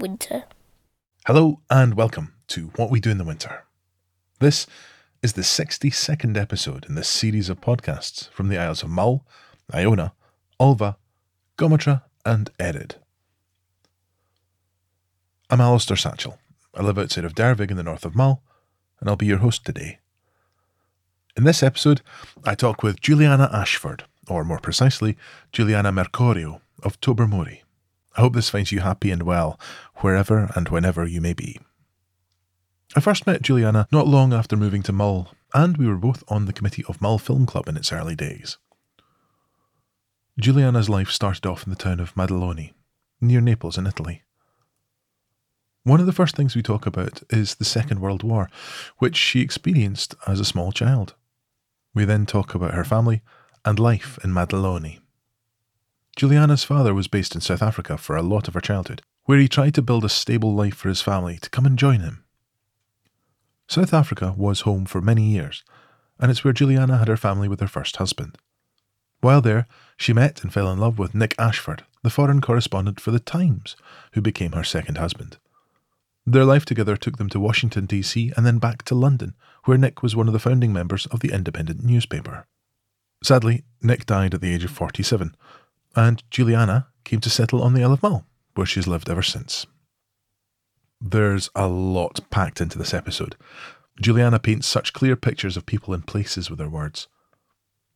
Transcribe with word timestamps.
winter. 0.00 0.44
Hello 1.26 1.60
and 1.68 1.94
welcome 1.94 2.32
to 2.48 2.68
What 2.76 2.90
We 2.90 3.00
Do 3.00 3.10
in 3.10 3.18
the 3.18 3.24
Winter. 3.24 3.64
This 4.38 4.66
is 5.22 5.34
the 5.34 5.42
62nd 5.42 6.38
episode 6.38 6.86
in 6.88 6.94
this 6.94 7.06
series 7.06 7.50
of 7.50 7.60
podcasts 7.60 8.30
from 8.30 8.48
the 8.48 8.56
Isles 8.56 8.82
of 8.82 8.88
Mull, 8.88 9.26
Iona, 9.74 10.14
Ulva, 10.58 10.96
Gometra, 11.58 12.04
and 12.24 12.48
Erraid. 12.58 12.94
I'm 15.50 15.60
Alistair 15.60 15.98
Satchell. 15.98 16.38
I 16.74 16.82
live 16.82 16.98
outside 16.98 17.26
of 17.26 17.34
Dervaig 17.34 17.70
in 17.70 17.76
the 17.76 17.82
north 17.82 18.06
of 18.06 18.16
Mull, 18.16 18.42
and 19.00 19.10
I'll 19.10 19.16
be 19.16 19.26
your 19.26 19.38
host 19.38 19.66
today. 19.66 19.98
In 21.36 21.44
this 21.44 21.62
episode, 21.62 22.00
I 22.42 22.54
talk 22.54 22.82
with 22.82 23.02
Juliana 23.02 23.50
Ashford, 23.52 24.04
or 24.28 24.44
more 24.44 24.60
precisely, 24.60 25.18
Juliana 25.52 25.92
Mercorio 25.92 26.62
of 26.82 26.98
Tobermory. 27.02 27.64
I 28.16 28.22
hope 28.22 28.34
this 28.34 28.50
finds 28.50 28.72
you 28.72 28.80
happy 28.80 29.10
and 29.10 29.22
well, 29.22 29.58
wherever 29.96 30.50
and 30.54 30.68
whenever 30.68 31.06
you 31.06 31.20
may 31.20 31.32
be. 31.32 31.60
I 32.96 33.00
first 33.00 33.26
met 33.26 33.42
Juliana 33.42 33.86
not 33.92 34.08
long 34.08 34.32
after 34.32 34.56
moving 34.56 34.82
to 34.82 34.92
Mull, 34.92 35.32
and 35.54 35.76
we 35.76 35.86
were 35.86 35.96
both 35.96 36.24
on 36.28 36.46
the 36.46 36.52
committee 36.52 36.84
of 36.88 37.00
Mull 37.00 37.18
Film 37.18 37.46
Club 37.46 37.68
in 37.68 37.76
its 37.76 37.92
early 37.92 38.16
days. 38.16 38.58
Juliana's 40.40 40.88
life 40.88 41.10
started 41.10 41.46
off 41.46 41.64
in 41.64 41.70
the 41.70 41.76
town 41.76 42.00
of 42.00 42.14
Maddaloni, 42.14 42.72
near 43.20 43.40
Naples 43.40 43.78
in 43.78 43.86
Italy. 43.86 44.22
One 45.84 46.00
of 46.00 46.06
the 46.06 46.12
first 46.12 46.36
things 46.36 46.56
we 46.56 46.62
talk 46.62 46.86
about 46.86 47.22
is 47.30 47.54
the 47.54 47.64
Second 47.64 48.00
World 48.00 48.22
War, 48.22 48.50
which 48.98 49.16
she 49.16 49.40
experienced 49.40 50.14
as 50.26 50.40
a 50.40 50.44
small 50.44 50.72
child. 50.72 51.14
We 51.94 52.04
then 52.04 52.26
talk 52.26 52.54
about 52.54 52.74
her 52.74 52.84
family 52.84 53.22
and 53.64 53.78
life 53.78 54.18
in 54.24 54.32
Maddaloni. 54.32 55.00
Juliana's 56.16 56.64
father 56.64 56.92
was 56.92 57.08
based 57.08 57.34
in 57.34 57.40
South 57.40 57.62
Africa 57.62 57.96
for 57.96 58.16
a 58.16 58.22
lot 58.22 58.48
of 58.48 58.54
her 58.54 58.60
childhood, 58.60 59.02
where 59.24 59.38
he 59.38 59.48
tried 59.48 59.74
to 59.74 59.82
build 59.82 60.04
a 60.04 60.08
stable 60.08 60.54
life 60.54 60.74
for 60.74 60.88
his 60.88 61.02
family 61.02 61.38
to 61.38 61.50
come 61.50 61.66
and 61.66 61.78
join 61.78 62.00
him. 62.00 62.24
South 63.68 63.94
Africa 63.94 64.34
was 64.36 64.62
home 64.62 64.84
for 64.84 65.00
many 65.00 65.22
years, 65.22 65.62
and 66.18 66.30
it's 66.30 66.42
where 66.42 66.52
Juliana 66.52 66.98
had 66.98 67.08
her 67.08 67.16
family 67.16 67.48
with 67.48 67.60
her 67.60 67.68
first 67.68 67.96
husband. 67.96 68.36
While 69.20 69.40
there, 69.40 69.66
she 69.96 70.12
met 70.12 70.42
and 70.42 70.52
fell 70.52 70.70
in 70.72 70.78
love 70.78 70.98
with 70.98 71.14
Nick 71.14 71.34
Ashford, 71.38 71.84
the 72.02 72.10
foreign 72.10 72.40
correspondent 72.40 73.00
for 73.00 73.10
The 73.10 73.20
Times, 73.20 73.76
who 74.12 74.20
became 74.20 74.52
her 74.52 74.64
second 74.64 74.98
husband. 74.98 75.38
Their 76.26 76.44
life 76.44 76.64
together 76.64 76.96
took 76.96 77.18
them 77.18 77.28
to 77.30 77.40
Washington, 77.40 77.86
D.C., 77.86 78.32
and 78.36 78.44
then 78.44 78.58
back 78.58 78.82
to 78.84 78.94
London, 78.94 79.34
where 79.64 79.78
Nick 79.78 80.02
was 80.02 80.16
one 80.16 80.26
of 80.26 80.32
the 80.32 80.38
founding 80.38 80.72
members 80.72 81.06
of 81.06 81.20
the 81.20 81.32
independent 81.32 81.84
newspaper. 81.84 82.46
Sadly, 83.22 83.64
Nick 83.82 84.06
died 84.06 84.34
at 84.34 84.40
the 84.40 84.52
age 84.52 84.64
of 84.64 84.70
47, 84.70 85.34
and 85.94 86.22
Juliana 86.30 86.88
came 87.04 87.20
to 87.20 87.30
settle 87.30 87.62
on 87.62 87.74
the 87.74 87.82
Isle 87.82 87.92
of 87.92 88.02
Mull, 88.02 88.24
where 88.54 88.66
she's 88.66 88.86
lived 88.86 89.08
ever 89.08 89.22
since. 89.22 89.66
There's 91.00 91.48
a 91.54 91.66
lot 91.66 92.20
packed 92.30 92.60
into 92.60 92.78
this 92.78 92.92
episode. 92.92 93.36
Juliana 94.00 94.38
paints 94.38 94.66
such 94.66 94.92
clear 94.92 95.16
pictures 95.16 95.56
of 95.56 95.66
people 95.66 95.94
and 95.94 96.06
places 96.06 96.50
with 96.50 96.58
her 96.58 96.68
words. 96.68 97.08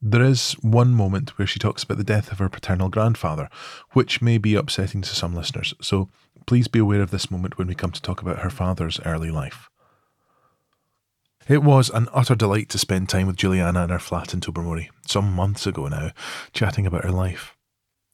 There 0.00 0.22
is 0.22 0.52
one 0.60 0.92
moment 0.92 1.38
where 1.38 1.46
she 1.46 1.58
talks 1.58 1.82
about 1.82 1.96
the 1.96 2.04
death 2.04 2.30
of 2.30 2.38
her 2.38 2.48
paternal 2.48 2.90
grandfather, 2.90 3.48
which 3.92 4.20
may 4.20 4.36
be 4.36 4.54
upsetting 4.54 5.00
to 5.02 5.14
some 5.14 5.34
listeners, 5.34 5.72
so 5.80 6.10
please 6.46 6.68
be 6.68 6.78
aware 6.78 7.00
of 7.00 7.10
this 7.10 7.30
moment 7.30 7.56
when 7.56 7.68
we 7.68 7.74
come 7.74 7.90
to 7.92 8.02
talk 8.02 8.20
about 8.20 8.40
her 8.40 8.50
father's 8.50 9.00
early 9.06 9.30
life. 9.30 9.70
It 11.48 11.62
was 11.62 11.90
an 11.90 12.08
utter 12.12 12.34
delight 12.34 12.70
to 12.70 12.78
spend 12.78 13.08
time 13.08 13.26
with 13.26 13.36
Juliana 13.36 13.84
in 13.84 13.90
her 13.90 13.98
flat 13.98 14.32
in 14.32 14.40
Tobermory, 14.40 14.90
some 15.06 15.32
months 15.32 15.66
ago 15.66 15.88
now, 15.88 16.10
chatting 16.52 16.86
about 16.86 17.04
her 17.04 17.12
life. 17.12 17.53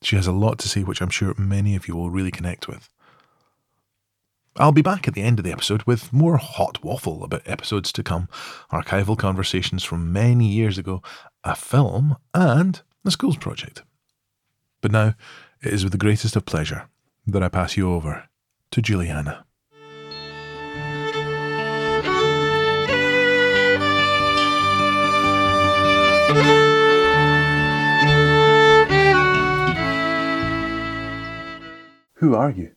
She 0.03 0.17
has 0.17 0.27
a 0.27 0.33
lot 0.33 0.59
to 0.61 0.69
say, 0.69 0.83
which 0.83 1.03
I'm 1.03 1.11
sure 1.11 1.35
many 1.37 1.77
of 1.77 1.87
you 1.87 1.95
will 1.95 2.11
really 2.11 2.31
connect 2.31 2.69
with. 2.69 2.89
I'll 4.57 4.73
be 4.73 4.83
back 4.83 5.07
at 5.07 5.15
the 5.15 5.23
end 5.23 5.39
of 5.39 5.45
the 5.45 5.53
episode 5.53 5.83
with 5.85 6.13
more 6.13 6.37
hot 6.37 6.83
waffle 6.83 7.23
about 7.23 7.47
episodes 7.47 7.93
to 7.93 8.03
come, 8.03 8.29
archival 8.73 9.17
conversations 9.17 9.85
from 9.85 10.13
many 10.13 10.47
years 10.47 10.77
ago, 10.77 11.03
a 11.45 11.55
film, 11.55 12.17
and 12.35 12.83
a 13.05 13.11
schools 13.11 13.37
project. 13.37 13.83
But 14.81 14.93
now, 14.93 15.15
it 15.63 15.73
is 15.73 15.85
with 15.85 15.93
the 15.93 15.99
greatest 15.99 16.35
of 16.37 16.47
pleasure 16.47 16.89
that 17.27 17.43
I 17.43 17.49
pass 17.49 17.77
you 17.77 17.93
over 17.93 18.29
to 18.73 18.83
Juliana. 18.83 19.45
Who 32.21 32.35
are 32.35 32.51
you? 32.51 32.73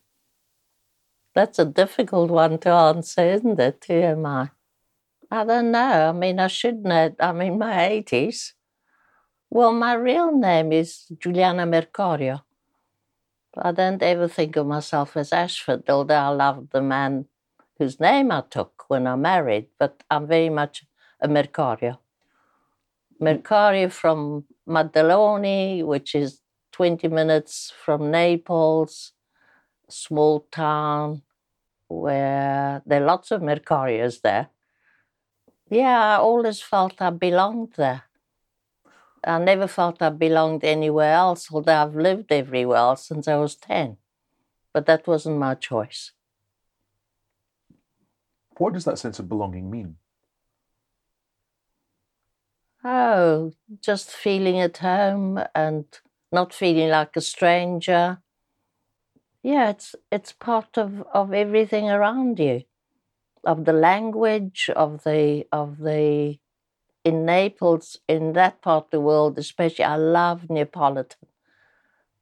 That's 1.36 1.60
a 1.60 1.66
difficult 1.66 2.32
one 2.32 2.60
to 2.60 2.70
answer, 2.70 3.26
isn't 3.26 3.60
it? 3.60 3.84
Who 3.90 3.96
am 3.96 4.26
I? 4.26 4.52
I 5.30 5.44
don't 5.44 5.72
know. 5.72 6.10
I 6.10 6.12
mean, 6.14 6.40
I 6.40 6.48
should 6.48 6.86
know. 6.86 7.14
I'm 7.20 7.42
in 7.42 7.58
my 7.58 7.74
80s. 7.74 8.54
Well, 9.50 9.74
my 9.74 9.96
real 9.96 10.32
name 10.32 10.72
is 10.72 11.08
Juliana 11.20 11.66
Mercorio. 11.66 12.44
I 13.58 13.74
don't 13.74 14.02
ever 14.02 14.30
think 14.30 14.56
of 14.56 14.66
myself 14.66 15.18
as 15.18 15.34
Ashford, 15.34 15.90
although 15.90 16.16
I 16.16 16.30
love 16.30 16.70
the 16.72 16.82
man 16.82 17.26
whose 17.78 18.00
name 18.00 18.32
I 18.32 18.44
took 18.50 18.86
when 18.88 19.06
I 19.08 19.18
married, 19.18 19.68
but 19.78 20.04
I'm 20.10 20.26
very 20.26 20.50
much 20.50 20.86
a 21.20 21.28
Mercorio. 21.28 21.98
Mercorio 23.22 23.92
from 23.92 24.46
Maddaloni, 24.66 25.84
which 25.84 26.16
is 26.16 26.40
20 26.72 27.10
minutes 27.10 27.74
from 27.84 28.10
Naples, 28.10 29.12
small 29.90 30.42
town 30.52 31.22
where 31.88 32.82
there 32.86 33.02
are 33.02 33.06
lots 33.06 33.32
of 33.32 33.42
Mercorios 33.42 34.22
there. 34.22 34.50
Yeah, 35.70 36.16
I 36.16 36.18
always 36.18 36.62
felt 36.62 37.02
I 37.02 37.10
belonged 37.10 37.74
there. 37.78 38.04
I 39.24 39.40
never 39.40 39.68
felt 39.68 40.02
I 40.02 40.10
belonged 40.10 40.64
anywhere 40.64 41.14
else, 41.14 41.50
although 41.52 41.82
I've 41.82 41.96
lived 41.96 42.32
everywhere 42.32 42.78
else 42.78 43.08
since 43.08 43.28
I 43.28 43.38
was 43.38 43.56
10. 43.56 43.98
But 44.74 44.86
that 44.88 45.08
wasn't 45.08 45.38
my 45.38 45.56
choice. 45.56 46.12
What 48.58 48.74
does 48.74 48.86
that 48.86 49.00
sense 49.00 49.20
of 49.20 49.30
belonging 49.30 49.72
mean? 49.72 49.96
Oh, 52.84 53.54
just 53.82 54.12
feeling 54.12 54.60
at 54.60 54.78
home 54.78 55.40
and 55.56 55.86
not 56.32 56.54
feeling 56.54 56.90
like 56.90 57.16
a 57.16 57.22
stranger 57.22 58.22
yeah, 59.44 59.70
it's 59.70 59.96
it's 60.12 60.32
part 60.34 60.78
of, 60.78 61.04
of 61.14 61.34
everything 61.34 61.90
around 61.90 62.40
you, 62.40 62.64
of 63.46 63.66
the 63.66 63.74
language, 63.74 64.70
of 64.76 65.04
the 65.04 65.46
of 65.52 65.80
the 65.80 66.40
in 67.06 67.26
Naples, 67.26 68.00
in 68.08 68.34
that 68.34 68.62
part 68.62 68.86
of 68.86 68.92
the 68.92 69.02
world, 69.02 69.38
especially. 69.40 69.86
I 69.86 69.98
love 69.98 70.50
Neapolitan. 70.50 71.28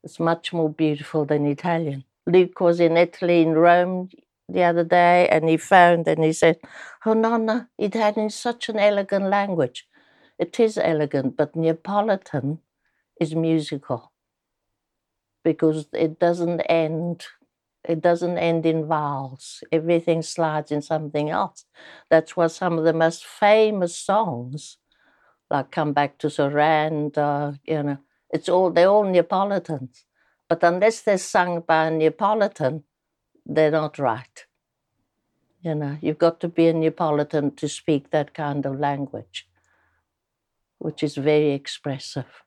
It's 0.04 0.20
much 0.20 0.54
more 0.54 0.70
beautiful 0.70 1.26
than 1.26 1.46
Italian. 1.48 2.06
Luke 2.28 2.60
was 2.60 2.80
in 2.80 2.98
Italy, 2.98 3.42
in 3.42 3.54
Rome, 3.54 4.10
the 4.48 4.64
other 4.64 4.84
day, 4.84 5.28
and 5.30 5.50
he 5.50 5.58
found 5.58 6.08
and 6.08 6.24
he 6.24 6.34
said, 6.34 6.60
"Oh, 7.06 7.14
Nonna, 7.14 7.70
Italian 7.80 8.28
is 8.28 8.36
such 8.36 8.70
an 8.70 8.78
elegant 8.80 9.26
language. 9.26 9.88
It 10.40 10.60
is 10.60 10.78
elegant, 10.78 11.36
but 11.38 11.56
Neapolitan 11.56 12.60
is 13.20 13.36
musical." 13.36 14.12
Because 15.44 15.88
it 15.94 16.20
doesn't 16.20 16.62
end 16.62 17.26
it 17.84 18.02
doesn't 18.02 18.38
end 18.38 18.66
in 18.66 18.86
vowels. 18.86 19.64
Everything 19.72 20.22
slides 20.22 20.72
in 20.72 20.82
something 20.84 21.32
else. 21.32 21.66
That's 22.10 22.38
why 22.38 22.48
some 22.48 22.78
of 22.78 22.84
the 22.84 22.94
most 22.94 23.26
famous 23.26 23.98
songs, 23.98 24.78
like 25.50 25.72
"Come 25.72 25.94
Back 25.94 26.18
to 26.20 26.30
Sorrento," 26.30 27.56
you 27.66 27.84
know, 27.84 27.98
it's 28.30 28.50
all 28.50 28.72
they're 28.72 28.90
all 28.90 29.04
Neapolitans. 29.04 30.06
But 30.48 30.64
unless 30.64 31.02
they're 31.02 31.18
sung 31.18 31.62
by 31.62 31.88
a 31.88 31.92
Neapolitan, 31.92 32.84
they're 33.46 33.72
not 33.72 33.98
right. 33.98 34.46
You 35.62 35.76
know, 35.76 35.98
you've 36.02 36.18
got 36.18 36.40
to 36.42 36.48
be 36.48 36.68
a 36.68 36.74
Neapolitan 36.74 37.56
to 37.56 37.70
speak 37.70 38.10
that 38.10 38.34
kind 38.34 38.66
of 38.66 38.80
language, 38.80 39.48
which 40.80 41.04
is 41.04 41.16
very 41.16 41.52
expressive. 41.52 42.44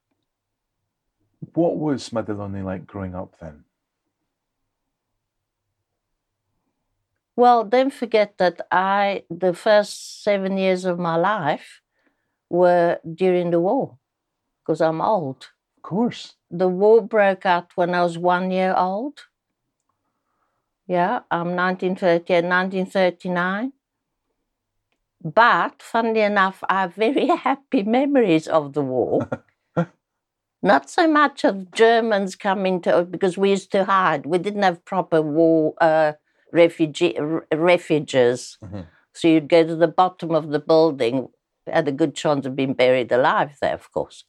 What 1.52 1.76
was 1.76 2.10
Maddaloni 2.10 2.64
like 2.64 2.86
growing 2.86 3.14
up 3.14 3.38
then? 3.40 3.64
Well, 7.36 7.64
don't 7.64 7.92
forget 7.92 8.38
that 8.38 8.60
I, 8.70 9.24
the 9.28 9.54
first 9.54 10.22
seven 10.22 10.56
years 10.56 10.84
of 10.84 10.98
my 10.98 11.16
life 11.16 11.80
were 12.48 13.00
during 13.14 13.50
the 13.50 13.60
war, 13.60 13.98
because 14.62 14.80
I'm 14.80 15.00
old. 15.00 15.48
Of 15.76 15.82
course. 15.82 16.34
The 16.50 16.68
war 16.68 17.02
broke 17.02 17.44
out 17.44 17.72
when 17.74 17.94
I 17.94 18.02
was 18.02 18.16
one 18.16 18.52
year 18.52 18.74
old. 18.76 19.18
Yeah, 20.86 21.20
I'm 21.30 21.56
1930 21.56 22.34
and 22.34 22.46
uh, 22.46 22.56
1939. 22.56 23.72
But 25.24 25.82
funnily 25.82 26.20
enough, 26.20 26.62
I 26.68 26.82
have 26.82 26.94
very 26.94 27.26
happy 27.48 27.82
memories 27.82 28.46
of 28.46 28.74
the 28.74 28.82
war. 28.82 29.28
Not 30.64 30.90
so 30.90 31.06
much 31.06 31.44
of 31.44 31.72
Germans 31.72 32.36
coming 32.36 32.80
to 32.82 33.04
because 33.04 33.38
we 33.38 33.50
used 33.50 33.70
to 33.72 33.84
hide. 33.84 34.26
We 34.26 34.38
didn't 34.38 34.62
have 34.64 34.84
proper 34.86 35.22
war 35.22 35.74
uh, 35.80 36.14
refugee 36.52 37.18
r- 37.18 37.46
refuges. 37.52 38.58
Mhm. 38.64 38.86
So 39.12 39.28
you'd 39.28 39.48
go 39.48 39.62
to 39.66 39.76
the 39.76 39.88
bottom 40.02 40.32
of 40.34 40.50
the 40.50 40.58
building, 40.58 41.28
had 41.66 41.88
a 41.88 41.92
good 41.92 42.14
chance 42.16 42.46
of 42.46 42.56
being 42.56 42.74
buried 42.74 43.12
alive 43.12 43.58
there, 43.60 43.74
of 43.74 43.92
course. 43.92 44.24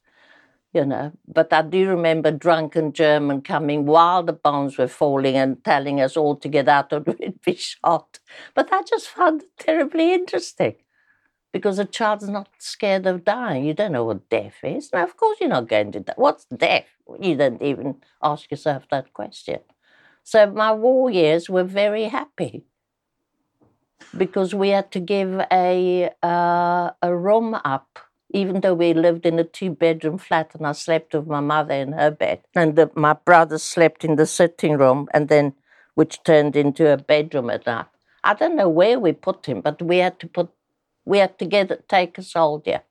You 0.73 0.85
know, 0.85 1.13
but 1.27 1.53
I 1.53 1.61
do 1.63 1.89
remember 1.89 2.31
drunken 2.31 2.93
German 2.93 3.41
coming 3.43 3.85
while 3.85 4.23
the 4.23 4.33
bombs 4.33 4.77
were 4.77 4.89
falling 4.89 5.37
and 5.37 5.63
telling 5.65 6.01
us 6.01 6.17
all 6.17 6.35
to 6.37 6.49
get 6.49 6.67
out 6.69 6.93
or 6.93 7.01
we'd 7.07 7.41
be 7.45 7.55
shot. 7.55 8.19
But 8.55 8.73
I 8.73 8.83
just 8.83 9.07
found 9.09 9.43
it 9.43 9.51
terribly 9.59 10.13
interesting 10.13 10.75
because 11.55 11.79
a 11.79 11.85
child's 11.85 12.27
not 12.27 12.49
scared 12.59 13.05
of 13.07 13.23
dying. 13.23 13.63
You 13.63 13.73
don't 13.73 13.93
know 13.93 14.03
what 14.03 14.27
death 14.29 14.55
is. 14.61 14.91
Now, 14.91 15.05
of 15.05 15.15
course, 15.15 15.37
you're 15.39 15.47
not 15.47 15.69
going 15.69 15.93
to 15.93 16.01
die. 16.01 16.13
What's 16.17 16.43
death? 16.43 16.83
You 17.17 17.37
don't 17.37 17.61
even 17.61 17.95
ask 18.21 18.51
yourself 18.51 18.83
that 18.91 19.13
question. 19.13 19.59
So 20.25 20.51
my 20.51 20.73
war 20.73 21.09
years 21.09 21.49
were 21.49 21.63
very 21.63 22.09
happy 22.09 22.65
because 24.17 24.53
we 24.53 24.67
had 24.77 24.91
to 24.91 24.99
give 24.99 25.31
a 25.49 26.09
uh, 26.21 26.91
a 27.01 27.15
room 27.15 27.53
up, 27.63 27.99
even 28.31 28.59
though 28.59 28.73
we 28.73 28.93
lived 28.93 29.25
in 29.25 29.39
a 29.39 29.45
two 29.45 29.69
bedroom 29.69 30.17
flat, 30.17 30.55
and 30.55 30.67
I 30.67 30.73
slept 30.73 31.13
with 31.13 31.25
my 31.25 31.39
mother 31.39 31.75
in 31.75 31.93
her 31.93 32.11
bed, 32.11 32.41
and 32.53 32.75
the, 32.75 32.91
my 32.95 33.13
brother 33.13 33.59
slept 33.59 34.03
in 34.03 34.17
the 34.17 34.25
sitting 34.25 34.77
room, 34.77 35.07
and 35.13 35.29
then 35.29 35.53
which 35.93 36.21
turned 36.23 36.57
into 36.57 36.91
a 36.91 36.97
bedroom 36.97 37.49
at 37.49 37.65
night. 37.65 37.85
I 38.25 38.33
don't 38.33 38.57
know 38.57 38.67
where 38.67 38.99
we 38.99 39.13
put 39.13 39.45
him, 39.45 39.61
but 39.61 39.81
we 39.81 39.97
had 39.99 40.19
to 40.19 40.27
put 40.27 40.49
we 41.05 41.19
had 41.19 41.37
to 41.39 41.45
get 41.45 41.87
take 41.87 42.17
a 42.17 42.23
soldier. 42.23 42.81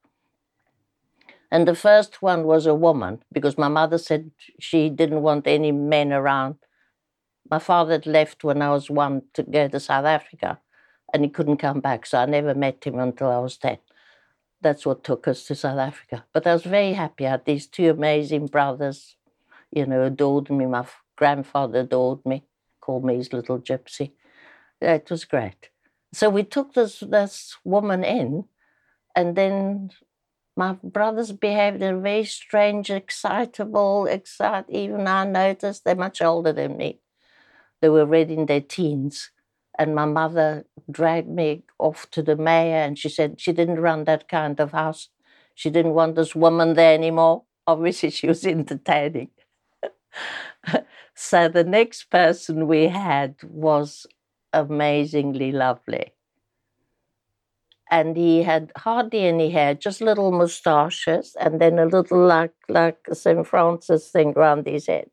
And 1.50 1.68
the 1.68 1.74
first 1.74 2.22
one 2.22 2.44
was 2.44 2.66
a 2.66 2.74
woman 2.74 3.22
because 3.32 3.58
my 3.58 3.68
mother 3.68 3.98
said 3.98 4.30
she 4.58 4.88
didn't 4.90 5.22
want 5.22 5.46
any 5.46 5.72
men 5.72 6.12
around. 6.12 6.56
My 7.50 7.58
father 7.58 7.92
had 7.92 8.06
left 8.06 8.42
when 8.42 8.62
I 8.62 8.70
was 8.70 8.90
one 8.90 9.22
to 9.34 9.42
go 9.42 9.68
to 9.68 9.78
South 9.78 10.06
Africa 10.06 10.58
and 11.12 11.22
he 11.22 11.30
couldn't 11.30 11.58
come 11.58 11.80
back. 11.80 12.06
So 12.06 12.18
I 12.18 12.26
never 12.26 12.54
met 12.54 12.84
him 12.84 12.98
until 12.98 13.28
I 13.30 13.38
was 13.38 13.56
10. 13.58 13.78
That's 14.62 14.86
what 14.86 15.04
took 15.04 15.28
us 15.28 15.44
to 15.44 15.54
South 15.54 15.78
Africa. 15.78 16.24
But 16.32 16.46
I 16.46 16.54
was 16.54 16.64
very 16.64 16.94
happy. 16.94 17.26
I 17.26 17.32
had 17.32 17.44
these 17.44 17.66
two 17.66 17.90
amazing 17.90 18.46
brothers, 18.46 19.16
you 19.70 19.86
know, 19.86 20.02
adored 20.02 20.50
me. 20.50 20.66
My 20.66 20.86
grandfather 21.16 21.80
adored 21.80 22.24
me, 22.24 22.44
called 22.80 23.04
me 23.04 23.16
his 23.16 23.32
little 23.32 23.60
gypsy. 23.60 24.12
It 24.80 25.10
was 25.10 25.24
great. 25.24 25.70
So 26.14 26.30
we 26.30 26.44
took 26.44 26.74
this, 26.74 27.00
this 27.00 27.56
woman 27.64 28.04
in, 28.04 28.44
and 29.16 29.34
then 29.34 29.90
my 30.56 30.74
brothers 30.82 31.32
behaved 31.32 31.82
in 31.82 31.96
a 31.96 32.00
very 32.00 32.24
strange, 32.24 32.88
excitable, 32.88 34.06
excite. 34.06 34.66
Even 34.68 35.08
I 35.08 35.24
noticed 35.24 35.84
they're 35.84 35.96
much 35.96 36.22
older 36.22 36.52
than 36.52 36.76
me. 36.76 37.00
They 37.80 37.88
were 37.88 38.02
already 38.02 38.34
in 38.34 38.46
their 38.46 38.60
teens. 38.60 39.32
And 39.76 39.96
my 39.96 40.04
mother 40.04 40.66
dragged 40.88 41.28
me 41.28 41.64
off 41.80 42.08
to 42.12 42.22
the 42.22 42.36
mayor, 42.36 42.76
and 42.76 42.96
she 42.96 43.08
said 43.08 43.40
she 43.40 43.52
didn't 43.52 43.80
run 43.80 44.04
that 44.04 44.28
kind 44.28 44.60
of 44.60 44.70
house. 44.70 45.08
She 45.56 45.68
didn't 45.68 45.94
want 45.94 46.14
this 46.14 46.36
woman 46.36 46.74
there 46.74 46.94
anymore. 46.94 47.42
Obviously, 47.66 48.10
she 48.10 48.28
was 48.28 48.46
entertaining. 48.46 49.30
so 51.14 51.48
the 51.48 51.64
next 51.64 52.04
person 52.04 52.68
we 52.68 52.86
had 52.86 53.34
was 53.42 54.06
amazingly 54.54 55.52
lovely. 55.52 56.14
And 57.90 58.16
he 58.16 58.42
had 58.44 58.72
hardly 58.76 59.20
any 59.26 59.50
hair, 59.50 59.74
just 59.74 60.00
little 60.00 60.32
moustaches, 60.32 61.36
and 61.40 61.60
then 61.60 61.78
a 61.78 61.86
little 61.86 62.26
like 62.26 62.54
like 62.68 62.98
a 63.10 63.14
St. 63.14 63.46
Francis 63.46 64.10
thing 64.10 64.32
round 64.34 64.66
his 64.66 64.86
head. 64.88 65.10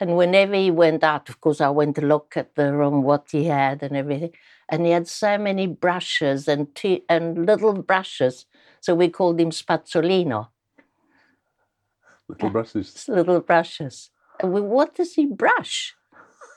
And 0.00 0.16
whenever 0.16 0.54
he 0.54 0.70
went 0.70 1.04
out, 1.04 1.28
of 1.30 1.40
course, 1.40 1.60
I 1.60 1.70
went 1.70 1.96
to 1.96 2.02
look 2.02 2.36
at 2.36 2.54
the 2.54 2.74
room, 2.74 3.02
what 3.02 3.28
he 3.32 3.44
had 3.46 3.82
and 3.82 3.96
everything. 3.96 4.32
And 4.68 4.84
he 4.86 4.92
had 4.92 5.08
so 5.08 5.38
many 5.38 5.66
brushes 5.66 6.48
and 6.48 6.74
t- 6.74 7.04
and 7.08 7.46
little 7.46 7.74
brushes. 7.82 8.46
So 8.80 8.94
we 8.94 9.08
called 9.08 9.40
him 9.40 9.50
Spazzolino, 9.50 10.48
Little 12.28 12.50
brushes. 12.50 13.08
little 13.08 13.40
brushes. 13.40 14.10
And 14.40 14.52
we, 14.52 14.60
what 14.60 14.94
does 14.94 15.14
he 15.14 15.26
brush? 15.26 15.94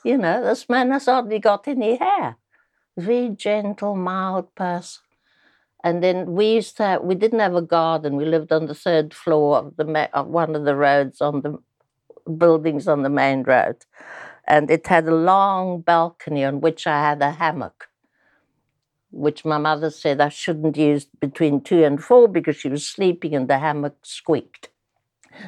You 0.03 0.17
know, 0.17 0.43
this 0.43 0.69
man 0.69 0.91
has 0.91 1.05
hardly 1.05 1.39
got 1.39 1.67
any 1.67 1.97
hair. 1.97 2.37
Very 2.97 3.29
gentle, 3.29 3.95
mild 3.95 4.53
person. 4.55 5.01
And 5.83 6.03
then 6.03 6.33
we 6.33 6.55
used 6.55 6.77
to 6.77 6.83
have, 6.83 7.03
we 7.03 7.15
didn't 7.15 7.39
have 7.39 7.55
a 7.55 7.61
garden. 7.61 8.15
We 8.15 8.25
lived 8.25 8.51
on 8.51 8.65
the 8.65 8.75
third 8.75 9.13
floor 9.13 9.57
of 9.57 9.77
the 9.77 10.09
of 10.13 10.27
one 10.27 10.55
of 10.55 10.65
the 10.65 10.75
roads 10.75 11.21
on 11.21 11.41
the 11.41 11.57
buildings 12.37 12.87
on 12.87 13.03
the 13.03 13.09
main 13.09 13.43
road. 13.43 13.77
And 14.47 14.69
it 14.71 14.87
had 14.87 15.07
a 15.07 15.15
long 15.15 15.81
balcony 15.81 16.43
on 16.43 16.61
which 16.61 16.87
I 16.87 16.99
had 17.01 17.21
a 17.21 17.31
hammock, 17.31 17.87
which 19.11 19.45
my 19.45 19.57
mother 19.57 19.89
said 19.89 20.19
I 20.19 20.29
shouldn't 20.29 20.77
use 20.77 21.05
between 21.05 21.61
two 21.61 21.83
and 21.83 22.03
four 22.03 22.27
because 22.27 22.57
she 22.57 22.69
was 22.69 22.85
sleeping 22.85 23.35
and 23.35 23.47
the 23.47 23.59
hammock 23.59 23.97
squeaked. 24.03 24.69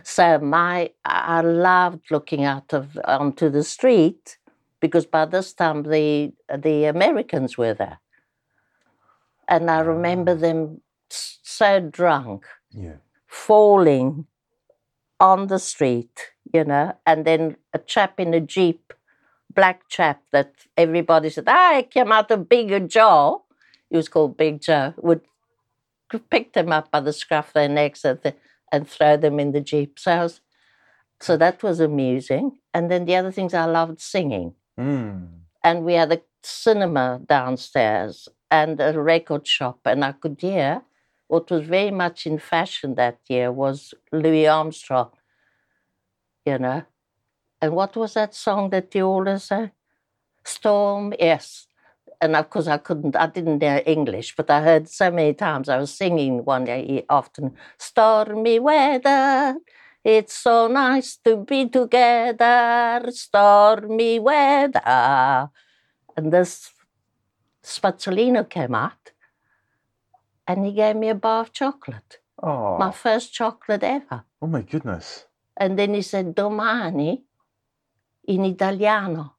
So 0.04 0.40
my 0.40 0.92
I 1.04 1.42
loved 1.42 2.12
looking 2.12 2.44
out 2.44 2.74
of 2.74 2.98
onto 3.06 3.50
the 3.50 3.64
street 3.64 4.38
because 4.82 5.06
by 5.06 5.26
this 5.26 5.54
time 5.54 5.84
the 5.84 6.34
the 6.58 6.86
Americans 6.86 7.58
were 7.58 7.74
there. 7.74 8.00
And 9.48 9.70
I 9.70 9.80
remember 9.80 10.36
them 10.36 10.82
so 11.10 11.80
drunk 11.80 12.46
Yeah. 12.72 12.98
falling 13.28 14.28
on 15.20 15.48
the 15.48 15.60
street, 15.60 16.32
you 16.54 16.64
know, 16.64 16.98
and 17.06 17.26
then 17.26 17.58
a 17.74 17.80
chap 17.80 18.20
in 18.20 18.34
a 18.34 18.40
jeep, 18.42 18.94
black 19.54 19.88
chap 19.90 20.22
that 20.32 20.54
everybody 20.78 21.30
said, 21.30 21.46
ah, 21.48 21.74
he 21.78 21.84
came 21.84 22.12
out 22.12 22.32
of 22.32 22.50
Big 22.50 22.90
Joe. 22.90 23.44
He 23.90 23.98
was 23.98 24.10
called 24.10 24.38
Big 24.38 24.62
Joe, 24.62 24.94
would 24.98 25.22
pick 26.30 26.54
them 26.54 26.72
up 26.72 26.92
by 26.92 27.00
the 27.00 27.14
scruff 27.14 27.50
of 27.50 27.54
their 27.54 27.70
necks 27.70 28.04
and, 28.06 28.22
th- 28.22 28.36
and 28.72 28.88
throw 28.88 29.18
them 29.18 29.40
in 29.40 29.52
the 29.52 29.62
jeep. 29.62 30.00
So, 30.00 30.12
I 30.12 30.24
was, 30.24 30.42
so 31.20 31.38
that 31.38 31.64
was 31.64 31.80
amusing. 31.80 32.58
And 32.74 32.90
then 32.92 33.06
the 33.06 33.16
other 33.16 33.32
things 33.32 33.54
I 33.54 33.66
loved 33.66 34.02
singing 34.02 34.56
Mm. 34.80 35.28
and 35.64 35.86
we 35.86 35.94
had 35.94 36.12
a 36.12 36.22
cinema 36.44 37.22
downstairs 37.28 38.28
and 38.50 38.80
a 38.80 39.00
record 39.00 39.46
shop. 39.48 39.80
And 39.86 40.04
i 40.04 40.12
could 40.14 40.40
hear 40.42 40.82
what 41.28 41.50
was 41.52 41.64
very 41.68 41.92
much 41.92 42.26
in 42.26 42.40
fashion 42.40 42.96
that 42.96 43.20
year 43.30 43.52
was 43.52 43.94
louis 44.12 44.48
armstrong 44.48 45.12
you 46.46 46.58
know. 46.58 46.84
And 47.62 47.74
what 47.74 47.96
was 47.98 48.16
that 48.16 48.36
song 48.36 48.70
that 48.72 48.94
you 48.96 49.06
always 49.06 49.44
say 49.46 49.72
storm 50.46 51.14
yes. 51.20 51.68
And 52.22 52.36
of 52.36 52.50
course 52.50 52.68
i 52.68 52.78
couldn't 52.78 53.16
i 53.16 53.28
didn't 53.28 53.60
know 53.60 53.78
english 53.86 54.36
but 54.36 54.50
i 54.50 54.62
heard 54.62 54.90
so 54.90 55.12
many 55.12 55.34
times 55.34 55.70
i 55.70 55.78
was 55.78 55.94
singing 55.94 56.46
one 56.46 56.66
day 56.66 57.06
often 57.10 57.56
stormy 57.80 58.60
weather 58.60 59.56
it's 60.04 60.34
so 60.34 60.68
nice 60.68 61.18
to 61.26 61.38
be 61.38 61.70
together, 61.70 63.06
stormy 63.12 64.20
weather. 64.20 65.50
And 66.18 66.32
this 66.34 66.72
Spazzolino 67.64 68.50
came 68.50 68.76
out 68.76 69.12
and 70.48 70.66
he 70.66 70.74
gave 70.74 70.96
me 70.96 71.10
a 71.10 71.16
bar 71.16 71.42
of 71.42 71.52
chocolate, 71.54 72.20
Oh. 72.42 72.78
my 72.78 72.92
first 72.92 73.34
chocolate 73.34 73.84
ever. 73.84 74.24
oh 74.42 74.48
my 74.48 74.62
goodness. 74.62 75.26
And 75.58 75.78
then 75.78 75.94
he 75.94 76.02
said, 76.02 76.34
Domani 76.36 77.24
in 78.28 78.46
italiano, 78.46 79.36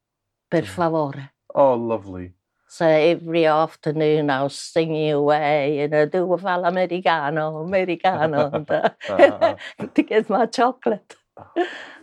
per 0.49 0.62
favore. 0.62 1.31
Oh, 1.54 1.75
lovely. 1.75 2.33
So 2.72 2.86
every 2.86 3.44
afternoon 3.44 4.30
I 4.30 4.44
was 4.44 4.56
singing 4.56 5.12
away, 5.12 5.80
you 5.80 5.88
know, 5.88 6.06
do 6.06 6.32
a 6.32 6.38
fal 6.38 6.64
americano, 6.64 7.58
americano, 7.58 8.64
uh, 9.10 9.56
to 9.94 10.02
get 10.02 10.30
my 10.30 10.46
chocolate. 10.46 11.14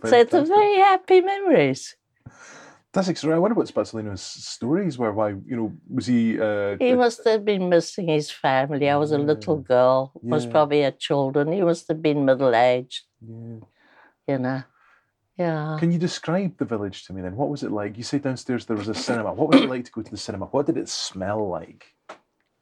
So 0.06 0.14
it's 0.16 0.32
a 0.32 0.44
very 0.44 0.76
happy 0.78 1.20
memories. 1.22 1.96
That's 2.92 3.08
extraordinary. 3.08 3.38
I 3.38 3.42
wonder 3.42 3.56
what 3.56 3.66
Spazzolino's 3.66 4.22
stories 4.22 4.96
were. 4.96 5.12
Why, 5.12 5.30
you 5.30 5.56
know, 5.56 5.72
was 5.92 6.06
he? 6.06 6.40
Uh, 6.40 6.76
He 6.78 6.94
must 6.94 7.24
have 7.24 7.44
been 7.44 7.68
missing 7.68 8.08
his 8.08 8.30
family. 8.30 8.88
I 8.88 8.96
was 8.96 9.12
a 9.12 9.18
little 9.18 9.58
Yeah. 9.58 9.74
girl, 9.74 10.12
was 10.22 10.46
probably 10.46 10.82
had 10.82 10.98
children. 10.98 11.52
He 11.52 11.62
must 11.62 11.88
have 11.88 12.00
been 12.00 12.24
middle 12.24 12.54
aged, 12.54 13.04
yeah. 13.20 13.58
you 14.28 14.38
know. 14.38 14.62
Yeah. 15.40 15.78
Can 15.80 15.90
you 15.90 15.98
describe 15.98 16.58
the 16.58 16.66
village 16.66 17.04
to 17.06 17.14
me 17.14 17.22
then? 17.22 17.34
What 17.34 17.48
was 17.48 17.62
it 17.62 17.72
like? 17.72 17.96
You 17.96 18.02
say 18.04 18.18
downstairs 18.18 18.66
there 18.66 18.76
was 18.76 18.88
a 18.88 18.94
cinema. 18.94 19.32
What 19.32 19.48
was 19.50 19.62
it 19.62 19.70
like 19.70 19.86
to 19.86 19.90
go 19.90 20.02
to 20.02 20.10
the 20.10 20.18
cinema? 20.18 20.44
What 20.46 20.66
did 20.66 20.76
it 20.76 20.88
smell 20.88 21.48
like? 21.48 21.94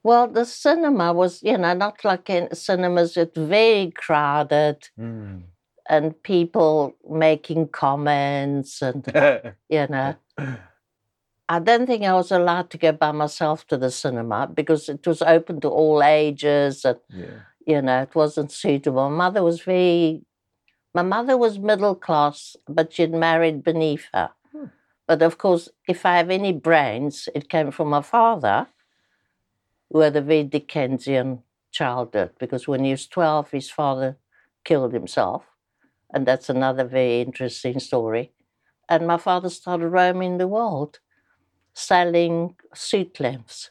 Well, 0.04 0.28
the 0.28 0.44
cinema 0.44 1.12
was, 1.12 1.42
you 1.42 1.58
know, 1.58 1.74
not 1.74 2.04
like 2.04 2.30
in 2.30 2.54
cinemas, 2.54 3.16
it's 3.16 3.36
very 3.36 3.90
crowded 3.90 4.78
Mm. 4.96 5.42
and 5.90 6.22
people 6.22 6.94
making 7.10 7.68
comments 7.68 8.80
and, 8.80 9.04
you 9.68 9.86
know. 9.88 10.14
I 11.48 11.58
don't 11.58 11.86
think 11.86 12.04
I 12.04 12.12
was 12.12 12.30
allowed 12.30 12.70
to 12.70 12.78
go 12.78 12.92
by 12.92 13.10
myself 13.10 13.66
to 13.68 13.76
the 13.76 13.90
cinema 13.90 14.46
because 14.46 14.88
it 14.88 15.04
was 15.04 15.20
open 15.22 15.60
to 15.62 15.68
all 15.68 16.02
ages 16.02 16.84
and 16.84 16.98
yeah. 17.12 17.40
you 17.66 17.82
know, 17.82 18.02
it 18.02 18.14
wasn't 18.14 18.52
suitable. 18.52 19.10
My 19.10 19.16
mother 19.24 19.42
was 19.42 19.62
very, 19.62 20.22
my 20.98 21.02
mother 21.02 21.36
was 21.36 21.60
middle 21.60 21.94
class, 21.94 22.56
but 22.66 22.92
she'd 22.92 23.12
married 23.12 23.62
beneath 23.62 24.06
her. 24.12 24.30
Hmm. 24.50 24.64
But 25.06 25.22
of 25.22 25.38
course, 25.38 25.68
if 25.86 26.04
I 26.04 26.16
have 26.16 26.28
any 26.28 26.52
brains, 26.52 27.28
it 27.36 27.48
came 27.48 27.70
from 27.70 27.88
my 27.88 28.02
father, 28.02 28.66
who 29.92 30.00
had 30.00 30.16
a 30.16 30.20
very 30.20 30.42
Dickensian 30.42 31.44
childhood, 31.70 32.30
because 32.40 32.66
when 32.66 32.82
he 32.82 32.90
was 32.90 33.06
12, 33.06 33.52
his 33.52 33.70
father 33.70 34.16
killed 34.64 34.92
himself. 34.92 35.44
And 36.12 36.26
that's 36.26 36.48
another 36.48 36.82
very 36.82 37.20
interesting 37.20 37.78
story. 37.78 38.32
And 38.88 39.06
my 39.06 39.18
father 39.18 39.50
started 39.50 39.86
roaming 39.86 40.38
the 40.38 40.48
world 40.48 40.98
selling 41.74 42.56
suit 42.74 43.20
lengths. 43.20 43.70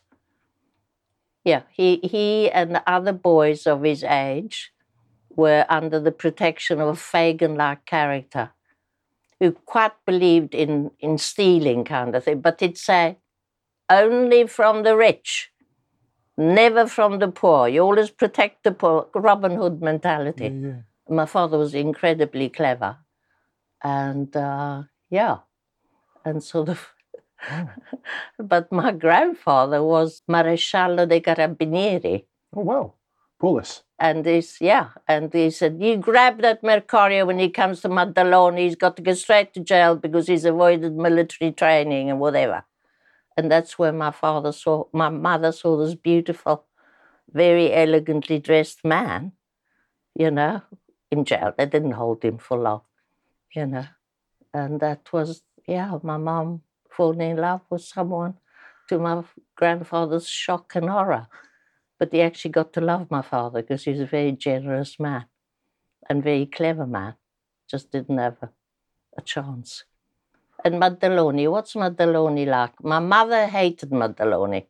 Yeah, 1.43 1.63
he, 1.73 1.99
he 2.03 2.49
and 2.51 2.73
the 2.73 2.89
other 2.89 3.11
boys 3.11 3.67
of 3.67 3.83
his 3.83 4.01
age 4.01 4.71
were 5.37 5.65
under 5.69 5.99
the 5.99 6.11
protection 6.11 6.81
of 6.81 6.89
a 6.89 6.93
Fagin 6.93 7.55
like 7.55 7.85
character 7.85 8.51
who 9.39 9.51
quite 9.51 9.93
believed 10.05 10.55
in, 10.55 10.91
in 10.99 11.17
stealing 11.17 11.85
kind 11.85 12.15
of 12.15 12.23
thing, 12.23 12.41
but 12.41 12.59
he'd 12.59 12.77
say, 12.77 13.19
only 13.89 14.47
from 14.47 14.83
the 14.83 14.97
rich, 14.97 15.51
never 16.37 16.87
from 16.87 17.19
the 17.19 17.27
poor. 17.27 17.67
You 17.67 17.81
always 17.83 18.09
protect 18.09 18.63
the 18.63 18.71
poor, 18.71 19.07
Robin 19.13 19.55
Hood 19.55 19.81
mentality. 19.81 20.45
Yeah, 20.45 20.67
yeah. 20.67 20.81
My 21.07 21.25
father 21.25 21.57
was 21.57 21.73
incredibly 21.73 22.49
clever. 22.49 22.97
And 23.83 24.35
uh, 24.35 24.83
yeah, 25.09 25.37
and 26.25 26.43
sort 26.43 26.69
of. 26.69 26.89
Oh. 27.49 27.69
but 28.39 28.71
my 28.71 28.91
grandfather 28.91 29.83
was 29.83 30.23
Maresciallo 30.27 31.07
dei 31.07 31.21
Carabinieri. 31.21 32.25
Oh, 32.55 32.61
wow. 32.61 32.93
Polis. 33.39 33.83
And 33.99 34.25
he's, 34.25 34.57
yeah, 34.61 34.89
and 35.07 35.33
he 35.33 35.49
said, 35.49 35.77
You 35.81 35.97
grab 35.97 36.41
that 36.41 36.61
Mercorio 36.61 37.25
when 37.25 37.39
he 37.39 37.49
comes 37.49 37.81
to 37.81 37.89
Maddaloni, 37.89 38.59
he's 38.59 38.75
got 38.75 38.95
to 38.97 39.01
go 39.01 39.13
straight 39.13 39.53
to 39.55 39.59
jail 39.59 39.95
because 39.95 40.27
he's 40.27 40.45
avoided 40.45 40.95
military 40.95 41.51
training 41.51 42.09
and 42.09 42.19
whatever. 42.19 42.63
And 43.35 43.51
that's 43.51 43.77
where 43.79 43.91
my 43.91 44.11
father 44.11 44.51
saw, 44.51 44.85
my 44.93 45.09
mother 45.09 45.51
saw 45.51 45.77
this 45.77 45.95
beautiful, 45.95 46.65
very 47.31 47.73
elegantly 47.73 48.39
dressed 48.39 48.83
man, 48.85 49.33
you 50.15 50.31
know, 50.31 50.61
in 51.11 51.25
jail. 51.25 51.53
They 51.57 51.65
didn't 51.65 51.91
hold 51.91 52.23
him 52.23 52.37
for 52.37 52.57
long, 52.57 52.81
you 53.55 53.65
know. 53.65 53.85
And 54.53 54.79
that 54.79 55.11
was, 55.11 55.43
yeah, 55.67 55.97
my 56.03 56.17
mom 56.17 56.61
falling 56.89 57.21
in 57.31 57.37
love 57.37 57.61
with 57.69 57.83
someone 57.83 58.35
to 58.89 58.97
my 58.97 59.23
grandfather's 59.55 60.27
shock 60.27 60.75
and 60.75 60.89
horror. 60.89 61.27
But 61.99 62.11
they 62.11 62.21
actually 62.21 62.51
got 62.51 62.73
to 62.73 62.81
love 62.81 63.09
my 63.09 63.21
father 63.21 63.61
because 63.61 63.83
he 63.85 63.91
was 63.91 64.01
a 64.01 64.05
very 64.05 64.31
generous 64.31 64.99
man 64.99 65.25
and 66.09 66.23
very 66.23 66.45
clever 66.45 66.85
man. 66.85 67.15
Just 67.69 67.91
didn't 67.91 68.17
have 68.17 68.37
a, 68.41 68.49
a 69.17 69.21
chance. 69.21 69.83
And 70.63 70.75
Maddaloni, 70.75 71.49
what's 71.49 71.73
Maddaloni 71.73 72.45
like? 72.47 72.83
My 72.83 72.99
mother 72.99 73.47
hated 73.47 73.89
Maddaloni. 73.91 74.65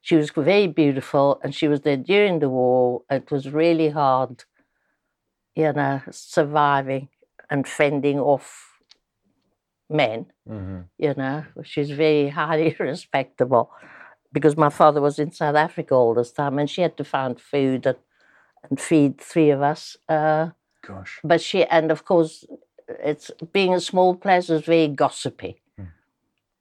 She 0.00 0.16
was 0.16 0.30
very 0.30 0.68
beautiful 0.68 1.40
and 1.42 1.54
she 1.54 1.68
was 1.68 1.82
there 1.82 1.96
during 1.96 2.38
the 2.38 2.48
war. 2.48 3.02
It 3.10 3.30
was 3.30 3.50
really 3.50 3.90
hard, 3.90 4.44
you 5.54 5.72
know, 5.72 6.00
surviving 6.10 7.08
and 7.50 7.66
fending 7.68 8.18
off 8.18 8.80
men 9.90 10.26
Mm-hmm. 10.48 10.80
you 10.98 11.14
know. 11.14 11.44
She's 11.62 11.90
very 11.90 12.28
highly 12.30 12.74
respectable 12.80 13.70
because 14.32 14.56
my 14.56 14.68
father 14.68 15.00
was 15.00 15.18
in 15.18 15.32
South 15.32 15.56
Africa 15.56 15.94
all 15.94 16.14
this 16.14 16.32
time 16.32 16.58
and 16.58 16.68
she 16.68 16.82
had 16.82 16.96
to 16.96 17.04
find 17.04 17.40
food 17.40 17.86
and, 17.86 17.98
and 18.68 18.80
feed 18.80 19.20
three 19.20 19.50
of 19.50 19.62
us. 19.62 19.96
Uh, 20.08 20.50
Gosh. 20.86 21.20
but 21.24 21.40
she, 21.40 21.64
and 21.64 21.90
of 21.90 22.04
course, 22.04 22.44
it's 22.88 23.30
being 23.52 23.74
a 23.74 23.80
small 23.80 24.14
place 24.14 24.48
was 24.48 24.62
very 24.62 24.88
gossipy. 24.88 25.60
Hmm. 25.76 25.84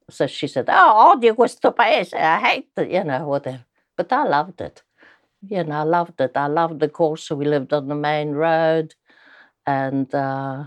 So 0.09 0.27
she 0.27 0.47
said, 0.47 0.65
Oh, 0.69 1.15
odio 1.15 1.35
questo 1.35 1.71
paese. 1.71 2.13
I 2.13 2.39
hate 2.39 2.69
it, 2.77 2.91
you 2.91 3.03
know, 3.03 3.27
whatever. 3.27 3.65
But 3.95 4.11
I 4.11 4.23
loved 4.25 4.61
it. 4.61 4.83
You 5.47 5.63
know, 5.63 5.75
I 5.75 5.83
loved 5.83 6.19
it. 6.19 6.31
I 6.35 6.47
loved 6.47 6.79
the 6.79 6.89
course. 6.89 7.23
So 7.23 7.35
we 7.35 7.45
lived 7.45 7.73
on 7.73 7.87
the 7.87 7.95
main 7.95 8.31
road. 8.31 8.95
And 9.65 10.13
uh, 10.13 10.65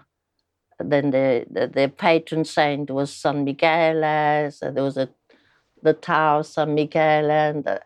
then 0.79 1.11
the, 1.11 1.47
the, 1.51 1.67
the 1.67 1.89
patron 1.89 2.45
saint 2.45 2.91
was 2.91 3.13
San 3.13 3.45
Michele. 3.45 4.51
So 4.51 4.71
there 4.71 4.85
was 4.85 4.97
a, 4.97 5.09
the 5.83 5.95
of 6.11 6.47
San 6.47 6.75
Michele. 6.75 7.31
And 7.31 7.81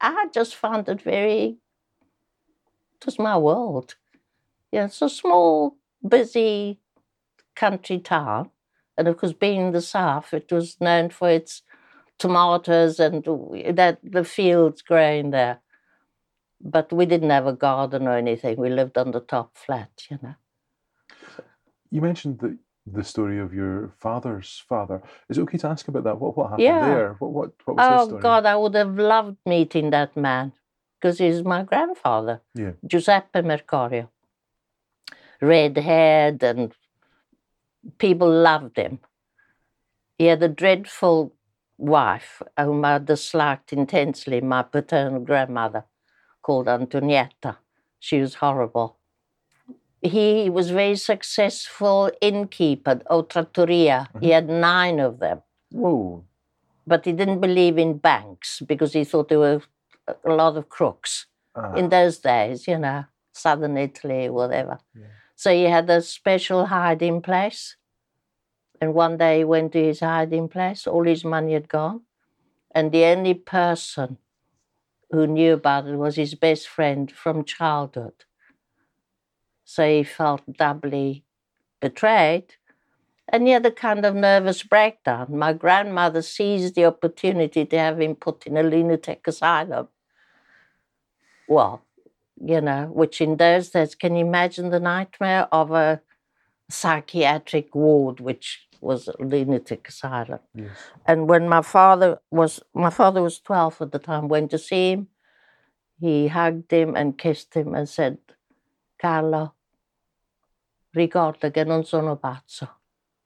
I 0.00 0.26
just 0.32 0.54
found 0.54 0.88
it 0.88 1.02
very, 1.02 1.58
it 3.00 3.06
was 3.06 3.18
my 3.18 3.36
world. 3.36 3.96
Yeah, 4.72 4.86
it's 4.86 5.02
a 5.02 5.08
small, 5.08 5.76
busy 6.06 6.80
country 7.54 7.98
town. 7.98 8.50
And 8.98 9.08
of 9.08 9.16
course, 9.18 9.32
being 9.32 9.66
in 9.66 9.72
the 9.72 9.82
south, 9.82 10.32
it 10.32 10.50
was 10.50 10.80
known 10.80 11.10
for 11.10 11.28
its 11.28 11.62
tomatoes 12.18 12.98
and 12.98 13.24
that 13.76 13.98
the 14.02 14.24
fields 14.24 14.82
growing 14.82 15.30
there. 15.30 15.60
But 16.60 16.92
we 16.92 17.04
didn't 17.04 17.30
have 17.30 17.46
a 17.46 17.52
garden 17.52 18.06
or 18.08 18.16
anything. 18.16 18.56
We 18.56 18.70
lived 18.70 18.96
on 18.96 19.10
the 19.10 19.20
top 19.20 19.56
flat, 19.56 19.90
you 20.10 20.18
know. 20.22 20.34
You 21.90 22.00
mentioned 22.00 22.38
the, 22.38 22.58
the 22.86 23.02
story 23.04 23.38
of 23.38 23.52
your 23.52 23.92
father's 23.98 24.62
father. 24.68 25.02
Is 25.28 25.38
it 25.38 25.42
okay 25.42 25.58
to 25.58 25.68
ask 25.68 25.88
about 25.88 26.04
that? 26.04 26.20
What, 26.20 26.36
what 26.36 26.50
happened 26.50 26.64
Yeah. 26.64 26.86
there? 26.86 27.12
What, 27.18 27.32
what, 27.32 27.50
what 27.64 27.76
was 27.76 27.82
his 27.84 27.86
story? 27.86 28.00
Oh 28.00 28.06
story? 28.06 28.22
God, 28.22 28.46
I 28.46 28.56
would 28.56 28.74
have 28.74 28.96
loved 28.96 29.36
meeting 29.44 29.90
that 29.90 30.16
man 30.16 30.52
because 31.00 31.18
he's 31.18 31.42
my 31.42 31.62
grandfather, 31.64 32.42
Yeah. 32.54 32.72
Giuseppe 32.86 33.40
Mercorio. 33.40 34.08
Red 35.40 35.76
haired 35.76 36.42
and 36.42 36.72
people 37.98 38.30
loved 38.30 38.76
him. 38.76 39.00
He 40.18 40.26
had 40.26 40.42
a 40.42 40.48
dreadful 40.48 41.34
wife 41.76 42.40
whom 42.58 42.84
I 42.84 42.98
disliked 42.98 43.72
intensely, 43.72 44.40
my 44.40 44.62
paternal 44.62 45.20
grandmother, 45.20 45.84
called 46.42 46.68
Antonietta. 46.68 47.58
She 47.98 48.20
was 48.20 48.36
horrible. 48.36 48.96
He 50.08 50.50
was 50.50 50.70
very 50.70 50.96
successful 50.96 52.10
innkeeper, 52.20 53.00
or 53.10 53.24
trattoria. 53.24 54.08
He 54.20 54.30
had 54.30 54.48
nine 54.48 55.00
of 55.00 55.18
them 55.18 55.42
Whoa. 55.72 56.24
but 56.86 57.04
he 57.04 57.12
didn't 57.12 57.40
believe 57.40 57.78
in 57.78 57.98
banks 57.98 58.60
because 58.60 58.92
he 58.92 59.04
thought 59.04 59.28
there 59.28 59.38
were 59.38 59.62
a 60.24 60.32
lot 60.32 60.56
of 60.56 60.68
crooks 60.68 61.26
Ah, 61.54 61.72
in 61.74 61.88
those 61.88 62.18
days, 62.18 62.68
you 62.68 62.78
know, 62.78 63.04
southern 63.32 63.76
Italy, 63.78 64.28
whatever. 64.28 64.78
Yeah. 64.94 65.06
So 65.34 65.50
he 65.50 65.64
had 65.64 65.88
a 65.88 66.02
special 66.02 66.66
hiding 66.66 67.22
place. 67.22 67.76
And 68.80 68.92
one 68.92 69.16
day 69.16 69.38
he 69.38 69.44
went 69.44 69.72
to 69.72 69.82
his 69.82 70.00
hiding 70.00 70.48
place, 70.48 70.86
all 70.86 71.04
his 71.04 71.24
money 71.24 71.54
had 71.54 71.66
gone. 71.68 72.02
And 72.74 72.92
the 72.92 73.04
only 73.06 73.32
person 73.32 74.18
who 75.10 75.26
knew 75.26 75.54
about 75.54 75.86
it 75.86 75.96
was 75.96 76.16
his 76.16 76.34
best 76.34 76.68
friend 76.68 77.10
from 77.10 77.44
childhood. 77.44 78.25
So 79.66 79.86
he 79.86 80.04
felt 80.04 80.42
doubly 80.56 81.24
betrayed. 81.80 82.54
And 83.28 83.46
he 83.46 83.52
had 83.52 83.66
a 83.66 83.72
kind 83.72 84.06
of 84.06 84.14
nervous 84.14 84.62
breakdown. 84.62 85.36
My 85.36 85.52
grandmother 85.52 86.22
seized 86.22 86.76
the 86.76 86.84
opportunity 86.84 87.66
to 87.66 87.78
have 87.78 88.00
him 88.00 88.14
put 88.14 88.46
in 88.46 88.56
a 88.56 88.62
lunatic 88.62 89.26
asylum. 89.26 89.88
Well, 91.48 91.82
you 92.40 92.60
know, 92.60 92.88
which 92.92 93.20
in 93.20 93.36
those 93.36 93.70
days, 93.70 93.96
can 93.96 94.14
you 94.14 94.24
imagine 94.24 94.70
the 94.70 94.78
nightmare 94.78 95.48
of 95.50 95.72
a 95.72 96.00
psychiatric 96.70 97.74
ward, 97.74 98.20
which 98.20 98.68
was 98.80 99.08
a 99.08 99.14
lunatic 99.18 99.88
asylum? 99.88 100.38
yes. 100.54 100.70
And 101.06 101.28
when 101.28 101.48
my 101.48 101.62
father 101.62 102.20
was 102.30 102.60
my 102.72 102.90
father 102.90 103.20
was 103.20 103.40
twelve 103.40 103.82
at 103.82 103.90
the 103.90 103.98
time, 103.98 104.28
went 104.28 104.52
to 104.52 104.58
see 104.58 104.92
him, 104.92 105.08
he 105.98 106.28
hugged 106.28 106.70
him 106.70 106.94
and 106.94 107.18
kissed 107.18 107.54
him 107.54 107.74
and 107.74 107.88
said, 107.88 108.18
Carlo, 109.00 109.55
ricorda 110.96 111.50
che 111.52 111.64
non 111.64 111.84
sono 111.84 112.16
pazzo. 112.16 112.68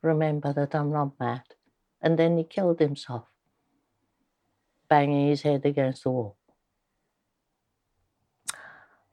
Remember 0.02 0.52
that 0.54 0.74
I'm 0.74 0.90
not 0.90 1.12
mad. 1.18 1.44
And 2.02 2.18
then 2.18 2.38
he 2.38 2.44
killed 2.44 2.80
himself, 2.80 3.26
banging 4.88 5.28
his 5.28 5.42
head 5.42 5.64
against 5.66 6.04
the 6.04 6.10
wall. 6.10 6.36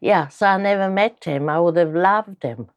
Yeah, 0.01 0.27
so 0.29 0.47
I 0.47 0.57
never 0.57 0.89
met 0.89 1.23
him. 1.25 1.49
I 1.49 1.59
would 1.59 1.77
have 1.77 1.95
loved 1.95 2.43
him. 2.43 2.69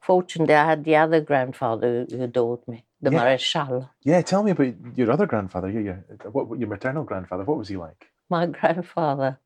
Fortunately, 0.00 0.54
I 0.54 0.66
had 0.66 0.84
the 0.84 0.96
other 0.96 1.20
grandfather 1.20 2.06
who 2.10 2.22
adored 2.22 2.66
me, 2.68 2.84
the 3.02 3.10
Yeah. 3.10 3.20
Maresciallo. 3.22 3.90
Yeah, 4.04 4.22
tell 4.22 4.42
me 4.42 4.52
about 4.52 4.74
your 4.96 5.10
other 5.10 5.26
grandfather. 5.26 5.70
Yeah, 5.70 5.80
yeah. 5.80 6.28
What, 6.30 6.58
your 6.58 6.68
maternal 6.68 7.04
grandfather? 7.04 7.44
What 7.44 7.58
was 7.58 7.68
he 7.68 7.76
like? 7.76 8.10
my 8.30 8.46
grandfather 8.58 9.38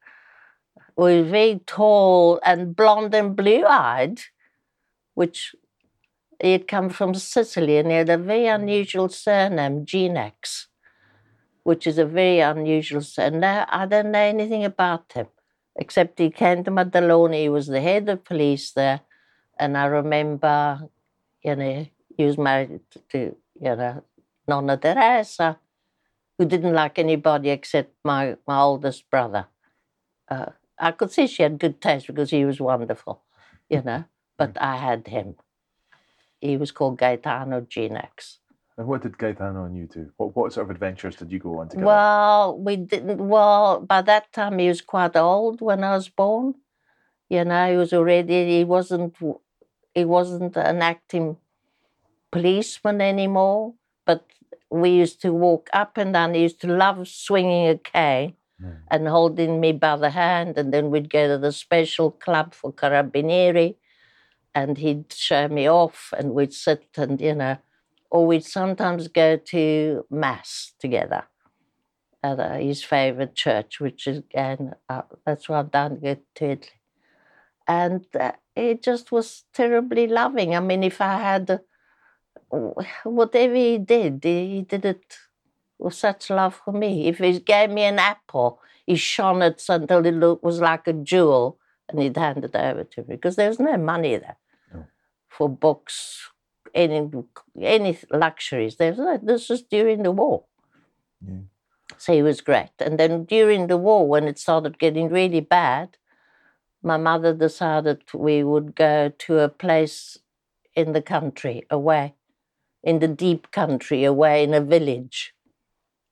was 0.96 1.26
very 1.28 1.60
tall 1.66 2.40
and 2.44 2.74
blonde 2.76 3.14
and 3.14 3.36
blue 3.36 3.64
eyed, 3.66 4.20
which 5.18 5.40
he 6.42 6.52
had 6.52 6.66
come 6.68 6.88
from 6.90 7.12
Sicily 7.14 7.78
and 7.78 7.90
he 7.90 7.96
had 8.02 8.10
a 8.10 8.18
very 8.18 8.46
unusual 8.46 9.08
surname, 9.08 9.84
Genex, 9.84 10.66
which 11.64 11.86
is 11.86 11.98
a 11.98 12.04
very 12.20 12.40
unusual 12.40 13.02
surname. 13.02 13.64
I 13.68 13.86
don't 13.86 14.12
know 14.12 14.20
anything 14.34 14.64
about 14.64 15.12
him, 15.12 15.26
except 15.76 16.18
he 16.18 16.30
came 16.30 16.64
to 16.64 16.70
Maddaloni, 16.70 17.42
he 17.42 17.48
was 17.48 17.66
the 17.66 17.80
head 17.80 18.08
of 18.08 18.24
police 18.24 18.72
there, 18.72 19.00
and 19.58 19.76
I 19.76 19.86
remember, 19.86 20.88
you 21.44 21.56
know, 21.56 21.86
He 22.16 22.24
was 22.24 22.38
married 22.38 22.80
to, 23.12 23.20
you 23.66 23.76
know, 23.76 24.02
Nonna 24.48 24.76
Teresa, 24.76 25.58
who 26.38 26.44
didn't 26.46 26.74
like 26.74 26.98
anybody 26.98 27.50
except 27.50 27.92
my, 28.04 28.36
my 28.46 28.58
oldest 28.60 29.10
brother. 29.10 29.46
Uh, 30.28 30.52
I 30.78 30.92
could 30.92 31.12
see 31.12 31.26
she 31.26 31.42
had 31.44 31.58
good 31.58 31.80
taste 31.80 32.06
because 32.08 32.30
he 32.30 32.44
was 32.44 32.60
wonderful, 32.60 33.22
you 33.68 33.82
know, 33.82 34.04
but 34.38 34.56
I 34.60 34.76
had 34.76 35.08
him. 35.08 35.34
He 36.40 36.56
was 36.56 36.70
called 36.70 36.98
Gaetano 36.98 37.60
Genex. 37.62 38.38
And 38.76 38.86
what 38.86 39.02
did 39.02 39.18
Gaetano 39.18 39.64
and 39.64 39.76
you 39.76 39.86
do? 39.86 40.12
What, 40.16 40.36
what 40.36 40.52
sort 40.52 40.66
of 40.66 40.70
adventures 40.70 41.16
did 41.16 41.32
you 41.32 41.40
go 41.40 41.58
on 41.58 41.68
together? 41.68 41.86
Well, 41.86 42.56
we 42.56 42.76
didn't. 42.76 43.18
Well, 43.18 43.80
by 43.80 44.02
that 44.02 44.32
time 44.32 44.58
he 44.58 44.68
was 44.68 44.80
quite 44.80 45.16
old 45.16 45.60
when 45.60 45.82
I 45.82 45.96
was 45.96 46.08
born. 46.08 46.54
You 47.28 47.44
know, 47.44 47.70
he 47.70 47.76
was 47.76 47.92
already. 47.92 48.58
He 48.58 48.64
wasn't. 48.64 49.16
He 49.94 50.04
wasn't 50.04 50.56
an 50.56 50.80
acting 50.80 51.36
policeman 52.30 53.00
anymore. 53.00 53.74
But 54.06 54.24
we 54.70 54.90
used 54.90 55.20
to 55.22 55.32
walk 55.32 55.68
up 55.72 55.98
and 55.98 56.12
down. 56.12 56.34
He 56.34 56.42
used 56.42 56.60
to 56.60 56.68
love 56.68 57.08
swinging 57.08 57.68
a 57.68 57.76
cane 57.78 58.34
Mm. 58.60 58.78
and 58.90 59.06
holding 59.06 59.60
me 59.60 59.70
by 59.70 59.94
the 59.96 60.10
hand, 60.10 60.58
and 60.58 60.74
then 60.74 60.90
we'd 60.90 61.08
go 61.08 61.28
to 61.28 61.38
the 61.38 61.52
special 61.52 62.10
club 62.10 62.54
for 62.54 62.72
carabinieri, 62.72 63.76
and 64.54 64.78
he'd 64.78 65.12
show 65.12 65.48
me 65.48 65.68
off, 65.68 66.12
and 66.18 66.34
we'd 66.34 66.54
sit 66.54 66.86
and 66.96 67.20
you 67.20 67.34
know, 67.34 67.58
or 68.10 68.26
we'd 68.26 68.44
sometimes 68.44 69.08
go 69.08 69.36
to 69.36 70.04
mass 70.10 70.72
together 70.78 71.24
at 72.22 72.40
uh, 72.40 72.54
his 72.54 72.82
favorite 72.84 73.34
church, 73.34 73.80
which 73.80 74.06
is 74.06 74.18
again 74.18 74.74
uh, 74.88 75.02
that's 75.26 75.48
why 75.48 75.60
I've 75.60 75.70
done 75.70 76.00
go 76.00 76.16
to 76.36 76.44
Italy, 76.44 76.72
and 77.66 78.06
uh, 78.18 78.32
it 78.56 78.82
just 78.82 79.12
was 79.12 79.44
terribly 79.54 80.06
loving. 80.06 80.54
I 80.56 80.60
mean, 80.60 80.84
if 80.84 81.00
I 81.00 81.18
had 81.18 81.60
whatever 83.04 83.54
he 83.54 83.78
did, 83.78 84.20
he 84.24 84.62
did 84.62 84.84
it 84.84 85.16
with 85.78 85.94
such 85.94 86.30
love 86.30 86.60
for 86.64 86.72
me. 86.72 87.08
If 87.08 87.18
he 87.18 87.38
gave 87.40 87.70
me 87.70 87.82
an 87.84 87.98
apple, 87.98 88.60
he 88.86 88.96
shone 88.96 89.42
it 89.42 89.62
until 89.68 90.06
it 90.06 90.42
was 90.42 90.60
like 90.60 90.86
a 90.88 90.92
jewel, 90.92 91.57
and 91.88 92.00
he'd 92.00 92.16
hand 92.16 92.44
it 92.44 92.54
over 92.54 92.84
to 92.84 93.00
me 93.02 93.16
because 93.16 93.36
there 93.36 93.48
was 93.48 93.58
no 93.60 93.76
money 93.76 94.16
there 94.16 94.36
No. 94.72 94.84
for 95.28 95.48
books, 95.48 96.30
any 96.74 97.08
any 97.60 97.98
luxuries. 98.10 98.76
There 98.76 98.90
was 98.90 98.98
no, 98.98 99.18
this 99.22 99.48
was 99.48 99.62
during 99.62 100.02
the 100.02 100.12
war. 100.12 100.44
Yeah. 101.26 101.40
So 101.96 102.12
he 102.12 102.22
was 102.22 102.40
great. 102.40 102.70
And 102.78 102.98
then 102.98 103.24
during 103.24 103.66
the 103.66 103.76
war, 103.78 104.06
when 104.06 104.28
it 104.28 104.38
started 104.38 104.78
getting 104.78 105.08
really 105.08 105.40
bad, 105.40 105.96
my 106.82 106.96
mother 106.96 107.34
decided 107.34 108.02
we 108.14 108.44
would 108.44 108.74
go 108.76 109.10
to 109.18 109.38
a 109.38 109.48
place 109.48 110.18
in 110.76 110.92
the 110.92 111.02
country, 111.02 111.66
away, 111.70 112.14
in 112.84 113.00
the 113.00 113.08
deep 113.08 113.50
country, 113.50 114.04
away 114.04 114.44
in 114.44 114.54
a 114.54 114.60
village. 114.60 115.34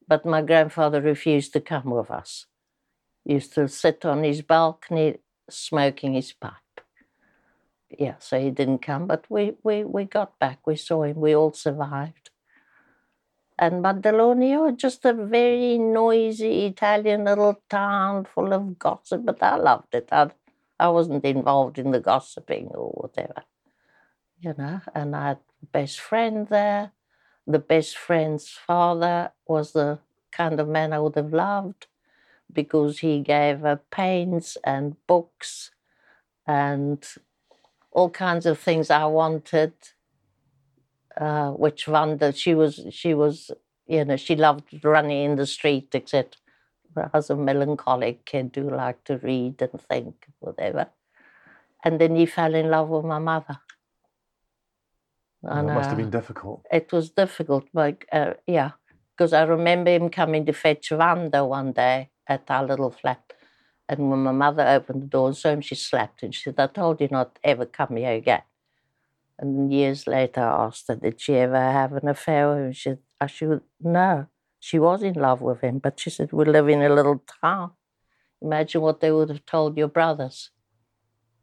But 0.08 0.24
my 0.24 0.42
grandfather 0.42 1.00
refused 1.00 1.52
to 1.52 1.60
come 1.60 1.90
with 1.90 2.10
us. 2.10 2.46
He 3.24 3.34
used 3.34 3.54
to 3.54 3.68
sit 3.68 4.04
on 4.04 4.24
his 4.24 4.42
balcony 4.42 5.18
smoking 5.48 6.14
his 6.14 6.32
pipe. 6.32 6.52
Yeah, 7.90 8.16
so 8.18 8.40
he 8.40 8.50
didn't 8.50 8.80
come, 8.80 9.06
but 9.06 9.24
we, 9.28 9.54
we, 9.62 9.84
we 9.84 10.04
got 10.04 10.38
back. 10.38 10.66
We 10.66 10.76
saw 10.76 11.04
him. 11.04 11.20
We 11.20 11.34
all 11.34 11.52
survived. 11.52 12.30
And 13.58 13.82
Maddaloni, 13.82 14.76
just 14.76 15.04
a 15.04 15.14
very 15.14 15.78
noisy 15.78 16.66
Italian 16.66 17.24
little 17.24 17.62
town 17.70 18.26
full 18.26 18.52
of 18.52 18.78
gossip, 18.78 19.24
but 19.24 19.42
I 19.42 19.56
loved 19.56 19.94
it. 19.94 20.08
I, 20.12 20.30
I 20.78 20.88
wasn't 20.88 21.24
involved 21.24 21.78
in 21.78 21.90
the 21.90 22.00
gossiping 22.00 22.68
or 22.74 22.90
whatever, 22.90 23.44
you 24.40 24.54
know. 24.58 24.80
And 24.94 25.16
I 25.16 25.28
had 25.28 25.38
best 25.72 26.00
friend 26.00 26.46
there. 26.48 26.92
The 27.46 27.58
best 27.58 27.96
friend's 27.96 28.50
father 28.50 29.30
was 29.46 29.72
the 29.72 30.00
kind 30.32 30.60
of 30.60 30.68
man 30.68 30.92
I 30.92 30.98
would 30.98 31.14
have 31.14 31.32
loved 31.32 31.86
because 32.52 33.00
he 33.00 33.20
gave 33.20 33.60
her 33.60 33.80
paints 33.90 34.56
and 34.64 34.96
books 35.06 35.70
and 36.46 37.06
all 37.92 38.10
kinds 38.10 38.46
of 38.46 38.58
things 38.58 38.90
I 38.90 39.06
wanted 39.06 39.72
uh, 41.16 41.50
which 41.52 41.88
Wanda, 41.88 42.32
she 42.32 42.54
was, 42.54 42.86
she 42.90 43.14
was, 43.14 43.50
you 43.86 44.04
know, 44.04 44.16
she 44.16 44.36
loved 44.36 44.84
running 44.84 45.24
in 45.24 45.36
the 45.36 45.46
street, 45.46 45.88
except 45.94 46.38
I 46.96 47.08
was 47.12 47.30
a 47.30 47.36
melancholic 47.36 48.24
kid 48.24 48.52
who 48.54 48.70
liked 48.70 49.06
to 49.06 49.18
read 49.18 49.62
and 49.62 49.80
think, 49.80 50.26
whatever. 50.40 50.88
And 51.84 52.00
then 52.00 52.16
he 52.16 52.26
fell 52.26 52.54
in 52.54 52.70
love 52.70 52.88
with 52.88 53.04
my 53.04 53.18
mother. 53.18 53.58
And, 55.42 55.70
it 55.70 55.74
must 55.74 55.90
have 55.90 55.98
uh, 55.98 56.02
been 56.02 56.10
difficult. 56.10 56.66
it 56.72 56.92
was 56.92 57.10
difficult, 57.10 57.66
but 57.72 58.04
uh, 58.12 58.34
yeah, 58.46 58.72
because 59.16 59.32
I 59.32 59.44
remember 59.44 59.90
him 59.90 60.10
coming 60.10 60.44
to 60.46 60.52
fetch 60.52 60.90
Wanda 60.90 61.44
one 61.44 61.72
day 61.72 62.10
at 62.28 62.50
our 62.50 62.66
little 62.66 62.90
flat. 62.90 63.32
And 63.88 64.10
when 64.10 64.20
my 64.20 64.32
mother 64.32 64.66
opened 64.66 65.02
the 65.02 65.06
door 65.06 65.28
and 65.28 65.36
saw 65.36 65.50
him, 65.50 65.60
she 65.60 65.74
slapped 65.74 66.22
him. 66.22 66.32
She 66.32 66.42
said, 66.42 66.58
I 66.58 66.66
told 66.66 67.00
you 67.00 67.08
not 67.10 67.36
to 67.36 67.40
ever 67.46 67.66
come 67.66 67.96
here 67.96 68.12
again. 68.12 68.42
And 69.38 69.72
years 69.72 70.06
later, 70.06 70.40
I 70.40 70.66
asked 70.66 70.88
her, 70.88 70.96
did 70.96 71.20
she 71.20 71.34
ever 71.34 71.60
have 71.60 71.92
an 71.92 72.08
affair 72.08 72.48
with 72.48 72.58
him? 72.58 72.72
She 72.72 72.82
said, 72.90 72.98
I 73.20 73.26
should, 73.26 73.60
no. 73.80 74.26
She 74.58 74.78
was 74.78 75.02
in 75.02 75.14
love 75.14 75.42
with 75.42 75.60
him, 75.60 75.78
but 75.78 76.00
she 76.00 76.10
said, 76.10 76.32
we 76.32 76.44
live 76.46 76.68
in 76.68 76.82
a 76.82 76.88
little 76.88 77.22
town. 77.42 77.72
Imagine 78.42 78.80
what 78.80 79.00
they 79.00 79.12
would 79.12 79.28
have 79.28 79.46
told 79.46 79.76
your 79.76 79.88
brothers. 79.88 80.50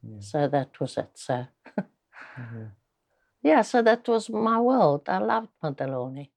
Yeah. 0.01 0.19
So 0.19 0.47
that 0.47 0.79
was 0.79 0.97
it. 0.97 1.11
So, 1.13 1.45
Yeah. 1.77 1.83
Mm-hmm. 2.39 2.63
yeah, 3.43 3.61
so 3.61 3.81
that 3.81 4.07
was 4.07 4.29
my 4.29 4.59
world. 4.59 5.07
I 5.07 5.19
loved 5.19 5.49
Maddaloni. 5.63 6.29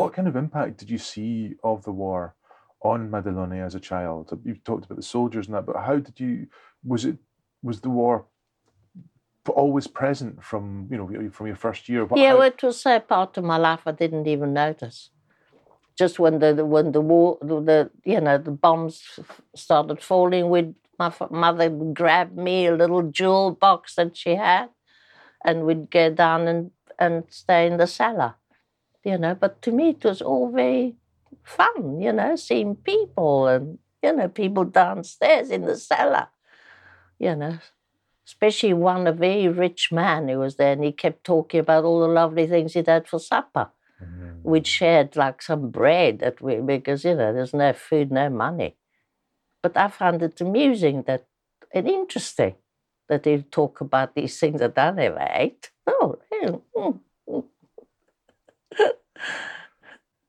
What 0.00 0.12
kind 0.12 0.28
of 0.28 0.36
impact 0.36 0.78
did 0.78 0.90
you 0.90 0.98
see 0.98 1.54
of 1.62 1.84
the 1.84 1.92
war 1.92 2.34
on 2.82 3.10
Maddaloni 3.10 3.64
as 3.64 3.74
a 3.74 3.80
child? 3.80 4.38
You've 4.44 4.64
talked 4.64 4.84
about 4.86 4.96
the 4.96 5.02
soldiers 5.02 5.46
and 5.46 5.54
that, 5.54 5.66
but 5.66 5.76
how 5.76 5.96
did 5.98 6.18
you? 6.18 6.46
Was 6.84 7.04
it 7.04 7.16
was 7.62 7.80
the 7.80 7.90
war 7.90 8.26
always 9.54 9.86
present 9.86 10.42
from 10.44 10.86
you 10.90 10.96
know 10.96 11.30
from 11.30 11.46
your 11.48 11.56
first 11.56 11.88
year? 11.88 12.04
What- 12.04 12.20
yeah, 12.20 12.30
how- 12.30 12.38
well, 12.38 12.48
it 12.48 12.62
was 12.62 12.80
so 12.80 13.00
part 13.00 13.36
of 13.38 13.44
my 13.44 13.56
life 13.56 13.82
I 13.86 13.92
didn't 13.92 14.26
even 14.26 14.52
notice. 14.52 15.10
Just 15.98 16.18
when 16.18 16.38
the 16.38 16.64
when 16.64 16.92
the 16.92 17.00
war, 17.00 17.38
the, 17.42 17.60
the 17.60 17.90
you 18.04 18.20
know 18.20 18.38
the 18.38 18.52
bombs 18.52 19.18
started 19.54 20.00
falling, 20.02 20.48
we'd 20.48 20.74
my 20.98 21.06
f- 21.08 21.30
mother 21.30 21.68
would 21.70 21.94
grab 21.94 22.36
me 22.36 22.66
a 22.66 22.74
little 22.76 23.02
jewel 23.02 23.50
box 23.52 23.94
that 23.96 24.16
she 24.16 24.34
had, 24.36 24.68
and 25.44 25.64
we'd 25.66 25.90
go 25.90 26.10
down 26.10 26.48
and 26.48 26.70
and 26.98 27.24
stay 27.28 27.66
in 27.66 27.76
the 27.76 27.86
cellar, 27.86 28.34
you 29.04 29.18
know. 29.18 29.34
But 29.34 29.62
to 29.62 29.72
me, 29.72 29.90
it 29.90 30.04
was 30.04 30.22
all 30.22 30.50
very 30.50 30.96
fun, 31.44 32.00
you 32.00 32.12
know, 32.12 32.36
seeing 32.36 32.76
people 32.76 33.48
and 33.48 33.78
you 34.02 34.12
know 34.14 34.28
people 34.28 34.64
downstairs 34.64 35.50
in 35.50 35.62
the 35.66 35.76
cellar, 35.76 36.28
you 37.18 37.36
know 37.36 37.58
especially 38.26 38.72
one 38.72 39.06
a 39.06 39.12
very 39.12 39.48
rich 39.48 39.90
man 39.92 40.28
who 40.28 40.38
was 40.38 40.56
there, 40.56 40.72
and 40.72 40.84
he 40.84 40.92
kept 40.92 41.24
talking 41.24 41.60
about 41.60 41.84
all 41.84 42.00
the 42.00 42.08
lovely 42.08 42.46
things 42.46 42.74
he'd 42.74 42.86
had 42.86 43.08
for 43.08 43.18
supper. 43.18 43.70
Mhm. 44.02 44.42
We'd 44.44 44.66
shared 44.66 45.16
like 45.16 45.42
some 45.42 45.70
bread 45.70 46.20
that 46.20 46.40
we 46.40 46.56
because 46.56 47.04
you 47.04 47.14
know 47.16 47.32
there's 47.32 47.54
no 47.54 47.72
food, 47.72 48.12
no 48.12 48.30
money. 48.30 48.76
But 49.62 49.76
I 49.76 49.88
found 49.88 50.22
it 50.22 50.40
amusing 50.40 51.02
that 51.04 51.26
and 51.72 51.88
interesting 51.88 52.56
that 53.08 53.24
he'd 53.24 53.50
talk 53.52 53.80
about 53.80 54.14
these 54.14 54.38
things 54.38 54.60
that 54.60 54.78
I 54.78 54.90
never 54.90 55.26
ate. 55.30 55.70
Oh, 55.86 56.18
yeah, 56.32 56.56
mm. 56.76 57.00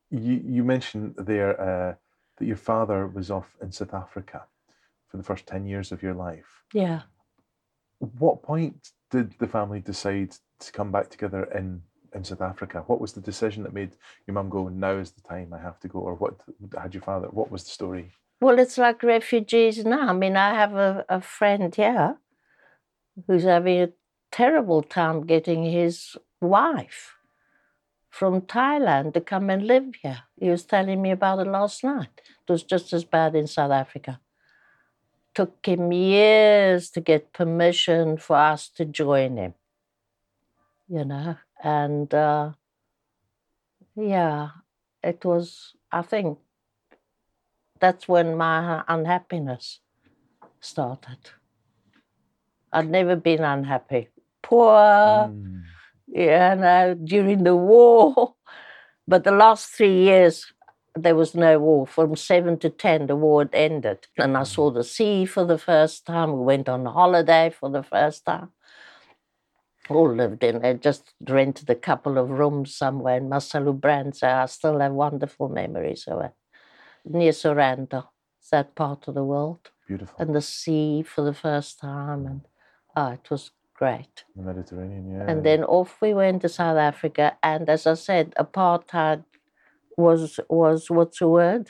You 0.09 0.41
you 0.43 0.63
mentioned 0.63 1.15
there 1.17 1.59
uh, 1.59 1.95
that 2.37 2.45
your 2.45 2.57
father 2.57 3.07
was 3.07 3.31
off 3.31 3.55
in 3.61 3.71
South 3.71 3.93
Africa 3.93 4.43
for 5.07 5.17
the 5.17 5.23
first 5.23 5.45
ten 5.47 5.65
years 5.65 5.91
of 5.91 6.03
your 6.03 6.13
life. 6.13 6.63
yeah. 6.73 7.01
What 7.99 8.41
point 8.41 8.89
did 9.11 9.35
the 9.37 9.47
family 9.47 9.79
decide 9.79 10.35
to 10.59 10.71
come 10.71 10.91
back 10.91 11.09
together 11.09 11.43
in 11.55 11.83
in 12.13 12.23
South 12.23 12.41
Africa? 12.41 12.83
What 12.87 12.99
was 12.99 13.13
the 13.13 13.21
decision 13.21 13.63
that 13.63 13.73
made 13.73 13.95
your 14.27 14.33
mum 14.33 14.49
go? 14.49 14.67
Now 14.67 14.97
is 14.97 15.11
the 15.11 15.21
time. 15.21 15.53
I 15.53 15.59
have 15.59 15.79
to 15.81 15.87
go. 15.87 15.99
Or 15.99 16.15
what 16.15 16.35
had 16.77 16.93
your 16.93 17.03
father? 17.03 17.27
What 17.27 17.51
was 17.51 17.63
the 17.63 17.69
story? 17.69 18.11
Well, 18.41 18.59
it's 18.59 18.77
like 18.77 19.03
refugees 19.03 19.85
now. 19.85 20.09
I 20.09 20.13
mean, 20.13 20.35
I 20.35 20.55
have 20.55 20.73
a, 20.73 21.05
a 21.07 21.21
friend 21.21 21.73
here 21.75 22.17
who's 23.27 23.43
having 23.43 23.81
a 23.81 23.89
terrible 24.31 24.81
time 24.81 25.25
getting 25.25 25.63
his 25.63 26.17
wife 26.41 27.15
from 28.11 28.41
Thailand 28.41 29.13
to 29.13 29.21
come 29.21 29.49
and 29.49 29.65
live 29.65 29.95
here. 30.03 30.19
He 30.39 30.49
was 30.49 30.63
telling 30.65 31.01
me 31.01 31.11
about 31.11 31.39
it 31.39 31.47
last 31.47 31.83
night. 31.83 32.21
It 32.47 32.51
was 32.51 32.61
just 32.63 32.93
as 32.93 33.05
bad 33.05 33.35
in 33.35 33.47
South 33.47 33.71
Africa. 33.71 34.19
Took 35.33 35.65
him 35.65 35.91
years 35.93 36.89
to 36.91 37.01
get 37.01 37.31
permission 37.33 38.17
for 38.17 38.35
us 38.35 38.67
to 38.75 38.83
join 38.85 39.37
him, 39.37 39.53
you 40.89 41.05
know, 41.05 41.37
and 41.63 42.13
uh, 42.13 42.51
yeah, 43.95 44.49
it 45.01 45.23
was, 45.23 45.73
I 45.89 46.01
think, 46.01 46.37
that's 47.79 48.07
when 48.09 48.35
my 48.35 48.83
unhappiness 48.89 49.79
started. 50.59 51.31
I'd 52.73 52.89
never 52.89 53.15
been 53.15 53.43
unhappy. 53.43 54.09
Poor, 54.41 55.31
Mm. 55.31 55.61
You 56.11 56.25
know, 56.27 56.95
during 57.03 57.43
the 57.43 57.55
war. 57.55 58.35
But 59.07 59.23
the 59.23 59.31
last 59.31 59.71
three 59.71 60.03
years, 60.03 60.53
there 60.95 61.15
was 61.15 61.35
no 61.35 61.59
war. 61.59 61.87
From 61.87 62.15
seven 62.15 62.57
to 62.59 62.69
ten, 62.69 63.07
the 63.07 63.15
war 63.15 63.41
had 63.41 63.49
ended. 63.53 64.07
And 64.17 64.37
I 64.37 64.43
saw 64.43 64.71
the 64.71 64.83
sea 64.83 65.25
for 65.25 65.43
the 65.43 65.57
first 65.57 66.05
time. 66.05 66.31
We 66.31 66.45
went 66.45 66.69
on 66.69 66.85
holiday 66.85 67.49
for 67.49 67.69
the 67.69 67.83
first 67.83 68.25
time. 68.25 68.49
All 69.89 70.13
lived 70.13 70.43
in 70.43 70.63
it, 70.63 70.81
just 70.81 71.13
rented 71.27 71.69
a 71.69 71.75
couple 71.75 72.17
of 72.17 72.29
rooms 72.29 72.75
somewhere 72.75 73.17
in 73.17 73.27
Marcelo 73.27 73.73
Brands. 73.73 74.23
I 74.23 74.45
still 74.45 74.79
have 74.79 74.93
wonderful 74.93 75.49
memories 75.49 76.05
of 76.07 76.21
it. 76.21 76.31
Near 77.03 77.33
Sorrento, 77.33 78.11
that 78.51 78.75
part 78.75 79.07
of 79.07 79.15
the 79.15 79.25
world. 79.25 79.71
Beautiful. 79.87 80.15
And 80.19 80.35
the 80.35 80.41
sea 80.41 81.01
for 81.01 81.23
the 81.23 81.33
first 81.33 81.79
time. 81.79 82.25
And 82.25 82.41
oh, 82.95 83.09
it 83.09 83.29
was 83.29 83.51
great. 83.81 84.15
the 84.35 84.43
Mediterranean, 84.51 85.03
yeah. 85.11 85.25
And 85.29 85.37
then 85.47 85.61
off 85.77 85.91
we 86.03 86.11
went 86.21 86.39
to 86.43 86.49
South 86.49 86.77
Africa. 86.91 87.25
And 87.51 87.63
as 87.75 87.83
I 87.93 87.95
said, 88.07 88.25
apartheid 88.45 89.21
was 90.05 90.39
was 90.61 90.79
what's 90.97 91.19
the 91.19 91.27
word? 91.39 91.65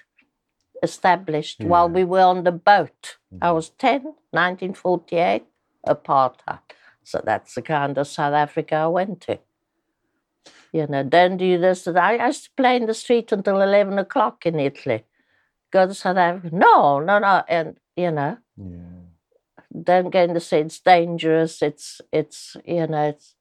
Established 0.89 1.59
while 1.71 1.89
we 1.97 2.03
were 2.13 2.27
on 2.33 2.39
the 2.43 2.57
boat. 2.71 3.01
I 3.47 3.49
Mhm. 3.49 3.55
was 3.57 3.67
10, 3.85 4.01
1948, 4.41 5.45
apartheid. 5.95 6.65
So 7.11 7.15
that's 7.29 7.51
the 7.57 7.61
kind 7.75 7.97
of 7.97 8.07
South 8.17 8.35
Africa 8.45 8.75
I 8.87 8.91
went 8.99 9.17
to. 9.27 9.35
You 10.77 10.85
know, 10.91 11.03
don't 11.17 11.37
do 11.37 11.51
this. 11.65 11.87
I 11.87 12.13
used 12.27 12.43
to 12.45 12.51
play 12.61 12.75
in 12.79 12.85
the 12.91 12.97
street 13.03 13.27
until 13.37 13.57
11 13.69 13.97
o'clock 14.05 14.45
in 14.49 14.59
Italy. 14.69 14.99
Go 15.75 15.81
to 15.87 15.93
South 15.93 16.17
Africa. 16.17 16.55
No, 16.67 16.99
no, 17.09 17.15
no. 17.27 17.33
And, 17.57 17.67
you 18.03 18.11
know, 18.17 18.33
yeah. 18.57 19.00
Don't 19.71 20.11
go 20.11 20.23
in 20.23 20.33
the 20.33 20.39
sea. 20.39 20.57
It's 20.57 20.79
dangerous. 20.79 21.61
It's 21.61 22.01
it's 22.11 22.57
you 22.65 22.87
know 22.87 23.09
it's 23.09 23.35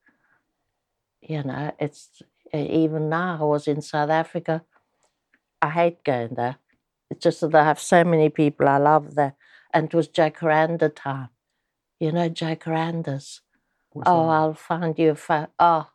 you 1.21 1.43
know 1.43 1.73
it's 1.79 2.23
even 2.53 3.09
now 3.09 3.39
I 3.41 3.45
was 3.45 3.69
in 3.69 3.83
South 3.83 4.11
Africa. 4.11 4.63
I 5.63 5.71
hate 5.71 6.05
going 6.05 6.35
there. 6.35 6.57
It's 7.11 7.23
just 7.23 7.41
that 7.41 7.55
I 7.55 7.65
have 7.65 7.81
so 7.81 8.05
many 8.05 8.29
people 8.29 8.69
I 8.69 8.79
love 8.79 9.15
there, 9.15 9.35
and 9.75 9.87
it 9.87 9.95
was 9.95 10.09
jacaranda 10.09 10.95
time. 10.95 11.31
You 11.99 12.13
know 12.13 12.31
jacarandas. 12.31 13.41
What's 13.93 14.09
oh, 14.09 14.27
that? 14.27 14.33
I'll 14.33 14.55
find 14.55 14.99
you 14.99 15.11
a 15.11 15.15
fa- 15.15 15.51
oh. 15.59 15.89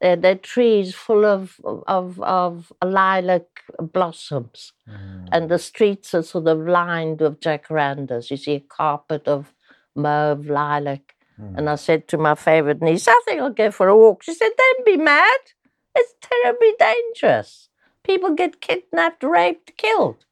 They're, 0.00 0.16
they're 0.16 0.34
trees 0.36 0.94
full 0.94 1.24
of 1.24 1.60
of 1.86 2.20
of 2.20 2.72
lilac 2.84 3.46
blossoms 3.80 4.72
Mm. 4.88 5.28
and 5.32 5.48
the 5.50 5.58
streets 5.58 6.14
are 6.14 6.22
sort 6.22 6.46
of 6.46 6.58
lined 6.66 7.20
with 7.20 7.40
jacarandas. 7.40 8.30
You 8.30 8.36
see 8.36 8.54
a 8.54 8.60
carpet 8.60 9.26
of 9.26 9.52
mauve 9.96 10.46
lilac. 10.46 11.14
Mm. 11.40 11.58
And 11.58 11.70
I 11.70 11.74
said 11.76 12.06
to 12.08 12.18
my 12.18 12.34
favourite 12.34 12.80
niece, 12.80 13.08
I 13.08 13.20
think 13.24 13.40
I'll 13.40 13.50
go 13.50 13.70
for 13.70 13.88
a 13.88 13.96
walk. 13.96 14.22
She 14.22 14.34
said, 14.34 14.50
Don't 14.56 14.86
be 14.86 14.96
mad. 14.96 15.38
It's 15.94 16.14
terribly 16.20 16.72
dangerous. 16.78 17.68
People 18.04 18.34
get 18.34 18.60
kidnapped, 18.60 19.24
raped, 19.24 19.76
killed. 19.76 20.24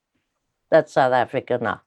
That's 0.71 0.93
South 0.93 1.13
Africa 1.13 1.59
now. 1.61 1.81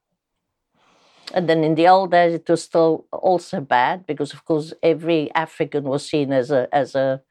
And 1.34 1.48
then 1.48 1.62
in 1.64 1.74
the 1.74 1.88
old 1.88 2.10
days, 2.10 2.34
it 2.34 2.48
was 2.48 2.62
still 2.62 3.06
also 3.12 3.60
bad 3.60 4.06
because, 4.06 4.32
of 4.32 4.44
course, 4.44 4.72
every 4.82 5.30
African 5.34 5.84
was 5.84 6.08
seen 6.08 6.32
as 6.32 6.50
a 6.50 6.68
as 6.72 6.94
a 6.94 7.22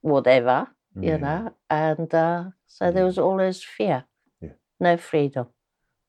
whatever, 0.00 0.68
you 1.00 1.18
know, 1.18 1.54
and 1.68 2.12
uh, 2.14 2.44
so 2.66 2.90
there 2.90 3.04
was 3.04 3.18
always 3.18 3.62
fear, 3.62 4.04
Yeah. 4.40 4.50
no 4.78 4.96
freedom. 4.96 5.46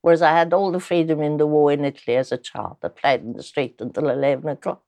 Whereas 0.00 0.22
I 0.22 0.32
had 0.32 0.52
all 0.52 0.72
the 0.72 0.80
freedom 0.80 1.20
in 1.22 1.36
the 1.36 1.46
war 1.46 1.70
in 1.72 1.84
Italy 1.84 2.16
as 2.16 2.32
a 2.32 2.36
child. 2.38 2.78
I 2.82 2.88
played 2.88 3.20
in 3.22 3.34
the 3.34 3.42
street 3.42 3.76
until 3.80 4.08
11 4.08 4.48
o'clock. 4.48 4.82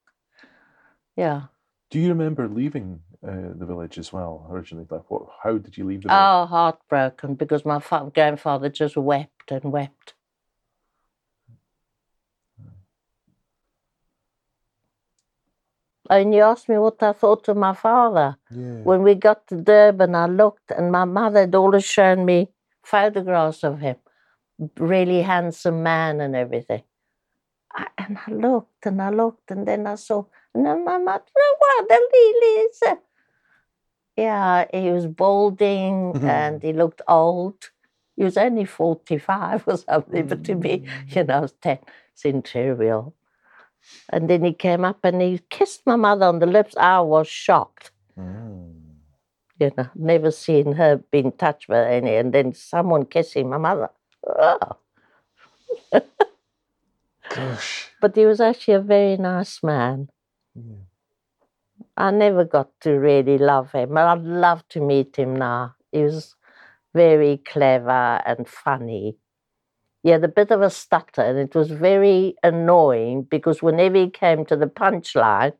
Yeah. 1.17 1.43
Do 1.90 2.01
you 2.01 2.09
remember 2.09 2.49
leaving 2.49 3.01
uh, 3.23 3.55
the 3.55 3.67
village 3.67 3.97
as 3.99 4.12
well 4.12 4.47
originally? 4.51 4.87
Like, 4.90 5.09
what? 5.09 5.23
How 5.43 5.59
did 5.59 5.79
you 5.79 5.85
leave 5.85 6.03
the 6.03 6.09
village? 6.09 6.21
Oh, 6.21 6.47
heartbroken 6.47 7.35
because 7.35 7.64
my 7.64 7.79
fa- 7.79 8.11
grandfather 8.12 8.69
just 8.69 8.97
wept 8.97 9.53
and 9.53 9.64
wept. 9.71 10.14
And 16.11 16.35
you 16.35 16.43
asked 16.43 16.69
me 16.69 16.79
what 16.79 17.03
I 17.03 17.12
thought 17.12 17.49
of 17.49 17.57
my 17.57 17.75
father. 17.75 18.37
yeah. 18.51 18.83
When 18.85 19.03
we 19.03 19.14
got 19.14 19.47
to 19.49 19.57
Durban, 19.57 20.14
I 20.14 20.27
looked, 20.27 20.71
and 20.71 20.93
my 20.93 21.05
mother 21.05 21.40
had 21.40 21.55
always 21.55 21.85
shown 21.85 22.25
me 22.25 22.51
photographs 22.85 23.64
of 23.64 23.81
him, 23.81 23.97
really 24.79 25.23
handsome 25.23 25.83
man 25.83 26.21
and 26.21 26.37
everything. 26.37 26.83
I, 27.73 27.87
and 27.99 28.19
I 28.27 28.31
looked 28.31 28.87
and 28.87 29.01
I 29.01 29.11
looked, 29.11 29.51
and 29.51 29.67
then 29.67 29.87
I 29.87 29.95
saw, 29.97 30.25
and 30.55 30.67
then 30.67 30.85
my 30.85 30.99
mother, 30.99 31.25
"Oh, 31.37 31.57
what 31.59 31.88
the 31.88 31.95
lily 32.12 32.67
is? 32.67 32.83
Yeah, 34.17 34.67
he 34.73 34.90
was 34.93 35.07
balding 35.07 36.12
Mhm. 36.12 36.23
and 36.29 36.62
he 36.62 36.73
looked 36.73 37.03
old. 37.09 37.71
He 38.17 38.23
was 38.23 38.37
only 38.37 38.64
45 38.64 39.64
or 39.67 39.77
something, 39.77 40.27
but 40.29 40.45
to 40.45 40.55
me, 40.55 40.85
you 41.09 41.25
know, 41.25 41.35
I 41.38 41.40
was 41.40 41.53
10. 41.55 41.79
It's. 42.14 43.14
And 44.11 44.29
then 44.31 44.44
he 44.44 44.53
came 44.53 44.85
up 44.85 45.01
and 45.05 45.20
he 45.23 45.40
kissed 45.51 45.83
my 45.87 45.97
mother 45.97 46.27
on 46.27 46.38
the 46.40 46.47
lips. 46.47 46.77
I 46.77 47.01
was 47.01 47.29
shocked 47.29 47.90
Mm. 48.18 48.75
you 49.59 49.73
know, 49.77 49.88
never 49.94 50.31
seen 50.31 50.73
her 50.75 50.97
being 51.11 51.33
touched 51.33 51.68
by 51.68 51.85
any, 51.94 52.16
and 52.16 52.33
then 52.33 52.55
someone 52.55 53.07
kissing 53.07 53.51
my 53.51 53.59
mother. 53.59 53.90
Oh. 54.27 54.77
Gosh. 57.29 57.90
But 58.01 58.16
he 58.16 58.27
was 58.27 58.40
actually 58.40 58.75
a 58.75 58.81
very 58.81 59.16
nice 59.16 59.62
man. 59.62 60.11
Yeah. 60.55 60.85
I 61.97 62.11
never 62.11 62.44
got 62.44 62.70
to 62.83 62.92
really 62.92 63.38
love 63.38 63.73
him, 63.73 63.90
but 63.94 64.07
I'd 64.07 64.23
love 64.25 64.66
to 64.70 64.81
meet 64.81 65.16
him 65.16 65.37
now. 65.37 65.75
He 65.92 66.03
was 66.03 66.37
very 66.94 67.38
clever 67.38 68.23
and 68.27 68.49
funny. 68.49 69.16
He 70.05 70.11
had 70.11 70.25
a 70.25 70.29
bit 70.29 70.53
of 70.53 70.62
a 70.62 70.71
stutter, 70.71 71.23
and 71.23 71.38
it 71.40 71.57
was 71.57 71.73
very 71.73 72.37
annoying 72.45 73.25
because 73.25 73.62
whenever 73.64 73.97
he 73.97 74.11
came 74.11 74.47
to 74.47 74.57
the 74.57 74.69
punchline, 74.69 75.55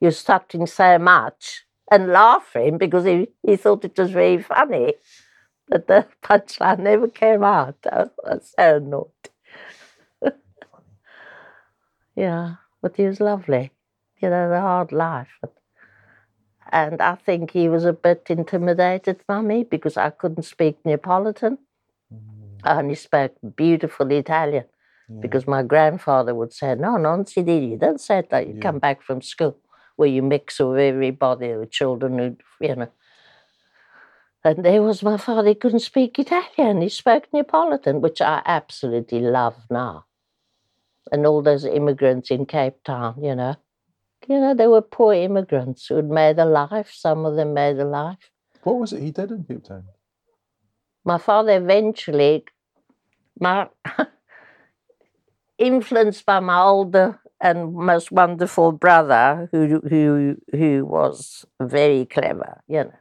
he 0.00 0.06
was 0.06 0.16
stutting 0.24 0.68
so 0.68 0.98
much 0.98 1.66
and 1.90 2.08
laughing 2.08 2.78
because 2.78 3.04
he, 3.04 3.28
he 3.46 3.56
thought 3.56 3.84
it 3.84 3.98
was 3.98 4.12
very 4.12 4.42
funny. 4.42 4.94
But 5.68 5.88
the 5.88 6.06
punchline 6.24 6.80
never 6.80 7.08
came 7.08 7.44
out. 7.44 7.76
I 7.92 8.06
was 8.24 8.54
so 8.58 8.76
annoyed. 8.78 9.30
yeah, 12.16 12.56
but 12.80 12.96
he 12.96 13.06
was 13.06 13.20
lovely. 13.20 13.72
You 14.20 14.30
know, 14.30 14.48
the 14.48 14.60
hard 14.60 14.92
life. 14.92 15.40
And 16.72 17.00
I 17.00 17.14
think 17.14 17.52
he 17.52 17.68
was 17.68 17.84
a 17.84 17.92
bit 17.92 18.26
intimidated 18.28 19.24
by 19.28 19.42
me 19.42 19.62
because 19.62 19.96
I 19.96 20.10
couldn't 20.10 20.42
speak 20.44 20.84
Neapolitan. 20.84 21.58
Mm. 22.62 22.70
I 22.70 22.78
only 22.78 22.94
spoke 22.94 23.32
beautiful 23.56 24.10
Italian 24.10 24.64
Yeah. 25.08 25.20
because 25.20 25.46
my 25.46 25.62
grandfather 25.62 26.34
would 26.34 26.52
say, 26.52 26.74
No, 26.74 26.96
non 26.96 27.26
si 27.26 27.42
dice, 27.42 27.62
you 27.70 27.76
don't 27.78 28.00
say 28.00 28.22
that. 28.30 28.46
you 28.46 28.54
Yeah. 28.54 28.60
come 28.62 28.78
back 28.78 29.02
from 29.02 29.20
school 29.22 29.56
where 29.96 30.08
you 30.08 30.22
mix 30.22 30.58
with 30.58 30.78
everybody, 30.78 31.54
with 31.56 31.70
children 31.70 32.18
who, 32.18 32.36
you 32.66 32.74
know. 32.76 32.88
And 34.44 34.64
there 34.64 34.82
was 34.82 35.02
my 35.02 35.16
father, 35.18 35.48
he 35.48 35.54
couldn't 35.54 35.80
speak 35.80 36.18
Italian, 36.18 36.80
he 36.80 36.88
spoke 36.88 37.28
Neapolitan, 37.32 38.00
which 38.00 38.20
I 38.20 38.42
absolutely 38.44 39.20
love 39.20 39.56
now. 39.70 40.06
And 41.12 41.26
all 41.26 41.42
those 41.42 41.64
immigrants 41.64 42.30
in 42.30 42.46
Cape 42.46 42.82
Town, 42.84 43.22
you 43.22 43.34
know. 43.34 43.54
You 44.28 44.40
know, 44.40 44.54
they 44.54 44.66
were 44.68 44.82
poor 44.82 45.14
immigrants 45.14 45.86
who'd 45.86 46.08
made 46.08 46.38
a 46.38 46.44
life, 46.44 46.90
some 46.92 47.24
of 47.26 47.36
them 47.36 47.54
made 47.54 47.78
a 47.78 47.84
life. 47.84 48.30
What 48.62 48.78
was 48.78 48.92
it 48.92 49.02
he 49.02 49.10
did 49.10 49.30
in 49.30 49.44
Cape 49.44 49.64
Town? 49.64 49.84
My 51.04 51.18
father 51.18 51.56
eventually, 51.56 52.44
my 53.40 53.68
influenced 55.58 56.26
by 56.26 56.40
my 56.40 56.60
older 56.60 57.20
and 57.40 57.74
most 57.74 58.12
wonderful 58.12 58.72
brother, 58.72 59.48
who 59.52 59.80
who 59.88 60.36
who 60.52 60.84
was 60.86 61.44
very 61.60 62.04
clever, 62.06 62.62
you 62.68 62.84
know, 62.84 62.94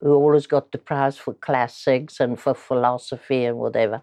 who 0.00 0.14
always 0.14 0.46
got 0.46 0.72
the 0.72 0.78
prize 0.78 1.16
for 1.18 1.34
classics 1.34 2.20
and 2.20 2.38
for 2.40 2.54
philosophy 2.54 3.44
and 3.44 3.58
whatever, 3.58 4.02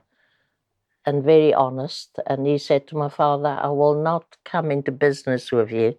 and 1.06 1.24
very 1.24 1.54
honest. 1.54 2.20
And 2.28 2.46
he 2.46 2.58
said 2.58 2.88
to 2.88 2.98
my 2.98 3.10
father, 3.10 3.58
"I 3.62 3.70
will 3.70 3.96
not 4.02 4.38
come 4.46 4.72
into 4.72 4.92
business 4.92 5.52
with 5.52 5.72
you 5.72 5.98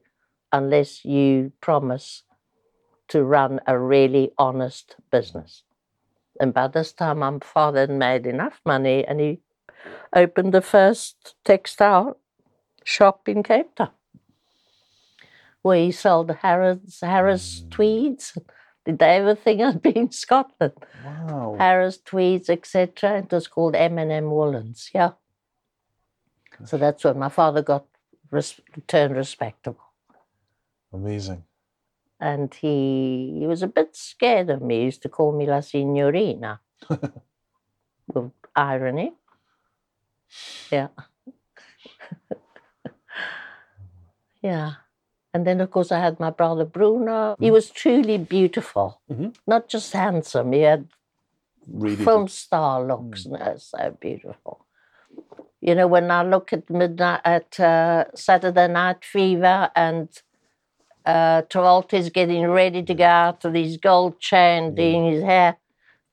unless 0.52 1.04
you 1.04 1.52
promise 1.60 2.22
to 3.08 3.24
run 3.24 3.60
a 3.66 3.78
really 3.78 4.32
honest 4.38 4.96
business." 5.10 5.64
And 6.40 6.54
by 6.54 6.68
this 6.68 6.92
time, 6.92 7.18
my 7.18 7.38
father 7.42 7.80
had 7.80 7.90
made 7.90 8.26
enough 8.26 8.60
money 8.64 9.04
and 9.04 9.20
he 9.20 9.40
opened 10.14 10.54
the 10.54 10.62
first 10.62 11.34
textile 11.44 12.18
shop 12.84 13.28
in 13.28 13.42
Cape 13.42 13.74
Town 13.74 13.90
where 15.62 15.78
he 15.78 15.92
sold 15.92 16.30
Harris, 16.30 17.00
Harris 17.00 17.64
tweeds, 17.70 18.36
Did 18.84 18.98
they 18.98 19.16
ever 19.16 19.34
think 19.34 19.60
I'd 19.60 19.82
be 19.82 19.90
in 19.90 20.10
Scotland? 20.10 20.72
Wow. 21.04 21.56
Harris 21.58 21.98
tweeds, 21.98 22.48
etc. 22.48 23.18
It 23.18 23.32
was 23.32 23.48
called 23.48 23.76
M&M 23.76 24.24
Woolens. 24.24 24.88
Yeah. 24.94 25.12
So 26.64 26.76
that's 26.78 27.04
when 27.04 27.18
my 27.18 27.28
father 27.28 27.62
got 27.62 27.84
res- 28.30 28.60
turned 28.86 29.14
respectable. 29.14 29.84
Amazing. 30.92 31.44
And 32.20 32.52
he 32.54 33.36
he 33.40 33.46
was 33.46 33.62
a 33.62 33.68
bit 33.68 33.94
scared 33.96 34.50
of 34.50 34.62
me. 34.62 34.78
He 34.78 34.84
used 34.86 35.02
to 35.02 35.08
call 35.08 35.32
me 35.32 35.46
La 35.46 35.60
Signorina 35.60 36.60
with 38.14 38.32
irony. 38.56 39.12
Yeah. 40.70 40.88
yeah. 44.42 44.72
And 45.34 45.46
then, 45.46 45.60
of 45.60 45.70
course, 45.70 45.92
I 45.92 46.00
had 46.00 46.18
my 46.18 46.30
brother 46.30 46.64
Bruno. 46.64 47.36
He 47.38 47.50
was 47.50 47.70
truly 47.70 48.18
beautiful, 48.18 49.00
Mhm. 49.10 49.36
not 49.46 49.68
just 49.68 49.92
handsome. 49.92 50.52
He 50.52 50.62
had 50.62 50.88
Radiated. 51.66 52.04
film 52.04 52.28
star 52.28 52.82
looks, 52.84 53.26
and 53.26 53.34
they're 53.36 53.58
so 53.58 53.96
beautiful. 54.00 54.64
You 55.60 55.74
know, 55.74 55.86
when 55.86 56.10
I 56.10 56.22
look 56.22 56.52
at 56.52 56.70
midnight 56.70 57.20
at 57.24 57.60
uh, 57.60 58.04
Saturday 58.14 58.68
Night 58.68 59.04
Fever 59.04 59.70
and 59.76 60.08
uh, 61.08 61.42
Travolta's 61.48 62.10
getting 62.10 62.46
ready 62.46 62.82
to 62.82 62.94
go 62.94 63.04
out 63.04 63.42
with 63.42 63.54
his 63.54 63.78
gold 63.78 64.20
chain, 64.20 64.74
doing 64.74 65.10
his 65.10 65.22
hair, 65.22 65.56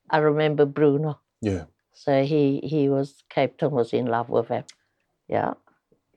I 0.08 0.18
remember 0.18 0.64
Bruno. 0.64 1.20
Yeah. 1.42 1.64
So 1.92 2.24
he 2.24 2.60
he 2.64 2.88
was 2.88 3.22
Cape 3.28 3.58
Town 3.58 3.72
was 3.72 3.92
in 3.92 4.06
love 4.06 4.30
with 4.30 4.48
him. 4.48 4.64
Yeah, 5.28 5.54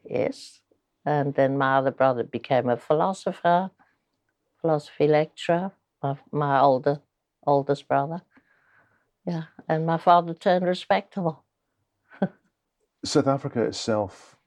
yes. 0.10 0.62
And 1.06 1.34
then 1.34 1.58
my 1.58 1.78
other 1.78 1.92
brother 1.92 2.24
became 2.24 2.70
a 2.70 2.78
philosopher, 2.78 3.72
philosophy 4.62 5.08
lecturer. 5.08 5.72
My, 6.02 6.18
my 6.32 6.62
older 6.62 7.02
oldest 7.46 7.86
brother. 7.88 8.22
Yeah, 9.26 9.44
and 9.68 9.86
my 9.86 9.98
father 9.98 10.34
turned 10.34 10.66
respectable. 10.66 11.44
South 13.04 13.28
Africa 13.28 13.64
itself, 13.64 14.38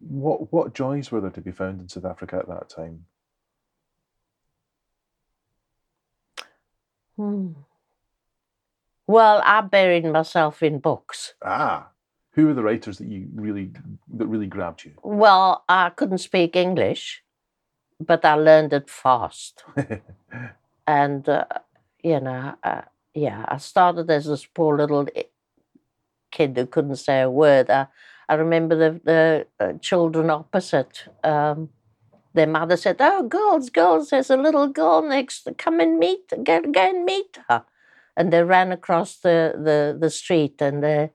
what 0.00 0.52
what 0.52 0.74
joys 0.74 1.10
were 1.10 1.22
there 1.22 1.30
to 1.30 1.40
be 1.40 1.52
found 1.52 1.80
in 1.80 1.88
South 1.88 2.04
Africa 2.04 2.36
at 2.36 2.48
that 2.48 2.68
time? 2.68 3.06
Hmm. 7.20 7.52
Well, 9.06 9.42
I 9.44 9.60
buried 9.60 10.06
myself 10.06 10.62
in 10.62 10.78
books. 10.78 11.34
Ah, 11.44 11.88
who 12.32 12.46
were 12.46 12.54
the 12.54 12.62
writers 12.62 12.96
that 12.96 13.08
you 13.08 13.28
really 13.34 13.72
that 14.14 14.26
really 14.26 14.46
grabbed 14.46 14.84
you? 14.86 14.92
Well, 15.02 15.62
I 15.68 15.90
couldn't 15.90 16.24
speak 16.24 16.56
English, 16.56 17.22
but 18.00 18.24
I 18.24 18.34
learned 18.36 18.72
it 18.72 18.88
fast. 18.88 19.64
and 20.86 21.28
uh, 21.28 21.44
you 22.02 22.20
know, 22.20 22.54
uh, 22.64 22.82
yeah, 23.12 23.44
I 23.48 23.58
started 23.58 24.10
as 24.10 24.24
this 24.24 24.46
poor 24.46 24.78
little 24.78 25.06
kid 26.30 26.56
who 26.56 26.64
couldn't 26.64 26.96
say 26.96 27.20
a 27.20 27.28
word. 27.28 27.68
I, 27.68 27.88
I 28.30 28.34
remember 28.36 28.76
the 28.76 29.00
the 29.04 29.46
uh, 29.62 29.72
children 29.74 30.30
opposite. 30.30 31.04
Um, 31.22 31.68
their 32.34 32.46
mother 32.46 32.76
said, 32.76 32.96
"Oh, 33.00 33.22
girls, 33.22 33.70
girls! 33.70 34.10
There's 34.10 34.30
a 34.30 34.36
little 34.36 34.68
girl 34.68 35.02
next. 35.02 35.42
To 35.44 35.54
come 35.54 35.80
and 35.80 35.98
meet. 35.98 36.28
Go, 36.44 36.60
go 36.60 36.80
and 36.90 37.04
meet 37.04 37.38
her." 37.48 37.64
And 38.16 38.32
they 38.32 38.42
ran 38.42 38.72
across 38.72 39.16
the 39.16 39.54
the, 39.56 39.96
the 39.98 40.10
street, 40.10 40.60
and 40.62 40.82
they 40.82 41.10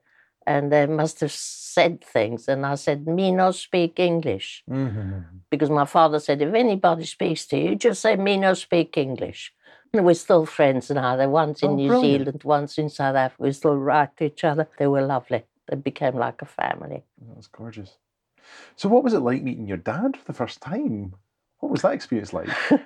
and 0.47 0.71
they 0.71 0.86
must 0.86 1.19
have 1.21 1.32
said 1.32 2.04
things. 2.04 2.47
And 2.47 2.65
I 2.65 2.75
said, 2.75 3.08
"Me 3.08 3.32
no 3.32 3.51
speak 3.51 3.99
English." 3.99 4.63
mm-hmm. 4.69 5.19
because 5.49 5.69
my 5.69 5.86
father 5.86 6.19
said, 6.19 6.41
if 6.41 6.54
anybody 6.54 7.06
speaks 7.06 7.45
to 7.47 7.58
you, 7.58 7.75
just 7.75 8.01
say, 8.01 8.15
me 8.15 8.38
no 8.38 8.54
speak 8.54 8.97
English. 8.97 9.54
And 9.93 10.06
we're 10.06 10.13
still 10.15 10.45
friends 10.45 10.89
now. 10.89 11.15
They're 11.15 11.30
once 11.30 11.63
in 11.63 11.71
Oh, 11.71 11.75
New 11.75 11.88
brilliant. 11.88 12.25
Zealand, 12.25 12.43
once 12.43 12.78
in 12.78 12.89
South 12.89 13.15
Africa. 13.15 13.43
We 13.43 13.51
still 13.54 13.78
write 13.78 14.17
to 14.17 14.25
each 14.25 14.43
other. 14.43 14.67
They 14.78 14.88
were 14.88 15.06
lovely. 15.06 15.43
They 15.67 15.78
became 15.78 16.15
like 16.15 16.41
a 16.41 16.45
family. 16.45 17.04
That 17.28 17.38
was 17.38 17.47
gorgeous. 17.47 17.97
So, 18.75 18.89
what 18.89 19.03
was 19.03 19.13
it 19.13 19.19
like 19.19 19.41
meeting 19.43 19.67
your 19.67 19.77
dad 19.77 20.17
for 20.17 20.25
the 20.25 20.34
first 20.34 20.62
time? 20.62 21.13
What 21.60 21.71
was 21.71 21.81
that 21.84 21.93
experience 21.93 22.34
like? 22.34 22.49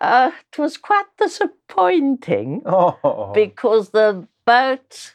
Uh, 0.00 0.30
it 0.50 0.58
was 0.58 0.78
quite 0.78 1.04
disappointing 1.18 2.62
Oh, 2.66 3.32
because 3.34 3.90
the 3.90 4.26
boat, 4.46 5.14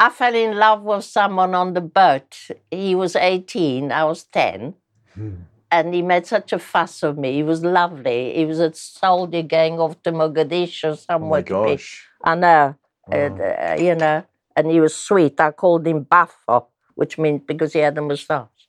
I 0.00 0.10
fell 0.10 0.34
in 0.34 0.56
love 0.56 0.82
with 0.82 1.04
someone 1.04 1.54
on 1.54 1.74
the 1.74 1.80
boat. 1.80 2.48
He 2.72 2.96
was 2.96 3.14
18, 3.14 3.92
I 3.92 4.04
was 4.04 4.24
10. 4.24 4.74
Hmm. 5.14 5.30
and 5.70 5.94
he 5.94 6.02
made 6.02 6.26
such 6.26 6.52
a 6.52 6.58
fuss 6.58 7.02
of 7.04 7.18
me. 7.18 7.34
He 7.34 7.42
was 7.44 7.62
lovely. 7.62 8.34
He 8.34 8.44
was 8.46 8.58
a 8.58 8.72
soldier 8.74 9.42
going 9.42 9.78
off 9.78 10.02
to 10.02 10.10
Mogadishu 10.12 10.84
oh 10.84 10.90
my 10.90 10.96
somewhere. 10.96 11.42
to 11.42 11.44
be- 11.44 11.50
gosh! 11.76 12.06
I 12.24 12.34
know, 12.34 12.74
Oh. 13.06 13.12
and, 13.12 13.40
uh, 13.40 13.76
you 13.78 13.94
know, 13.94 14.24
and 14.56 14.70
he 14.70 14.80
was 14.80 14.96
sweet. 14.96 15.38
I 15.40 15.52
called 15.52 15.86
him 15.86 16.02
Buffo, 16.02 16.66
which 16.98 17.16
means 17.16 17.40
because 17.46 17.72
he 17.74 17.78
had 17.78 17.96
a 17.96 18.02
moustache. 18.02 18.62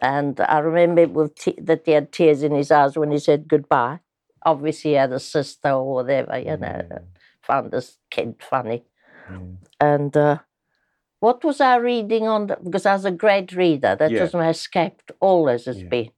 And 0.00 0.40
I 0.40 0.58
remember 0.60 1.06
with 1.06 1.34
te- 1.34 1.60
that 1.68 1.82
he 1.84 1.92
had 1.92 2.12
tears 2.12 2.42
in 2.42 2.52
his 2.52 2.70
eyes 2.70 2.96
when 2.96 3.10
he 3.10 3.18
said 3.18 3.46
goodbye. 3.46 3.98
Obviously, 4.42 4.92
he 4.92 4.96
had 4.96 5.12
a 5.12 5.20
sister 5.20 5.70
or 5.72 5.84
whatever, 5.96 6.38
you 6.38 6.56
know, 6.56 6.80
Mm. 6.90 7.02
found 7.42 7.70
this 7.70 7.98
kid 8.10 8.36
funny. 8.40 8.84
Mm. 9.30 9.56
And 9.80 10.16
uh, 10.16 10.38
what 11.20 11.44
was 11.44 11.60
I 11.60 11.76
reading 11.76 12.26
on? 12.26 12.46
The, 12.46 12.56
because 12.64 12.86
I 12.86 12.94
was 12.94 13.04
a 13.04 13.10
great 13.24 13.52
reader. 13.52 13.94
That 13.96 14.12
Yeah. 14.12 14.22
was 14.22 14.32
my 14.32 14.48
escape, 14.48 15.02
always 15.20 15.66
has 15.66 15.82
Yeah. 15.82 15.88
been. 15.90 16.10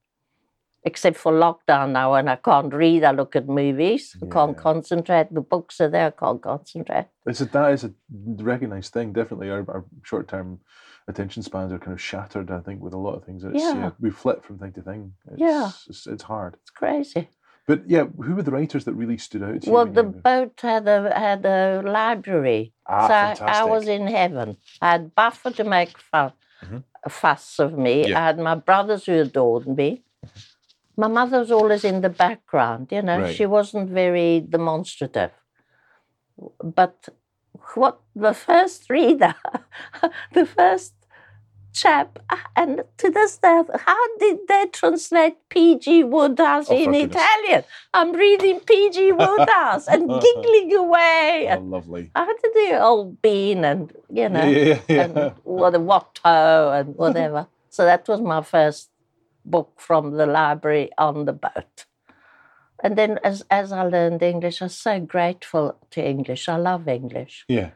Except 0.83 1.17
for 1.17 1.33
lockdown 1.33 1.91
now, 1.91 2.13
when 2.13 2.27
I 2.29 2.37
can't 2.37 2.73
read, 2.73 3.03
I 3.03 3.11
look 3.11 3.35
at 3.35 3.47
movies. 3.47 4.15
I 4.23 4.25
can't 4.35 4.55
concentrate. 4.57 5.27
The 5.33 5.41
books 5.53 5.81
are 5.81 5.89
there, 5.89 6.07
I 6.07 6.11
can't 6.23 6.41
concentrate. 6.41 7.07
It's 7.25 7.41
a, 7.41 7.45
that 7.45 7.73
is 7.73 7.83
a 7.83 7.91
recognised 8.51 8.93
thing. 8.93 9.11
Definitely, 9.13 9.49
our, 9.49 9.65
our 9.67 9.83
short-term 10.03 10.59
attention 11.07 11.43
spans 11.43 11.71
are 11.71 11.79
kind 11.79 11.93
of 11.93 12.01
shattered. 12.01 12.51
I 12.51 12.59
think 12.59 12.81
with 12.81 12.93
a 12.93 12.97
lot 12.97 13.15
of 13.15 13.23
things. 13.25 13.43
It's, 13.43 13.61
Yeah. 13.63 13.91
we 13.99 14.09
flip 14.11 14.43
from 14.45 14.59
thing 14.59 14.73
to 14.73 14.81
thing. 14.81 15.13
It's, 15.31 15.39
Yeah. 15.39 15.71
it's, 15.89 16.07
it's 16.07 16.23
hard. 16.23 16.55
It's 16.61 16.69
crazy. 16.71 17.29
But 17.67 17.89
yeah, 17.89 18.05
who 18.05 18.35
were 18.35 18.41
the 18.43 18.51
writers 18.51 18.85
that 18.85 18.93
really 18.93 19.17
stood 19.17 19.43
out 19.43 19.61
to 19.61 19.67
you? 19.67 19.71
Well, 19.73 19.85
the 19.85 20.03
boat 20.03 20.59
had 20.61 20.87
a 20.87 21.13
had 21.17 21.45
a 21.45 21.81
library, 21.85 22.73
ah, 22.87 23.07
so 23.07 23.13
I, 23.13 23.17
fantastic. 23.35 23.47
I 23.47 23.63
was 23.65 23.87
in 23.87 24.07
heaven. 24.07 24.57
I 24.81 24.91
had 24.93 25.13
Buffo 25.15 25.51
to 25.51 25.63
make 25.63 25.97
fun, 25.97 26.33
Mhm. 26.63 26.83
fuss 27.09 27.59
of 27.59 27.77
me. 27.77 28.09
Yeah. 28.09 28.19
I 28.19 28.25
had 28.27 28.39
my 28.39 28.55
brothers 28.55 29.05
who 29.05 29.13
adored 29.21 29.67
me. 29.67 30.03
My 30.97 31.07
mother 31.07 31.39
was 31.39 31.51
always 31.51 31.83
in 31.83 32.01
the 32.01 32.09
background. 32.09 32.91
You 32.91 33.03
know, 33.03 33.21
Right. 33.21 33.35
she 33.35 33.45
wasn't 33.45 33.89
very 33.89 34.39
demonstrative. 34.41 35.31
But 36.63 37.09
what 37.75 37.99
the 38.15 38.33
first 38.33 38.89
reader, 38.89 39.35
the 40.33 40.45
first 40.45 40.93
chap, 41.73 42.19
and 42.55 42.83
to 42.97 43.09
this 43.09 43.37
day, 43.37 43.61
how 43.85 44.17
did 44.17 44.39
they 44.47 44.65
translate 44.73 45.37
P.G. 45.49 46.03
Wodehouse 46.03 46.67
Oh, 46.69 46.75
in. 46.75 46.93
Italian? 46.93 47.63
I'm 47.93 48.11
reading 48.11 48.59
P.G. 48.59 49.11
Wodehouse 49.13 49.87
and 49.87 50.09
giggling 50.09 50.73
away. 50.75 51.47
Oh, 51.49 51.53
And 51.53 51.71
lovely. 51.71 52.11
I 52.13 52.25
had 52.25 52.33
to 52.43 52.51
do 52.53 52.75
old 52.75 53.21
bean 53.21 53.63
and, 53.63 53.91
you 54.09 54.27
know, 54.27 54.43
Yeah, 54.45 54.63
yeah, 54.65 54.79
yeah. 54.89 55.01
and 55.03 55.33
what 55.43 55.73
and 56.25 56.95
whatever. 57.03 57.47
so 57.69 57.85
that 57.85 58.05
was 58.07 58.19
my 58.21 58.41
first 58.41 58.89
book 59.45 59.71
from 59.77 60.11
the 60.17 60.25
library 60.25 60.89
on 60.97 61.25
the 61.25 61.33
boat. 61.33 61.85
And 62.83 62.97
then 62.97 63.19
as, 63.23 63.43
as 63.49 63.71
I 63.71 63.83
learned 63.83 64.21
English, 64.23 64.61
I 64.61 64.65
was 64.65 64.77
so 64.77 64.99
grateful 64.99 65.77
to 65.91 66.03
English. 66.03 66.49
I 66.49 66.57
love 66.57 66.87
English. 66.87 67.45
yeah. 67.47 67.71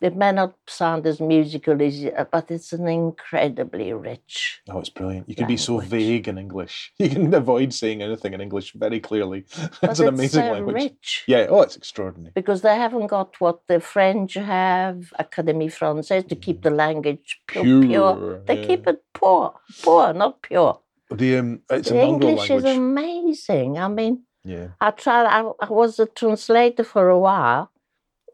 It 0.00 0.16
may 0.16 0.32
not 0.32 0.54
sound 0.66 1.06
as 1.06 1.20
musical 1.20 1.82
as, 1.82 2.06
but 2.32 2.50
it's 2.50 2.72
an 2.72 2.88
incredibly 2.88 3.92
rich. 3.92 4.62
Oh, 4.70 4.78
it's 4.78 4.88
brilliant. 4.88 5.28
You 5.28 5.34
can 5.34 5.46
be 5.46 5.58
so 5.58 5.76
vague 5.76 6.26
in 6.26 6.38
English. 6.38 6.94
You 6.98 7.10
can 7.10 7.34
avoid 7.34 7.74
saying 7.74 8.00
anything 8.00 8.32
in 8.32 8.40
English 8.40 8.72
very 8.72 9.00
clearly. 9.00 9.44
It's 9.82 10.00
an 10.00 10.08
amazing 10.08 10.44
so 10.44 10.52
language. 10.52 10.74
rich. 10.74 11.24
Yeah. 11.26 11.48
Oh, 11.50 11.60
it's 11.60 11.76
extraordinary. 11.76 12.32
because 12.34 12.62
they 12.62 12.76
haven't 12.76 13.08
got 13.08 13.38
what 13.40 13.58
the 13.66 13.78
French 13.78 14.34
have, 14.34 15.12
Académie 15.20 15.70
Française, 15.78 16.26
to 16.28 16.34
keep 16.34 16.62
the 16.62 16.70
language 16.70 17.42
pure. 17.46 17.64
Pure, 17.64 17.82
pure. 17.82 18.40
They 18.46 18.58
yeah. 18.60 18.66
keep 18.68 18.86
it 18.86 19.04
poor, 19.12 19.52
poor, 19.82 20.14
not 20.14 20.40
pure. 20.40 20.80
The 21.10 21.36
um, 21.38 21.62
it's 21.70 21.90
a 21.90 21.94
the 21.94 22.02
English 22.02 22.48
language. 22.50 22.70
is 22.70 22.76
amazing. 22.76 23.78
I 23.78 23.88
mean, 23.88 24.22
Yeah. 24.44 24.68
I 24.80 24.90
tried. 24.92 25.26
I, 25.26 25.40
I 25.60 25.68
was 25.70 25.98
a 25.98 26.06
translator 26.06 26.84
for 26.84 27.08
a 27.08 27.18
while 27.18 27.70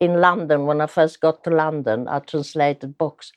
in 0.01 0.21
London 0.21 0.67
when 0.67 0.81
I 0.81 0.87
first 0.87 1.21
got 1.21 1.43
to 1.45 1.51
London. 1.51 2.07
I 2.09 2.19
translated 2.21 2.99
books. 2.99 3.33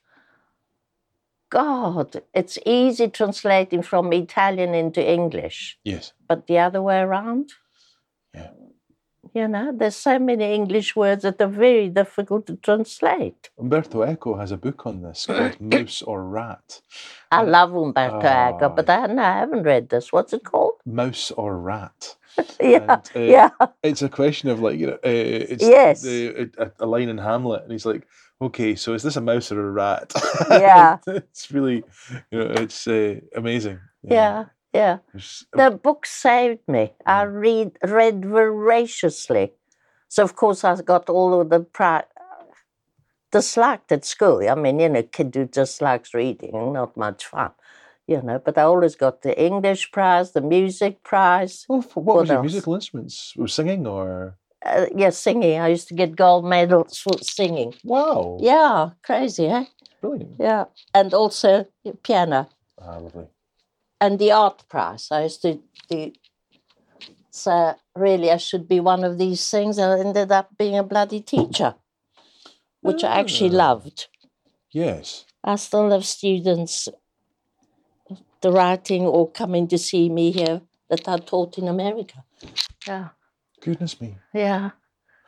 God, 1.50 2.22
it's 2.34 2.60
easy 2.66 3.08
translating 3.08 3.82
from 3.82 4.14
Italian 4.14 4.76
into 4.76 5.02
English, 5.04 5.80
Yes. 5.84 6.14
but 6.28 6.46
the 6.46 6.60
other 6.60 6.82
way 6.82 7.00
around. 7.00 7.54
Yeah. 8.36 8.52
You 9.34 9.48
know, 9.48 9.72
there's 9.76 9.96
so 9.96 10.18
many 10.20 10.54
English 10.54 10.96
words 10.96 11.24
that 11.24 11.42
are 11.42 11.48
very 11.48 11.90
difficult 11.90 12.48
to 12.48 12.56
translate. 12.58 13.50
Umberto 13.60 14.02
Eco 14.04 14.36
has 14.38 14.52
a 14.52 14.58
book 14.58 14.86
on 14.86 15.02
this 15.02 15.26
called 15.28 15.60
Mouse 15.74 16.02
or 16.02 16.24
Rat. 16.24 16.82
I 17.32 17.44
love 17.44 17.74
Umberto 17.76 18.18
Eco, 18.20 18.66
Ah. 18.66 18.70
but 18.70 18.90
I, 18.90 19.06
no, 19.08 19.22
I 19.22 19.38
haven't 19.40 19.64
read 19.64 19.90
this. 19.90 20.12
What's 20.12 20.34
it 20.34 20.44
called? 20.44 20.74
mouse 20.86 21.30
or 21.32 21.58
rat. 21.60 22.16
yeah, 22.60 22.78
And, 22.80 22.90
uh, 23.16 23.20
yeah, 23.20 23.50
It's 23.84 24.02
a 24.02 24.10
question 24.10 24.50
of 24.50 24.60
like 24.62 24.80
you 24.80 24.88
know, 24.88 24.94
uh, 24.94 25.00
it's 25.54 25.64
Yes. 25.64 26.02
the, 26.02 26.50
a, 26.58 26.72
a 26.80 26.86
line 26.88 27.10
in 27.10 27.18
Hamlet, 27.18 27.64
and 27.64 27.72
he's 27.72 27.86
like, 27.86 28.08
"Okay, 28.42 28.76
so 28.76 28.94
is 28.94 29.04
this 29.04 29.18
a 29.18 29.22
mouse 29.22 29.52
or 29.52 29.60
a 29.68 29.72
rat?" 29.72 30.14
Yeah. 30.50 30.98
it's 31.08 31.52
really, 31.52 31.84
you 32.32 32.40
know, 32.40 32.52
it's 32.64 32.88
uh, 32.88 33.20
amazing. 33.36 33.80
yeah, 34.04 34.14
yeah. 34.14 34.46
There's- 35.14 35.46
The 35.54 35.70
book 35.72 36.06
saved 36.06 36.64
me. 36.68 36.84
I 37.06 37.22
read 37.24 37.70
read 37.84 38.18
voraciously, 38.26 39.46
so 40.08 40.24
of 40.24 40.34
course 40.36 40.64
I 40.64 40.72
got 40.94 41.10
all 41.10 41.32
of 41.42 41.50
the 41.50 41.60
pri- 41.78 42.06
disliked 43.32 43.92
at 43.92 44.06
school. 44.06 44.40
I 44.50 44.56
mean, 44.56 44.80
you 44.80 44.90
know, 44.90 45.04
kid 45.04 45.36
who 45.36 45.46
dislikes 45.46 46.14
reading, 46.14 46.52
not 46.74 46.96
much 46.98 47.26
fun, 47.26 47.52
you 48.08 48.22
know. 48.22 48.40
But 48.40 48.58
I 48.58 48.64
always 48.64 48.96
got 48.96 49.22
the 49.22 49.34
English 49.50 49.92
prize, 49.92 50.32
the 50.32 50.42
music 50.42 51.04
prize. 51.04 51.66
Oh, 51.70 51.82
what 51.94 52.06
What 52.06 52.16
was 52.22 52.30
your 52.30 52.42
musical 52.42 52.76
instruments? 52.76 53.34
Was 53.38 53.54
singing 53.54 53.88
or? 53.88 54.36
Uh, 54.66 54.88
yeah, 54.96 55.12
singing. 55.12 55.60
I 55.60 55.70
used 55.70 55.88
to 55.88 55.94
get 55.96 56.16
gold 56.16 56.46
medals 56.46 56.98
for 57.00 57.18
singing. 57.22 57.74
Wow! 57.84 58.38
Yeah, 58.42 58.90
crazy, 59.04 59.48
eh? 59.48 59.66
brilliant. 60.02 60.36
Yeah, 60.40 60.66
and 60.94 61.14
also 61.14 61.66
piano. 62.04 62.48
Ah, 62.82 62.98
lovely. 62.98 63.28
And 64.02 64.20
the 64.20 64.32
art 64.32 64.64
prize. 64.70 65.08
I 65.12 65.24
used 65.24 65.42
to 65.44 65.60
do. 65.90 66.12
So 67.32 67.76
really, 67.96 68.32
I 68.32 68.38
should 68.38 68.68
be 68.68 68.80
one 68.80 69.04
of 69.04 69.18
these 69.18 69.50
things. 69.50 69.80
I 69.80 70.00
ended 70.00 70.32
up 70.32 70.50
being 70.58 70.78
a 70.78 70.84
bloody 70.84 71.22
teacher, 71.22 71.76
which 72.82 73.04
I 73.04 73.20
actually 73.20 73.52
Ah. 73.56 73.58
loved. 73.68 74.08
Yes. 74.72 75.26
I 75.44 75.56
still 75.56 75.90
have 75.92 76.06
students, 76.06 76.90
the 78.42 78.52
writing 78.52 79.06
or 79.06 79.30
coming 79.32 79.68
to 79.68 79.78
see 79.78 80.10
me 80.10 80.32
here 80.32 80.62
that 80.90 81.08
I 81.08 81.18
taught 81.18 81.58
in 81.58 81.68
America. 81.68 82.24
Yeah, 82.88 83.10
Goodness 83.62 84.00
me. 84.02 84.18
yeah. 84.34 84.72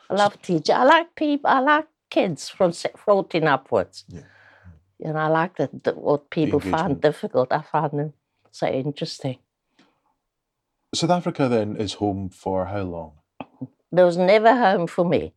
I 0.10 0.14
love 0.16 0.42
teaching. 0.42 0.76
I 0.76 0.84
like 0.84 1.16
people. 1.16 1.50
I 1.50 1.60
like 1.60 1.88
kids 2.10 2.50
from 2.50 2.74
se- 2.74 2.94
fourteen 2.98 3.48
upwards. 3.48 4.04
Yeah. 4.10 4.24
And 5.04 5.18
I 5.18 5.28
like 5.28 5.56
that, 5.58 5.84
that 5.84 5.98
what 5.98 6.30
people 6.30 6.60
find 6.60 7.00
difficult. 7.02 7.52
I 7.54 7.62
find 7.62 7.92
them 7.92 8.14
so 8.52 8.68
interesting. 8.68 9.38
South 10.94 11.10
Africa 11.10 11.48
then 11.48 11.78
is 11.78 11.94
home 11.94 12.30
for 12.30 12.66
how 12.66 12.82
long? 12.82 13.14
there 13.92 14.06
was 14.06 14.18
never 14.18 14.56
home 14.56 14.88
for 14.88 15.06
me. 15.06 15.34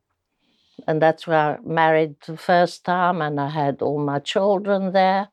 And 0.86 1.00
that's 1.00 1.26
where 1.26 1.38
I 1.38 1.58
married 1.64 2.16
the 2.26 2.36
first 2.36 2.84
time, 2.84 3.22
and 3.22 3.40
I 3.40 3.48
had 3.48 3.82
all 3.82 3.98
my 3.98 4.18
children 4.18 4.92
there. 4.92 5.28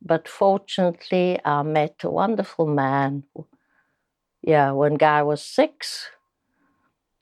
But 0.00 0.28
fortunately, 0.28 1.38
I 1.44 1.62
met 1.62 1.96
a 2.04 2.10
wonderful 2.10 2.66
man. 2.66 3.24
Yeah, 4.42 4.72
when 4.72 4.94
Guy 4.94 5.22
was 5.22 5.42
six, 5.42 6.10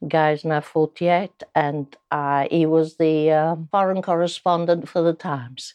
Guy's 0.06 0.44
now 0.44 0.60
48, 0.60 1.42
and 1.54 1.96
I, 2.10 2.48
he 2.50 2.66
was 2.66 2.96
the 2.96 3.30
um, 3.32 3.68
foreign 3.70 4.02
correspondent 4.02 4.88
for 4.88 5.02
the 5.02 5.14
Times. 5.14 5.74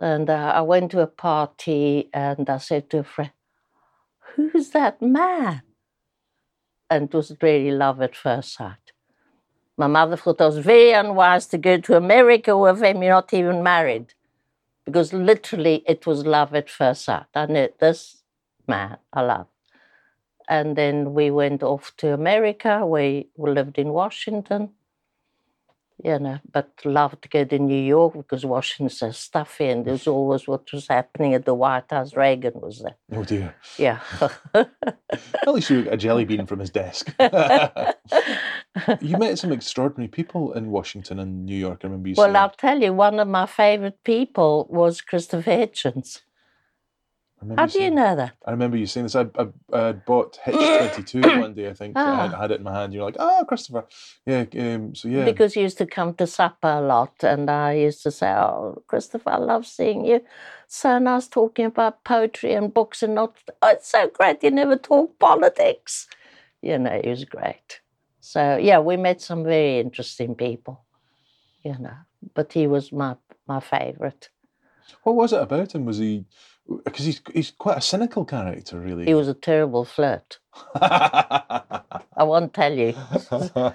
And 0.00 0.30
uh, 0.30 0.52
I 0.56 0.60
went 0.62 0.92
to 0.92 1.00
a 1.00 1.06
party, 1.06 2.10
and 2.14 2.48
I 2.50 2.58
said 2.58 2.90
to 2.90 3.00
a 3.00 3.04
friend, 3.04 3.32
Who's 4.36 4.70
that 4.70 5.02
man? 5.02 5.62
and 6.90 7.04
it 7.08 7.14
was 7.14 7.32
really 7.42 7.70
love 7.70 8.00
at 8.02 8.16
first 8.16 8.54
sight. 8.54 8.92
My 9.76 9.86
mother 9.86 10.16
thought 10.16 10.40
I 10.40 10.46
was 10.46 10.58
very 10.58 10.92
unwise 10.92 11.46
to 11.48 11.58
go 11.58 11.78
to 11.78 11.96
America 11.96 12.56
with 12.56 12.82
him, 12.82 13.02
you're 13.02 13.12
not 13.14 13.32
even 13.34 13.62
married. 13.62 14.14
Because 14.86 15.12
literally 15.12 15.84
it 15.86 16.06
was 16.06 16.26
love 16.26 16.54
at 16.54 16.70
first 16.70 17.04
sight. 17.04 17.26
I 17.34 17.46
knew 17.46 17.68
this 17.80 18.22
man 18.68 18.98
I 19.12 19.22
love. 19.22 19.48
And 20.48 20.76
then 20.76 21.14
we 21.14 21.30
went 21.30 21.62
off 21.62 21.92
to 21.98 22.12
America. 22.14 22.84
We 22.86 23.28
lived 23.38 23.78
in 23.78 23.90
Washington, 23.90 24.70
you 26.04 26.18
know, 26.18 26.38
but 26.52 26.70
loved 26.84 27.22
to 27.22 27.28
go 27.28 27.44
to 27.44 27.58
New 27.58 27.82
York 27.82 28.14
because 28.14 28.44
Washington's 28.44 28.98
so 28.98 29.10
stuffy 29.10 29.68
and 29.68 29.84
there's 29.84 30.06
always 30.06 30.46
what 30.48 30.70
was 30.72 30.88
happening 30.88 31.34
at 31.34 31.44
the 31.44 31.54
White 31.54 31.90
House. 31.90 32.14
Reagan 32.16 32.54
was 32.60 32.80
there. 32.80 32.96
Oh 33.12 33.24
dear. 33.24 33.54
Yeah. 33.78 34.00
At 34.54 35.48
least 35.48 35.70
you 35.70 35.84
got 35.84 35.94
a 35.94 35.96
jelly 35.96 36.24
bean 36.24 36.46
from 36.46 36.60
his 36.60 36.70
desk. 36.70 37.12
you 39.00 39.16
met 39.18 39.38
some 39.38 39.52
extraordinary 39.52 40.08
people 40.08 40.52
in 40.52 40.70
Washington 40.70 41.18
and 41.18 41.46
New 41.46 41.56
York. 41.56 41.80
I 41.82 41.86
remember 41.86 42.08
you 42.08 42.14
Well, 42.16 42.26
saying. 42.26 42.36
I'll 42.36 42.50
tell 42.50 42.80
you, 42.80 42.92
one 42.92 43.18
of 43.18 43.28
my 43.28 43.46
favorite 43.46 43.98
people 44.04 44.66
was 44.70 45.00
Christopher 45.00 45.50
Hitchens. 45.50 46.20
How 47.56 47.66
do 47.66 47.82
you 47.82 47.90
know 47.90 48.16
that? 48.16 48.34
I 48.44 48.50
remember 48.50 48.76
you 48.76 48.86
saying 48.86 49.06
this. 49.06 49.16
I, 49.16 49.26
I, 49.38 49.48
I 49.72 49.92
bought 49.92 50.38
Hitch 50.44 50.54
22 50.54 51.20
one 51.40 51.54
day, 51.54 51.68
I 51.68 51.72
think. 51.72 51.94
Ah. 51.96 52.36
I 52.36 52.40
had 52.40 52.50
it 52.50 52.58
in 52.58 52.64
my 52.64 52.74
hand. 52.74 52.92
You're 52.92 53.04
like, 53.04 53.16
oh, 53.18 53.44
Christopher. 53.48 53.86
Yeah. 54.26 54.44
Um, 54.58 54.94
so, 54.94 55.08
yeah. 55.08 55.24
Because 55.24 55.54
he 55.54 55.62
used 55.62 55.78
to 55.78 55.86
come 55.86 56.14
to 56.14 56.26
supper 56.26 56.68
a 56.68 56.80
lot, 56.82 57.14
and 57.22 57.48
I 57.48 57.74
used 57.74 58.02
to 58.02 58.10
say, 58.10 58.30
"Oh, 58.30 58.82
Christopher, 58.86 59.30
I 59.30 59.38
love 59.38 59.66
seeing 59.66 60.04
you. 60.04 60.20
So 60.68 60.98
nice 60.98 61.28
talking 61.28 61.64
about 61.66 62.04
poetry 62.04 62.52
and 62.52 62.72
books, 62.72 63.02
and 63.02 63.14
not. 63.14 63.36
Oh, 63.62 63.68
it's 63.68 63.88
so 63.88 64.08
great. 64.08 64.42
You 64.42 64.50
never 64.50 64.76
talk 64.76 65.18
politics. 65.18 66.08
You 66.60 66.78
know, 66.78 66.92
it 66.92 67.08
was 67.08 67.24
great. 67.24 67.80
So 68.20 68.58
yeah, 68.58 68.80
we 68.80 68.98
met 68.98 69.22
some 69.22 69.44
very 69.44 69.80
interesting 69.80 70.34
people. 70.34 70.84
You 71.64 71.76
know, 71.78 71.96
but 72.34 72.52
he 72.52 72.66
was 72.66 72.92
my 72.92 73.16
my 73.48 73.60
favorite. 73.60 74.28
What 75.04 75.16
was 75.16 75.32
it 75.32 75.40
about 75.40 75.74
him? 75.74 75.86
Was 75.86 75.98
he. 75.98 76.26
Because 76.84 77.04
he's, 77.04 77.20
he's 77.34 77.50
quite 77.50 77.78
a 77.78 77.80
cynical 77.80 78.24
character, 78.24 78.78
really. 78.78 79.04
He 79.04 79.14
was 79.14 79.26
a 79.28 79.34
terrible 79.34 79.84
flirt. 79.84 80.38
I 80.74 82.22
won't 82.22 82.54
tell 82.54 82.72
you. 82.72 82.94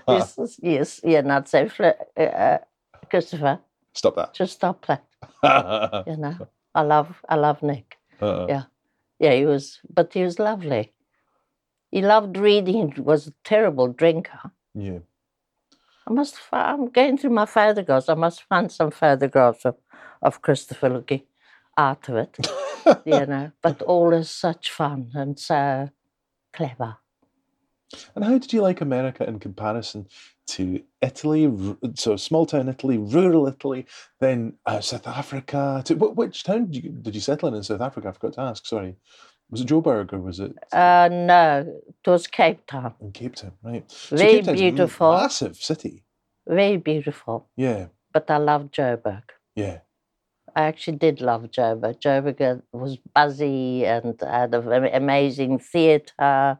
yes, 0.08 0.60
yes, 0.62 1.02
yeah, 1.04 1.22
not 1.22 1.50
so 1.50 1.68
flirt. 1.68 1.98
Uh, 2.18 2.22
uh, 2.22 2.58
Christopher, 3.10 3.60
Stop 3.94 4.16
that. 4.16 4.34
just 4.34 4.54
stop 4.54 4.86
that. 4.88 5.04
You 6.08 6.18
know, 6.18 6.48
I 6.74 6.82
love, 6.82 7.22
I 7.30 7.36
love 7.36 7.62
Nick. 7.62 7.98
Uh, 8.22 8.46
Yeah. 8.50 8.64
Yeah, 9.20 9.34
he 9.34 9.46
was, 9.46 9.80
but 9.94 10.14
he 10.14 10.24
was 10.24 10.40
lovely. 10.40 10.92
He 11.92 12.02
loved 12.02 12.38
reading. 12.38 12.92
He 12.92 13.02
was 13.02 13.28
a 13.28 13.34
terrible 13.44 13.88
drinker. 13.88 14.52
yeah. 14.74 15.00
I 16.08 16.14
must. 16.14 16.36
I'm 16.52 16.90
going 16.90 17.18
through 17.18 17.32
my 17.32 17.46
photographs. 17.48 18.10
I 18.10 18.14
must 18.14 18.44
find 18.44 18.72
some 18.72 18.92
photographs 18.92 19.66
of, 19.66 19.76
of 20.22 20.42
Christopher 20.42 20.90
looking 20.90 21.24
out 21.78 22.10
of 22.10 22.16
it. 22.16 22.38
you 23.06 23.26
know, 23.26 23.52
but 23.62 23.82
all 23.82 24.14
is 24.14 24.30
such 24.30 24.72
fun 24.72 25.12
and 25.14 25.40
so 25.40 25.90
clever. 26.54 26.98
And 28.16 28.24
how 28.26 28.38
did 28.38 28.52
you 28.52 28.62
like 28.62 28.82
America 28.82 29.28
in 29.28 29.40
comparison 29.40 30.08
to 30.48 30.82
Italy? 31.02 31.52
So 31.96 32.16
small 32.18 32.46
town 32.46 32.68
Italy, 32.70 32.98
rural 32.98 33.48
Italy, 33.48 33.86
then 34.20 34.54
uh, 34.66 34.82
South 34.82 35.08
Africa. 35.08 35.82
To, 35.86 35.96
wh- 35.96 36.18
which 36.18 36.44
town 36.44 36.66
did 36.72 36.84
you, 36.84 36.90
did 36.92 37.16
you 37.16 37.22
settle 37.22 37.48
in 37.50 37.56
in 37.56 37.64
South 37.64 37.82
Africa? 37.82 38.10
I 38.10 38.12
forgot 38.12 38.34
to 38.34 38.42
ask. 38.42 38.66
Sorry, 38.66 38.96
was 39.50 39.62
it 39.62 39.68
Joburg 39.68 40.12
or 40.14 40.20
was 40.20 40.40
it 40.40 40.52
Uh, 40.74 41.10
no, 41.12 41.66
it 42.04 42.10
was 42.10 42.28
Cape 42.28 42.66
Town. 42.68 42.94
in 43.02 43.12
Cape 43.12 43.36
Town? 43.36 43.54
Right. 43.64 43.90
So 43.90 44.18
Very 44.18 44.32
Cape 44.34 44.46
Town's 44.46 44.60
a 44.60 44.64
beautiful. 44.64 45.12
massive 45.12 45.56
city. 45.58 46.04
Very 46.48 46.78
beautiful. 46.78 47.48
Yeah, 47.56 47.88
But 48.12 48.30
I 48.30 48.38
loved 48.38 48.74
Joburg. 48.76 49.24
yeah. 49.56 49.80
I 50.56 50.64
actually 50.64 50.98
did 50.98 51.20
love 51.22 51.44
Joburg. 51.52 52.00
Joburg 52.02 52.40
uh, 52.42 52.62
was 52.72 52.98
buzzy 53.14 53.86
and 53.86 54.20
had 54.22 54.54
an 54.54 54.86
amazing 54.94 55.60
theatre. 55.60 56.60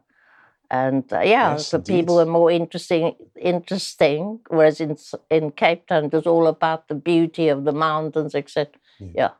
And 0.68 1.10
uh, 1.12 1.20
yeah, 1.20 1.52
Yes, 1.52 1.70
the 1.70 1.78
people 1.78 2.16
were 2.16 2.26
more 2.26 2.50
interesting. 2.50 3.14
Interesting, 3.40 4.40
whereas 4.48 4.80
in 4.80 4.96
in 5.30 5.52
Cape 5.52 5.86
Town 5.86 6.06
it 6.06 6.12
was 6.12 6.26
all 6.26 6.46
about 6.48 6.88
the 6.88 6.94
beauty 6.96 7.48
of 7.48 7.64
the 7.64 7.72
mountains, 7.72 8.34
etc. 8.34 8.72
Yeah. 8.98 9.30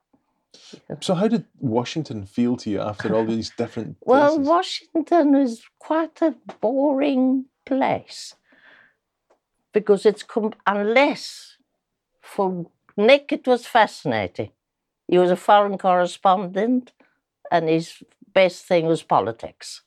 Yeah. 0.88 0.96
So 1.00 1.14
how 1.14 1.28
did 1.28 1.44
Washington 1.58 2.24
feel 2.26 2.56
to 2.58 2.70
you 2.70 2.80
after 2.80 3.14
all 3.14 3.26
these 3.26 3.50
different 3.50 3.96
Well, 4.06 4.36
places? 4.36 4.48
Washington 4.48 5.34
is 5.34 5.62
quite 5.78 6.22
a 6.22 6.34
boring 6.60 7.46
place 7.66 8.34
because 9.72 10.06
it's 10.06 10.22
com- 10.22 10.54
unless 10.66 11.56
for 12.22 12.66
Nick 12.96 13.32
it 13.32 13.46
was 13.46 13.66
fascinating. 13.66 14.50
He 15.08 15.18
was 15.18 15.30
a 15.30 15.36
foreign 15.36 15.78
correspondent, 15.78 16.92
and 17.50 17.68
his 17.68 18.02
best 18.32 18.64
thing 18.66 18.86
was 18.86 19.02
politics. 19.02 19.82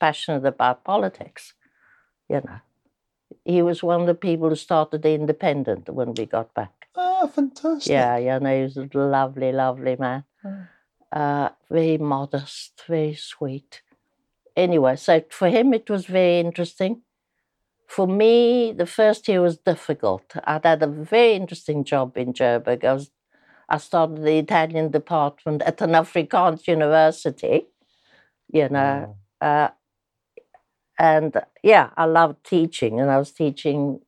Passionate 0.00 0.46
about 0.46 0.84
politics, 0.84 1.54
you 2.28 2.40
know. 2.44 2.60
He 3.44 3.62
was 3.62 3.82
one 3.82 4.02
of 4.02 4.06
the 4.06 4.14
people 4.14 4.48
who 4.48 4.56
started 4.56 5.02
the 5.02 5.14
Independent 5.14 5.88
when 5.88 6.14
we 6.14 6.26
got 6.26 6.54
back. 6.54 6.88
Ah, 6.96 7.26
fantastic. 7.26 7.90
Yeah, 7.90 8.16
yeah, 8.16 8.38
no, 8.38 8.56
he 8.56 8.62
was 8.62 8.76
a 8.76 8.88
lovely, 8.94 9.52
lovely 9.52 9.96
man. 9.96 10.24
Mm. 10.44 10.68
Uh, 11.12 11.48
very 11.70 11.98
modest, 11.98 12.82
very 12.88 13.14
sweet. 13.14 13.82
Anyway, 14.56 14.96
so 14.96 15.22
for 15.30 15.48
him 15.48 15.74
it 15.74 15.90
was 15.90 16.06
very 16.06 16.38
interesting. 16.40 17.02
For 17.94 18.08
me, 18.08 18.72
the 18.72 18.86
first 18.86 19.28
year 19.28 19.40
was 19.40 19.56
difficult. 19.58 20.24
I'd 20.44 20.64
had 20.64 20.82
a 20.82 20.88
very 20.88 21.34
interesting 21.34 21.84
job 21.84 22.16
in 22.16 22.32
Joburg. 22.32 22.84
I 22.84 22.92
was, 22.94 23.10
I 23.68 23.78
started 23.78 24.24
the 24.24 24.38
Italian 24.38 24.90
department 24.90 25.62
at 25.62 25.80
an 25.80 25.92
Afrikaans 25.92 26.66
university, 26.66 27.66
you 28.52 28.68
know, 28.68 29.16
Wow. 29.40 29.48
Uh, 29.48 29.68
and 30.98 31.32
yeah, 31.62 31.90
I 31.96 32.04
loved 32.06 32.38
teaching, 32.44 33.00
and 33.00 33.10
I 33.10 33.18
was 33.18 33.32
teaching, 33.32 34.00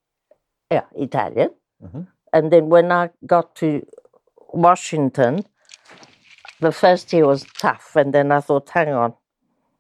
yeah, 0.70 0.87
Italian. 0.95 1.51
Mhm. 1.84 2.07
And 2.32 2.53
then 2.53 2.68
when 2.68 2.91
I 2.91 3.11
got 3.24 3.55
to 3.57 3.68
Washington, 4.53 5.45
the 6.61 6.72
first 6.72 7.12
year 7.12 7.26
was 7.26 7.45
tough, 7.59 7.97
and 7.97 8.12
then 8.12 8.32
I 8.32 8.41
thought, 8.41 8.68
hang 8.70 8.93
on, 8.93 9.14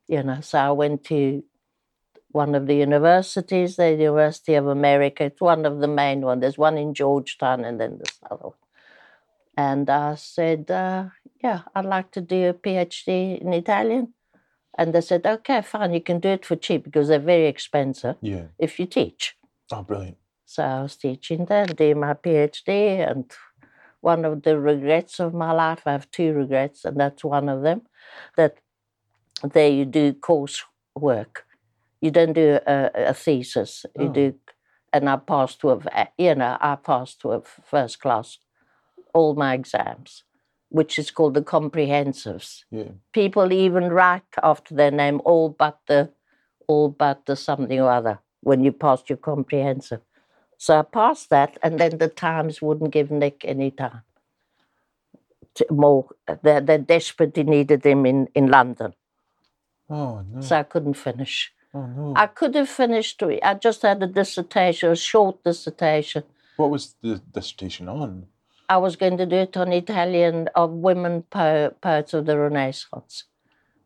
you 0.08 0.22
know. 0.22 0.40
So 0.42 0.58
I 0.58 0.70
went 0.70 1.04
to 1.04 1.42
one 2.36 2.54
of 2.54 2.66
the 2.66 2.76
universities, 2.88 3.76
the 3.76 3.90
University 3.90 4.54
of 4.54 4.66
America. 4.66 5.24
It's 5.24 5.40
one 5.40 5.64
of 5.64 5.80
the 5.80 5.88
main 5.88 6.20
ones. 6.20 6.42
There's 6.42 6.58
one 6.58 6.76
in 6.76 6.92
Georgetown, 6.92 7.64
and 7.64 7.80
then 7.80 7.98
this 7.98 8.18
other 8.30 8.48
one. 8.52 8.62
And 9.56 9.88
I 9.88 10.16
said, 10.16 10.70
uh, 10.70 11.04
yeah, 11.42 11.62
I'd 11.74 11.86
like 11.86 12.10
to 12.12 12.20
do 12.20 12.50
a 12.50 12.54
PhD 12.54 13.40
in 13.40 13.54
Italian. 13.54 14.12
And 14.78 14.92
they 14.92 15.00
said, 15.00 15.24
okay, 15.24 15.62
fine, 15.62 15.94
you 15.94 16.02
can 16.02 16.20
do 16.20 16.28
it 16.28 16.44
for 16.44 16.56
cheap 16.56 16.84
because 16.84 17.08
they're 17.08 17.32
very 17.34 17.46
expensive 17.46 18.16
Yeah. 18.20 18.48
if 18.58 18.78
you 18.78 18.84
teach. 18.84 19.34
Oh, 19.72 19.82
brilliant. 19.82 20.18
So 20.44 20.62
I 20.62 20.82
was 20.82 20.96
teaching 20.96 21.46
there, 21.46 21.64
doing 21.64 22.00
my 22.00 22.12
PhD, 22.12 22.68
and 23.10 23.24
one 24.02 24.26
of 24.26 24.42
the 24.42 24.60
regrets 24.60 25.18
of 25.18 25.32
my 25.32 25.52
life, 25.52 25.82
I 25.86 25.92
have 25.92 26.10
two 26.10 26.34
regrets, 26.34 26.84
and 26.84 27.00
that's 27.00 27.24
one 27.24 27.48
of 27.48 27.62
them, 27.62 27.80
that 28.36 28.58
there 29.42 29.70
you 29.70 29.86
do 29.86 30.12
course 30.12 30.62
work. 30.94 31.45
You 32.00 32.10
don't 32.12 32.34
do 32.34 32.60
a, 32.66 32.90
a 32.94 33.14
thesis. 33.14 33.86
You 33.96 34.08
Oh. 34.08 34.12
do, 34.12 34.34
and 34.92 35.08
I 35.10 35.16
passed 35.16 35.64
with, 35.64 35.86
you 36.18 36.34
know, 36.36 36.56
I 36.60 36.76
passed 36.76 37.24
with 37.24 37.46
first 37.64 38.00
class 38.00 38.38
all 39.14 39.34
my 39.34 39.54
exams, 39.54 40.24
which 40.70 40.98
is 40.98 41.10
called 41.12 41.34
the 41.34 41.42
comprehensives 41.42 42.64
Yeah. 42.70 42.92
people 43.12 43.52
even 43.52 43.90
write 43.90 44.22
after 44.42 44.74
their 44.74 44.92
name 44.92 45.20
all 45.24 45.50
but 45.50 45.80
the 45.88 46.10
all 46.68 46.90
but 46.90 47.26
the 47.26 47.36
something 47.36 47.80
or 47.80 47.90
other 47.90 48.20
when 48.42 48.64
you 48.64 48.72
passed 48.72 49.10
your 49.10 49.18
comprehensive. 49.18 50.02
So 50.58 50.80
I 50.80 50.82
passed 50.82 51.30
that, 51.30 51.58
and 51.62 51.80
then 51.80 51.98
the 51.98 52.08
Times 52.08 52.62
wouldn't 52.62 52.92
give 52.92 53.10
Nick 53.10 53.44
any 53.44 53.70
time. 53.72 54.02
More, 55.70 56.06
they 56.42 56.60
they 56.60 56.78
desperately 56.78 57.44
needed 57.44 57.84
him 57.86 58.06
in 58.06 58.28
in 58.34 58.48
London, 58.48 58.94
Oh, 59.90 60.22
no. 60.22 60.40
so 60.40 60.58
I 60.58 60.64
couldn't 60.64 60.94
finish. 60.94 61.52
Oh, 61.76 61.86
no. 61.86 62.12
I 62.16 62.26
could 62.26 62.54
have 62.54 62.68
finished. 62.68 63.22
I 63.22 63.54
just 63.54 63.82
had 63.82 64.02
a 64.02 64.06
dissertation, 64.06 64.90
a 64.90 64.96
short 64.96 65.42
dissertation. 65.44 66.24
what 66.56 66.70
was 66.70 66.94
the 67.02 67.20
dissertation 67.32 67.88
on? 67.88 68.26
I 68.68 68.78
was 68.78 68.96
going 68.96 69.16
to 69.18 69.26
do 69.26 69.36
it 69.36 69.56
on 69.56 69.72
Italian 69.72 70.48
of 70.54 70.70
women 70.70 71.22
po- 71.22 71.74
poets 71.80 72.14
of 72.14 72.26
the 72.26 72.36
Renaissance 72.36 73.24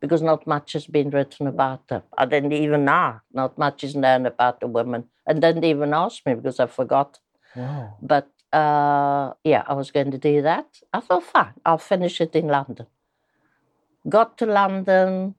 because 0.01 0.22
not 0.22 0.47
much 0.47 0.72
has 0.72 0.86
been 0.86 1.11
written 1.11 1.47
about 1.47 1.88
them. 1.88 2.03
I 2.16 2.24
didn't 2.24 2.53
even 2.53 2.86
know. 2.86 3.20
Not 3.32 3.59
much 3.59 3.84
is 3.84 3.95
known 3.95 4.24
about 4.24 4.61
the 4.61 4.66
women. 4.66 5.05
And 5.26 5.43
didn't 5.43 5.64
even 5.64 5.93
ask 5.93 6.24
me 6.24 6.34
because 6.34 6.59
I 6.59 6.66
forgot. 6.66 7.18
Wow. 7.55 7.99
But 8.01 8.30
uh, 8.53 9.34
yeah, 9.45 9.62
I 9.66 9.74
was 9.74 9.91
going 9.91 10.11
to 10.11 10.18
do 10.18 10.43
that. 10.43 10.66
I 10.93 11.01
thought, 11.01 11.24
fine, 11.24 11.53
I'll 11.64 11.78
finish 11.78 12.20
it 12.20 12.34
in 12.34 12.49
London. 12.49 12.86
Got 14.09 14.38
to 14.38 14.47
London. 14.47 15.34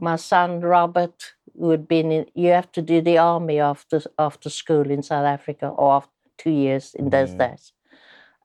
My 0.00 0.16
son 0.16 0.60
Robert, 0.60 1.34
who 1.58 1.70
had 1.70 1.86
been 1.88 2.10
in, 2.12 2.26
you 2.34 2.48
have 2.50 2.70
to 2.72 2.82
do 2.82 3.00
the 3.00 3.18
army 3.18 3.60
after 3.60 4.00
after 4.18 4.50
school 4.50 4.90
in 4.90 5.02
South 5.02 5.26
Africa, 5.26 5.68
or 5.68 5.92
after 5.94 6.10
two 6.38 6.50
years 6.50 6.94
in 6.94 7.10
those 7.10 7.32
Yeah. 7.32 7.48
days. 7.48 7.72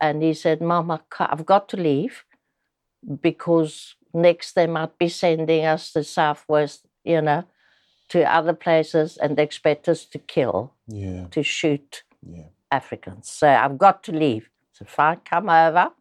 And 0.01 0.23
he 0.23 0.33
said, 0.33 0.61
Mom, 0.61 0.97
ca- 1.09 1.29
I've 1.31 1.45
got 1.45 1.67
to 1.69 1.77
leave 1.77 2.25
because 3.21 3.95
next 4.13 4.53
they 4.53 4.67
might 4.67 4.97
be 4.97 5.09
sending 5.09 5.65
us 5.65 5.91
to 5.93 6.03
Southwest, 6.03 6.85
you 7.03 7.21
know, 7.21 7.43
to 8.09 8.23
other 8.23 8.53
places 8.53 9.17
and 9.17 9.39
expect 9.39 9.87
us 9.89 10.05
to 10.05 10.19
kill, 10.19 10.73
Yeah. 10.87 11.27
to 11.31 11.43
shoot 11.43 12.03
Yeah. 12.21 12.49
Africans. 12.71 13.29
So 13.29 13.47
I've 13.47 13.77
got 13.77 14.03
to 14.03 14.11
leave. 14.11 14.49
So 14.73 14.85
fine, 14.85 15.19
come 15.25 15.49
over. 15.49 15.91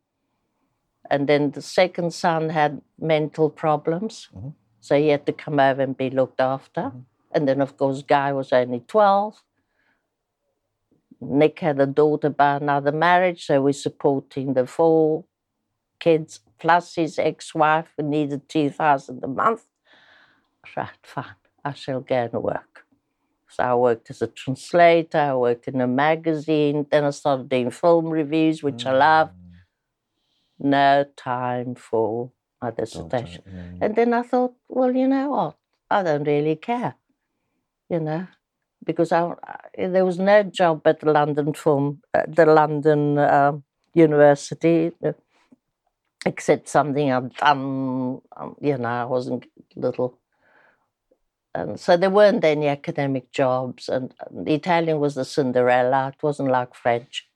And 1.11 1.26
then 1.29 1.51
the 1.53 1.62
second 1.62 2.12
son 2.12 2.51
had 2.51 2.83
mental 2.99 3.51
problems. 3.51 4.29
Mhm. 4.35 4.55
So 4.89 4.99
he 4.99 5.09
had 5.09 5.26
to 5.26 5.34
come 5.34 5.61
over 5.61 5.82
and 5.82 5.95
be 5.95 6.09
looked 6.09 6.41
after. 6.41 6.80
Mm-hmm. 6.80 7.01
And 7.32 7.47
then, 7.47 7.61
of 7.61 7.76
course, 7.76 8.01
Guy 8.03 8.32
was 8.32 8.55
only 8.55 8.80
12. 8.89 9.43
Nick 11.20 11.59
had 11.59 11.78
a 11.78 11.84
daughter 11.84 12.30
by 12.30 12.57
another 12.57 12.91
marriage, 12.91 13.45
so 13.45 13.61
we're 13.61 13.74
supporting 13.74 14.55
the 14.55 14.66
four 14.66 15.26
kids 16.01 16.41
plus 16.59 16.95
his 16.95 17.18
ex-wife 17.18 17.93
who 17.99 18.03
needed 18.03 18.49
2000 18.49 19.22
a 19.22 19.28
month. 19.28 19.64
Right, 20.74 20.89
fine, 21.03 21.36
I 21.62 21.74
shall 21.74 22.01
go 22.01 22.30
and 22.32 22.43
work. 22.43 22.86
So 23.51 23.64
I 23.64 23.74
worked 23.74 24.09
as 24.09 24.22
a 24.22 24.26
translator, 24.26 25.18
I 25.18 25.34
worked 25.34 25.68
in 25.68 25.82
a 25.82 25.86
magazine, 25.86 26.86
then 26.91 27.05
I 27.05 27.11
started 27.11 27.51
doing 27.51 27.70
film 27.70 28.07
reviews, 28.07 28.62
which 28.62 28.86
I 28.86 28.93
mm. 28.93 28.99
loved. 28.99 29.32
No 30.59 31.05
time 31.14 31.74
for 31.74 32.30
my 32.63 32.71
dissertation. 32.71 33.43
Yeah. 33.47 33.87
And 33.87 33.97
then 33.97 34.15
I 34.15 34.23
thought, 34.23 34.55
well, 34.69 34.95
you 34.95 35.09
know 35.09 35.31
what? 35.31 35.57
I 35.91 36.03
don't 36.03 36.25
really 36.25 36.57
care, 36.57 36.95
you 37.89 38.01
know, 38.01 38.27
because 38.85 39.13
I, 39.13 39.33
I- 39.45 39.87
there 39.89 40.05
was 40.05 40.19
no 40.19 40.43
job 40.43 40.83
at 40.87 41.01
the 41.01 41.13
London 41.13 41.53
Film, 41.55 42.03
uh, 42.15 42.25
the 42.29 42.47
London 42.47 43.19
um 43.19 43.65
University, 43.95 44.93
uh, 45.05 45.13
except 46.27 46.69
something 46.69 47.11
I'd 47.11 47.35
done, 47.37 48.21
um, 48.37 48.57
you 48.61 48.77
know, 48.79 48.89
I 48.89 49.05
wasn't 49.05 49.47
little. 49.77 50.19
And 51.55 51.81
so 51.81 51.97
there 51.97 52.11
weren't 52.11 52.45
any 52.45 52.69
academic 52.69 53.33
jobs, 53.33 53.89
and, 53.89 54.15
and 54.21 54.47
the 54.47 54.55
Italian 54.55 55.01
was 55.01 55.15
the 55.15 55.25
Cinderella. 55.25 56.09
It 56.15 56.23
wasn't 56.23 56.51
like 56.51 56.75
French, 56.75 57.29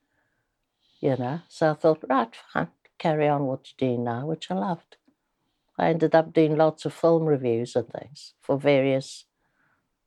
you 1.01 1.15
know. 1.17 1.41
So 1.49 1.71
I 1.71 1.73
thought, 1.73 2.03
right, 2.09 2.33
fine, 2.53 2.69
carry 2.97 3.27
on 3.27 3.45
what 3.45 3.67
you're 3.67 3.89
doing 3.89 4.03
now, 4.03 4.25
which 4.27 4.49
I 4.51 4.55
loved. 4.55 4.97
I 5.77 5.89
ended 5.89 6.13
up 6.13 6.33
doing 6.33 6.55
lots 6.55 6.85
of 6.85 6.93
film 6.93 7.25
reviews 7.25 7.75
and 7.75 7.87
things 7.89 8.33
for 8.41 8.57
various 8.57 9.25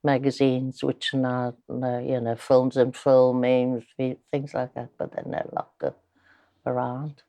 magazines, 0.04 0.84
which 0.84 1.12
are 1.12 1.18
now, 1.18 2.00
you 2.00 2.20
know, 2.20 2.36
films 2.36 2.76
and 2.76 2.96
filming, 2.96 3.84
things 4.30 4.54
like 4.54 4.74
that, 4.74 4.90
but 4.96 5.12
they're 5.12 5.24
no 5.26 5.50
longer 5.52 5.96
around. 6.64 7.22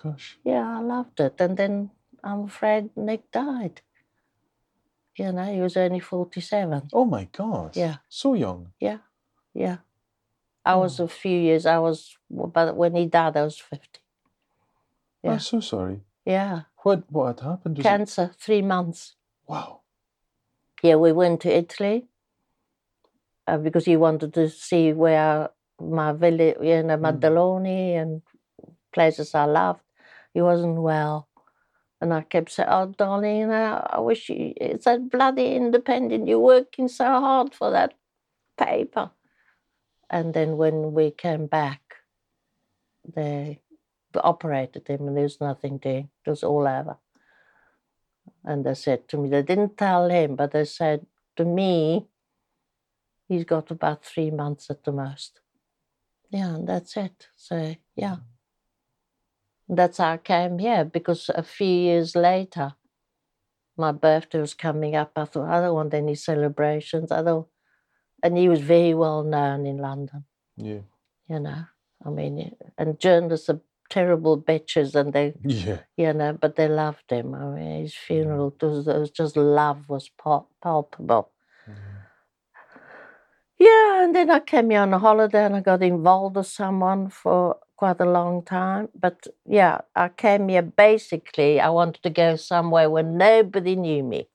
Gosh. 0.00 0.38
Yeah, 0.44 0.78
I 0.78 0.80
loved 0.80 1.18
it. 1.20 1.34
And 1.38 1.56
then 1.56 1.90
I'm 2.22 2.44
afraid 2.44 2.90
Nick 2.96 3.30
died. 3.32 3.80
You 5.16 5.32
know, 5.32 5.52
he 5.52 5.60
was 5.60 5.76
only 5.76 6.00
47. 6.00 6.90
Oh 6.92 7.04
my 7.04 7.24
God. 7.32 7.76
Yeah. 7.76 7.96
So 8.08 8.34
young. 8.34 8.72
Yeah, 8.78 8.98
yeah. 9.54 9.78
I 10.64 10.74
hmm. 10.74 10.80
was 10.80 11.00
a 11.00 11.08
few 11.08 11.38
years, 11.38 11.64
I 11.64 11.78
was, 11.78 12.16
but 12.30 12.76
when 12.76 12.94
he 12.94 13.06
died, 13.06 13.36
I 13.36 13.42
was 13.42 13.58
50. 13.58 14.00
Yeah. 15.22 15.32
I'm 15.32 15.40
so 15.40 15.60
sorry. 15.60 16.00
Yeah, 16.26 16.62
What 16.82 17.04
what 17.10 17.38
had 17.40 17.48
happened? 17.48 17.78
Was 17.78 17.86
it- 17.86 17.88
cancer, 17.88 18.30
three 18.38 18.62
months. 18.62 19.14
Wow. 19.46 19.82
Yeah, 20.82 20.96
we 20.96 21.12
went 21.12 21.40
to 21.42 21.56
Italy 21.56 22.08
uh, 23.46 23.58
because 23.58 23.84
he 23.84 23.96
wanted 23.96 24.34
to 24.34 24.50
see 24.50 24.92
where 24.92 25.50
my 25.80 26.12
village, 26.12 26.56
you 26.60 26.82
know, 26.82 26.98
Maddaloni 26.98 27.94
and 27.94 28.22
places 28.92 29.34
I 29.34 29.44
loved. 29.44 29.80
He 30.34 30.42
wasn't 30.42 30.82
well. 30.82 31.28
And 32.00 32.12
I 32.12 32.22
kept 32.22 32.50
saying, 32.50 32.68
Oh, 32.70 32.86
darling, 32.86 33.50
I 33.52 34.00
wish 34.00 34.28
you, 34.28 34.52
it's 34.56 34.84
that 34.84 35.08
bloody 35.10 35.54
independent. 35.54 36.28
You're 36.28 36.40
working 36.40 36.88
so 36.88 37.04
hard 37.04 37.54
for 37.54 37.70
that 37.70 37.94
paper. 38.58 39.10
And 40.10 40.34
then 40.34 40.56
when 40.56 40.92
we 40.92 41.10
came 41.10 41.46
back, 41.46 41.80
they 43.14 43.60
operated 44.22 44.88
him 44.88 45.06
and 45.08 45.16
there 45.16 45.24
was 45.24 45.40
nothing 45.40 45.78
doing. 45.78 46.08
It 46.24 46.30
was 46.30 46.42
all 46.44 46.66
over. 46.66 46.96
And 48.44 48.64
they 48.64 48.74
said 48.74 49.08
to 49.08 49.16
me, 49.16 49.28
they 49.28 49.42
didn't 49.42 49.76
tell 49.76 50.08
him, 50.08 50.36
but 50.36 50.52
they 50.52 50.64
said 50.64 51.06
to 51.36 51.44
me, 51.44 52.06
he's 53.28 53.44
got 53.44 53.70
about 53.70 54.04
three 54.04 54.30
months 54.30 54.70
at 54.70 54.84
the 54.84 54.92
most. 54.92 55.40
Yeah, 56.30 56.54
and 56.54 56.68
that's 56.68 56.96
it. 56.96 57.28
So, 57.36 57.76
yeah. 57.94 58.16
That's 59.68 59.98
how 59.98 60.12
I 60.12 60.16
came 60.18 60.58
here 60.58 60.84
because 60.84 61.28
a 61.34 61.42
few 61.42 61.66
years 61.66 62.14
later, 62.14 62.74
my 63.76 63.92
birthday 63.92 64.40
was 64.40 64.54
coming 64.54 64.94
up. 64.94 65.12
I 65.16 65.24
thought, 65.24 65.48
I 65.48 65.60
don't 65.60 65.74
want 65.74 65.94
any 65.94 66.14
celebrations. 66.14 67.10
I 67.12 67.22
don't. 67.22 67.46
And 68.22 68.38
he 68.38 68.48
was 68.48 68.60
very 68.60 68.94
well 68.94 69.22
known 69.22 69.66
in 69.66 69.78
London, 69.78 70.24
Yeah. 70.56 70.80
you 71.28 71.40
know. 71.40 71.64
I 72.04 72.10
mean, 72.10 72.54
and 72.78 72.98
journalists 72.98 73.48
are 73.48 73.60
terrible 73.90 74.40
bitches 74.40 74.94
and 74.94 75.12
they 75.12 75.34
Yeah. 75.44 75.80
you 75.96 76.12
know, 76.12 76.32
but 76.32 76.56
they 76.56 76.68
loved 76.68 77.10
him. 77.10 77.34
I 77.34 77.44
mean, 77.46 77.82
his 77.82 77.94
funeral, 77.94 78.54
it 78.60 78.64
was, 78.64 78.86
was 78.86 79.10
just 79.10 79.36
love 79.36 79.88
was 79.88 80.10
pal- 80.22 80.50
palpable. 80.62 81.30
Mm-hmm. 81.68 81.96
Yeah, 83.58 84.04
and 84.04 84.14
then 84.14 84.30
I 84.30 84.40
came 84.40 84.70
here 84.70 84.80
on 84.80 84.92
a 84.92 84.98
holiday 84.98 85.44
and 85.46 85.56
I 85.56 85.60
got 85.60 85.82
involved 85.82 86.36
with 86.36 86.46
someone 86.46 87.08
for 87.08 87.56
quite 87.76 88.00
a 88.00 88.04
long 88.04 88.42
time. 88.42 88.88
But 88.94 89.26
yeah, 89.46 89.80
I 89.94 90.08
came 90.08 90.48
here 90.48 90.62
basically, 90.62 91.60
I 91.60 91.70
wanted 91.70 92.02
to 92.02 92.10
go 92.10 92.36
somewhere 92.36 92.90
where 92.90 93.02
nobody 93.02 93.76
knew 93.76 94.02
me. 94.02 94.28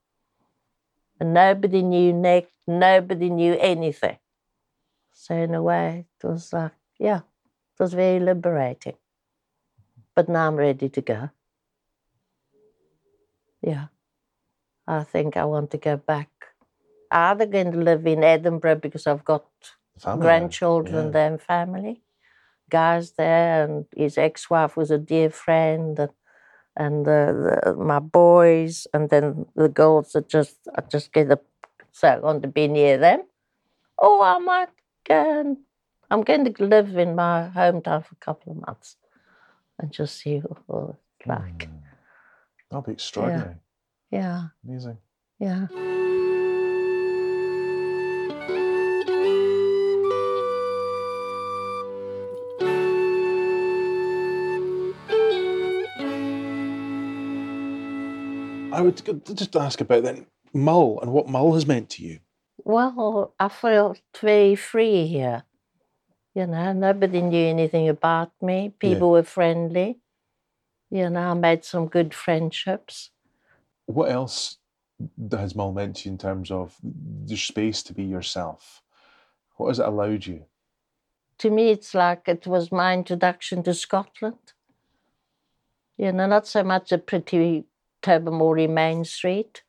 And 1.19 1.35
nobody 1.35 1.83
knew 1.83 2.13
Nick, 2.13 2.49
nobody 2.67 3.29
knew 3.29 3.55
anything. 3.59 4.17
So, 5.13 5.35
in 5.35 5.53
a 5.53 5.61
way, 5.61 6.07
it 6.23 6.27
was 6.27 6.51
like, 6.51 6.71
yeah, 6.99 7.17
it 7.19 7.79
was 7.79 7.93
very 7.93 8.19
liberating. 8.19 8.95
But 10.15 10.29
now 10.29 10.47
I'm 10.47 10.55
ready 10.55 10.89
to 10.89 11.01
go. 11.01 11.29
Yeah. 13.61 13.87
I 14.87 15.03
think 15.03 15.37
I 15.37 15.45
want 15.45 15.71
to 15.71 15.77
go 15.77 15.97
back. 15.97 16.29
I'm 17.11 17.37
either 17.41 17.45
going 17.45 17.71
to 17.71 17.77
live 17.77 18.05
in 18.07 18.23
Edinburgh 18.23 18.77
because 18.77 19.07
I've 19.07 19.23
got 19.23 19.45
Family 19.99 20.21
grandchildren 20.21 21.05
yeah. 21.05 21.11
there 21.11 21.27
and 21.27 21.41
family. 21.41 22.01
Guys 22.69 23.11
there, 23.11 23.65
and 23.65 23.85
his 23.95 24.17
ex-wife 24.17 24.77
was 24.77 24.91
a 24.91 24.97
dear 24.97 25.29
friend, 25.29 25.99
and 25.99 26.11
and 26.75 27.05
the, 27.05 27.61
the, 27.65 27.73
my 27.73 27.99
boys, 27.99 28.87
and 28.93 29.09
then 29.09 29.45
the 29.55 29.67
girls 29.67 30.13
that 30.13 30.29
just 30.29 30.57
I 30.75 30.81
just 30.81 31.11
get 31.11 31.31
a 31.31 31.39
so 31.91 32.07
I 32.07 32.17
want 32.19 32.41
to 32.43 32.47
be 32.47 32.67
near 32.67 32.97
them. 32.97 33.23
Oh, 33.99 34.21
I 34.21 34.39
might 34.39 34.69
go 35.07 35.39
and 35.41 35.57
I'm 36.09 36.21
going 36.23 36.45
to 36.45 36.63
live 36.63 36.97
in 36.97 37.15
my 37.15 37.51
hometown 37.53 38.05
for 38.05 38.13
a 38.13 38.25
couple 38.25 38.53
of 38.53 38.65
months 38.65 38.95
and 39.81 39.91
just 39.91 40.19
see 40.19 40.39
what 40.39 40.95
it's 41.19 41.27
like. 41.27 41.67
Mm. 41.69 41.81
That'll 42.69 42.83
be 42.83 42.93
extraordinary. 42.93 43.55
Yeah, 44.11 44.47
Amazing. 44.67 44.97
yeah. 45.39 45.67
I 58.73 58.81
would 58.81 59.01
just 59.35 59.55
ask 59.55 59.81
about 59.81 60.03
then 60.03 60.25
Mull 60.53 60.99
and 61.01 61.11
what 61.11 61.27
Mull 61.27 61.53
has 61.53 61.67
meant 61.67 61.89
to 61.91 62.03
you. 62.03 62.19
Well, 62.63 63.33
I 63.39 63.49
felt 63.49 63.99
very 64.19 64.55
free 64.55 65.07
here. 65.07 65.43
You 66.33 66.47
know, 66.47 66.71
nobody 66.71 67.21
knew 67.21 67.47
anything 67.47 67.89
about 67.89 68.31
me. 68.41 68.73
People 68.79 69.11
were 69.11 69.23
friendly. 69.23 69.99
You 70.89 71.09
know, 71.09 71.31
I 71.31 71.33
made 71.33 71.65
some 71.65 71.87
good 71.87 72.13
friendships. 72.13 73.11
What 73.85 74.11
else 74.11 74.57
has 75.31 75.55
Mull 75.55 75.73
meant 75.73 75.97
to 75.97 76.09
you 76.09 76.13
in 76.13 76.17
terms 76.17 76.51
of 76.51 76.77
the 76.81 77.35
space 77.35 77.83
to 77.83 77.93
be 77.93 78.03
yourself? 78.03 78.81
What 79.57 79.69
has 79.69 79.79
it 79.79 79.85
allowed 79.85 80.25
you? 80.25 80.45
To 81.39 81.49
me, 81.49 81.69
it's 81.69 81.93
like 81.93 82.27
it 82.27 82.47
was 82.47 82.71
my 82.71 82.93
introduction 82.93 83.63
to 83.63 83.73
Scotland. 83.73 84.53
You 85.97 86.11
know, 86.11 86.27
not 86.27 86.47
so 86.47 86.63
much 86.63 86.91
a 86.91 86.97
pretty 86.97 87.65
Tobermory 88.01 88.67
Main 88.67 89.03
Street 89.05 89.63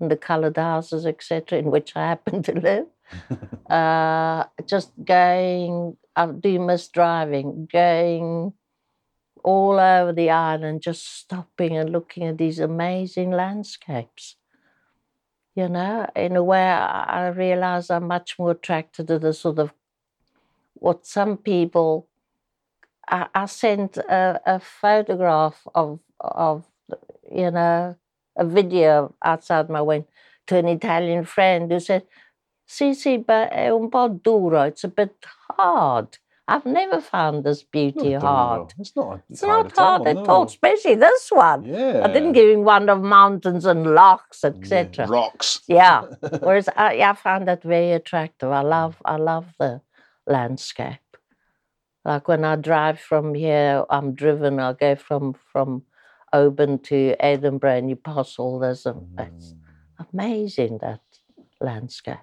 and 0.00 0.10
the 0.10 0.16
coloured 0.16 0.56
houses, 0.56 1.06
etc., 1.06 1.58
in 1.58 1.70
which 1.70 1.94
I 1.96 2.00
happen 2.00 2.42
to 2.44 2.52
live. 2.52 2.86
uh, 3.70 4.44
just 4.66 4.92
going, 5.04 5.96
I 6.14 6.26
do 6.26 6.58
miss 6.60 6.88
driving, 6.88 7.68
going 7.70 8.52
all 9.44 9.78
over 9.78 10.12
the 10.12 10.30
island, 10.30 10.82
just 10.82 11.06
stopping 11.18 11.76
and 11.76 11.90
looking 11.90 12.24
at 12.24 12.38
these 12.38 12.58
amazing 12.58 13.30
landscapes. 13.30 14.36
You 15.54 15.68
know, 15.68 16.06
in 16.14 16.36
a 16.36 16.44
way, 16.44 16.68
I 16.68 17.04
I 17.24 17.28
realize 17.28 17.90
I'm 17.90 18.06
much 18.08 18.38
more 18.38 18.50
attracted 18.50 19.08
to 19.08 19.18
the 19.18 19.32
sort 19.32 19.58
of 19.58 19.72
what 20.74 21.06
some 21.06 21.36
people. 21.36 22.08
I, 23.08 23.28
I 23.34 23.46
sent 23.46 23.96
a, 23.98 24.40
a 24.46 24.60
photograph 24.60 25.66
of 25.74 26.00
of 26.20 26.64
you 27.30 27.50
know 27.50 27.96
a 28.36 28.44
video 28.44 29.14
outside 29.24 29.70
my 29.70 29.82
window 29.82 30.08
to 30.46 30.56
an 30.58 30.68
Italian 30.68 31.24
friend 31.24 31.70
who 31.70 31.80
said, 31.80 32.04
"Sì, 32.66 32.94
sì, 32.94 33.18
but 33.18 33.48
è 33.50 33.68
un 33.70 33.88
po' 33.88 34.08
duro. 34.08 34.62
It's 34.64 34.84
a 34.84 34.88
bit 34.88 35.24
hard. 35.56 36.18
I've 36.48 36.64
never 36.64 37.00
found 37.00 37.42
this 37.44 37.64
beauty 37.64 38.12
Not 38.12 38.22
hard. 38.22 38.74
It's 38.78 38.94
not. 38.94 39.20
It's 39.28 39.42
not 39.42 39.66
at 39.66 39.76
hard 39.76 40.00
all, 40.02 40.08
at 40.08 40.16
all, 40.28 40.42
no. 40.42 40.44
especially 40.46 40.94
this 40.94 41.30
one. 41.32 41.64
Yeah. 41.64 42.02
I 42.04 42.12
didn't 42.12 42.34
give 42.34 42.48
him 42.48 42.62
one 42.64 42.88
of 42.88 43.02
mountains 43.02 43.64
and 43.66 43.84
lochs, 43.94 44.44
Yeah, 44.44 44.50
etc. 44.50 45.06
Rocks. 45.08 45.62
Yeah. 45.66 46.02
Whereas 46.40 46.68
uh, 46.68 46.72
I, 46.76 47.02
I 47.02 47.14
found 47.14 47.48
that 47.48 47.64
very 47.64 47.90
attractive. 47.92 48.50
I 48.52 48.62
love, 48.62 48.94
I 49.04 49.16
love 49.16 49.46
the 49.58 49.80
landscape. 50.26 51.00
Like 52.04 52.28
when 52.28 52.44
I 52.44 52.54
drive 52.54 53.00
from 53.00 53.34
here, 53.34 53.84
I'm 53.90 54.14
driven. 54.14 54.60
I 54.60 54.72
go 54.74 54.94
from 54.94 55.34
from 55.52 55.82
Oban 56.32 56.78
to 56.84 57.16
Edinburgh, 57.18 57.76
and 57.78 57.90
you 57.90 57.96
pass 57.96 58.38
all 58.38 58.60
those. 58.60 58.86
Uh, 58.86 58.94
it's 59.18 59.52
Mm. 59.54 60.08
amazing 60.12 60.78
that 60.78 61.00
landscape. 61.60 62.18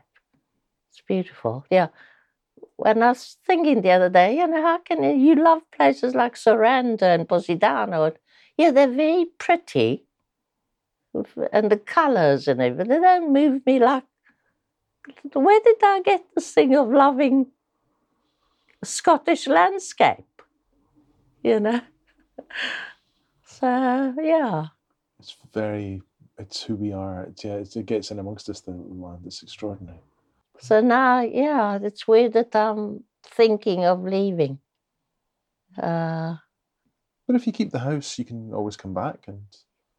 It's 0.93 1.01
beautiful. 1.01 1.65
Yeah. 1.71 1.87
When 2.75 3.01
I 3.01 3.09
was 3.09 3.37
thinking 3.47 3.81
the 3.81 3.91
other 3.91 4.09
day, 4.09 4.37
you 4.37 4.47
know, 4.47 4.61
how 4.61 4.77
can 4.77 5.03
you, 5.03 5.15
you 5.15 5.43
love 5.43 5.61
places 5.71 6.13
like 6.13 6.37
Sorrento 6.37 7.05
and 7.05 7.27
Positano? 7.27 8.03
And, 8.03 8.15
yeah, 8.57 8.69
they're 8.69 8.87
very 8.87 9.25
pretty, 9.39 10.05
and 11.51 11.71
the 11.71 11.77
colours 11.77 12.47
and 12.47 12.61
everything. 12.61 12.89
They 12.89 12.99
don't 12.99 13.33
move 13.33 13.65
me 13.65 13.79
like. 13.79 14.03
Where 15.33 15.59
did 15.61 15.77
I 15.83 16.01
get 16.05 16.23
this 16.35 16.51
thing 16.51 16.75
of 16.75 16.89
loving 16.89 17.47
Scottish 18.83 19.47
landscape? 19.47 20.41
You 21.43 21.59
know. 21.59 21.81
So 23.45 24.13
yeah. 24.21 24.65
It's 25.19 25.37
very. 25.53 26.01
It's 26.37 26.63
who 26.63 26.75
we 26.75 26.91
are. 26.91 27.23
It's, 27.29 27.45
yeah, 27.45 27.63
it 27.63 27.85
gets 27.85 28.11
in 28.11 28.19
amongst 28.19 28.49
us. 28.49 28.61
The 28.61 28.71
land. 28.71 29.21
It's 29.25 29.43
extraordinary. 29.43 29.99
So 30.63 30.79
now, 30.79 31.19
yeah, 31.19 31.77
it's 31.83 32.07
weird 32.07 32.31
that 32.33 32.55
I'm 32.55 33.03
thinking 33.25 33.83
of 33.83 34.03
leaving. 34.03 34.59
Uh, 35.77 36.37
But 37.27 37.35
if 37.35 37.45
you 37.47 37.51
keep 37.51 37.71
the 37.71 37.79
house, 37.79 38.17
you 38.17 38.23
can 38.23 38.53
always 38.53 38.77
come 38.77 38.93
back, 38.93 39.27
and 39.27 39.43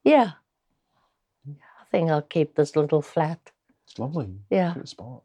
yeah. 0.04 0.30
I 1.46 1.84
think 1.90 2.10
I'll 2.10 2.22
keep 2.22 2.54
this 2.54 2.76
little 2.76 3.02
flat. 3.02 3.52
it's 3.84 3.98
lovely. 3.98 4.30
Yeah, 4.50 4.72
Great 4.72 4.88
spot. 4.88 5.22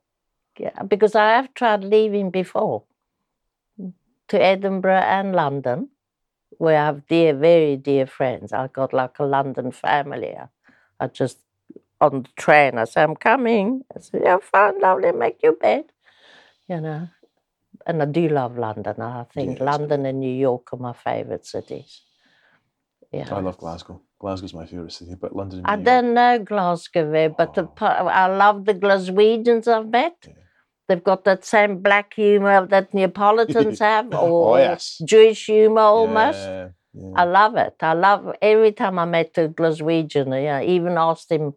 yeah. 0.59 0.83
Because 0.83 1.15
I 1.15 1.29
have 1.39 1.53
tried 1.53 1.83
leaving 1.85 2.31
before 2.31 2.83
to 4.27 4.37
Edinburgh 4.41 5.05
and 5.07 5.33
London, 5.33 5.87
where 6.57 6.77
I 6.81 6.85
have 6.85 7.07
dear, 7.07 7.33
very 7.33 7.77
dear 7.77 8.05
friends. 8.05 8.51
I've 8.51 8.73
got 8.73 8.91
like 8.93 9.17
a 9.19 9.25
London 9.25 9.71
family. 9.71 10.35
I, 10.35 10.47
I 10.99 11.07
just 11.07 11.37
on 12.01 12.23
the 12.23 12.29
train. 12.37 12.77
I 12.77 12.85
say, 12.85 13.03
I'm 13.03 13.15
coming. 13.15 13.83
I 13.95 13.99
said, 13.99 14.21
Yeah, 14.23 14.37
fine, 14.41 14.79
lovely, 14.79 15.11
make 15.11 15.41
your 15.43 15.55
bed. 15.55 15.85
You 16.67 16.81
know. 16.81 17.07
And 17.85 18.01
I 18.01 18.05
do 18.05 18.27
love 18.29 18.57
London. 18.57 19.01
I 19.01 19.25
think 19.33 19.59
London 19.59 20.05
and 20.05 20.19
New 20.19 20.33
York 20.33 20.73
are 20.73 20.77
my 20.77 20.93
favourite 20.93 21.45
cities. 21.45 22.01
Yeah. 23.11 23.27
I 23.33 23.39
love 23.39 23.57
Glasgow. 23.57 24.01
Glasgow's 24.19 24.53
my 24.53 24.65
favourite 24.65 24.91
city, 24.91 25.15
but 25.19 25.35
London. 25.35 25.59
and 25.59 25.67
I 25.67 25.73
York- 25.75 25.85
don't 25.85 26.13
know 26.13 26.39
Glasgow 26.39 27.29
but 27.37 27.53
the, 27.53 27.63
Oh. 27.63 27.67
pa- 27.67 28.03
I 28.23 28.27
love 28.27 28.65
the 28.65 28.73
Glaswegians 28.75 29.67
I've 29.67 29.87
met. 29.89 30.17
Yeah. 30.27 30.33
They've 30.87 31.03
got 31.03 31.23
that 31.23 31.45
same 31.45 31.81
black 31.81 32.13
humour 32.15 32.65
that 32.67 32.93
Neapolitans 32.93 33.79
have, 33.89 34.09
oh, 34.13 34.27
or 34.27 34.55
Oh, 34.55 34.57
yes. 34.57 35.01
Jewish 35.05 35.45
humour 35.45 35.81
almost. 35.81 36.39
Yeah, 36.39 36.69
yeah. 36.93 37.11
I 37.15 37.23
love 37.23 37.55
it. 37.55 37.75
I 37.81 37.93
love 37.93 38.35
every 38.41 38.73
time 38.73 38.99
I 38.99 39.05
met 39.05 39.37
a 39.37 39.47
Glaswegian. 39.47 40.43
Yeah, 40.43 40.57
I 40.57 40.63
even 40.65 40.97
asked 40.97 41.31
him, 41.31 41.53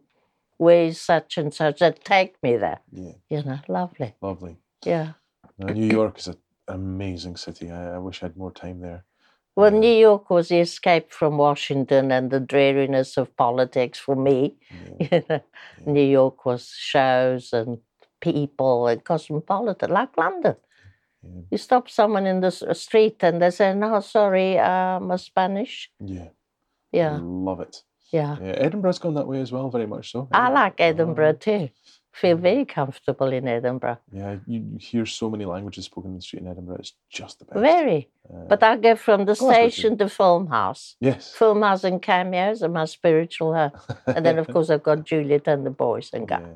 "Where's 0.63 0.99
such 1.11 1.37
and 1.39 1.53
such?" 1.53 1.79
They'd 1.79 2.03
take 2.15 2.33
me 2.45 2.57
there. 2.57 2.79
yeah, 2.91 3.15
You 3.33 3.43
know, 3.47 3.59
lovely. 3.67 4.11
lovely. 4.21 4.55
Yeah. 4.85 5.09
No, 5.57 5.67
New 5.73 5.89
York 5.99 6.17
is 6.19 6.27
an 6.27 6.37
amazing 6.67 7.35
city. 7.37 7.65
I, 7.71 7.95
I 7.95 7.97
wish 8.05 8.17
I 8.23 8.25
had 8.27 8.37
more 8.37 8.51
time 8.63 8.79
there. 8.81 9.01
Well, 9.55 9.73
Yeah. 9.73 9.79
New 9.85 9.97
York 10.09 10.29
was 10.29 10.47
the 10.49 10.59
escape 10.59 11.11
from 11.19 11.37
Washington 11.37 12.11
and 12.11 12.31
the 12.31 12.39
dreariness 12.39 13.17
of 13.17 13.35
politics 13.45 13.99
for 13.99 14.15
me. 14.15 14.39
Yeah. 14.99 14.99
You 15.11 15.23
know, 15.29 15.41
New 15.97 16.09
York 16.19 16.37
was 16.45 16.63
shows 16.93 17.53
and 17.53 17.77
people 18.19 18.87
and 18.87 19.03
cosmopolitan, 19.03 19.91
like 19.91 20.17
London. 20.17 20.55
Yeah. 21.23 21.41
You 21.51 21.57
stop 21.57 21.89
someone 21.89 22.25
in 22.25 22.39
the 22.41 22.51
street 22.73 23.23
and 23.23 23.41
they 23.41 23.51
say, 23.51 23.73
"No, 23.75 23.99
sorry, 24.01 24.59
I'm 24.59 25.11
a 25.11 25.17
Spanish." 25.17 25.91
yeah, 25.99 26.29
Yeah, 26.91 27.19
love 27.21 27.59
it. 27.67 27.75
Yeah. 28.13 28.37
Yeah, 28.41 28.55
Edinburgh's 28.65 28.99
gone 28.99 29.15
that 29.15 29.27
way 29.27 29.41
as 29.41 29.51
well, 29.51 29.69
very 29.69 29.87
much 29.87 30.11
so. 30.11 30.27
I 30.31 30.49
like 30.49 30.75
Edinburgh 30.79 31.33
too. 31.47 31.69
Feel 32.13 32.37
very 32.37 32.63
comfortable 32.65 33.33
in 33.33 33.47
Edinburgh. 33.47 33.97
Yeah, 34.11 34.37
you 34.45 34.77
hear 34.79 35.03
so 35.07 35.31
many 35.31 35.45
languages 35.45 35.85
spoken 35.85 36.11
in 36.11 36.17
the 36.17 36.21
street 36.21 36.43
in 36.43 36.47
Edinburgh. 36.47 36.77
It's 36.79 36.93
just 37.09 37.39
the 37.39 37.45
best. 37.45 37.59
Very. 37.59 38.09
Uh, 38.31 38.45
But 38.47 38.61
I 38.61 38.77
go 38.77 38.95
from 38.95 39.25
the 39.25 39.33
station 39.35 39.97
to 39.97 40.07
Film 40.07 40.45
House. 40.47 40.95
yes. 40.99 41.33
Film 41.33 41.63
House 41.63 41.83
and 41.83 41.99
cameos 41.99 42.61
are 42.61 42.69
my 42.69 42.85
spiritual 42.85 43.55
home. 43.55 43.71
And 44.05 44.23
then, 44.23 44.37
of 44.37 44.47
course, 44.53 44.69
I've 44.69 44.83
got 44.83 45.05
Juliet 45.09 45.47
and 45.47 45.65
the 45.65 45.71
boys 45.71 46.11
and 46.13 46.27
go. 46.27 46.37
yeah, 46.37 46.53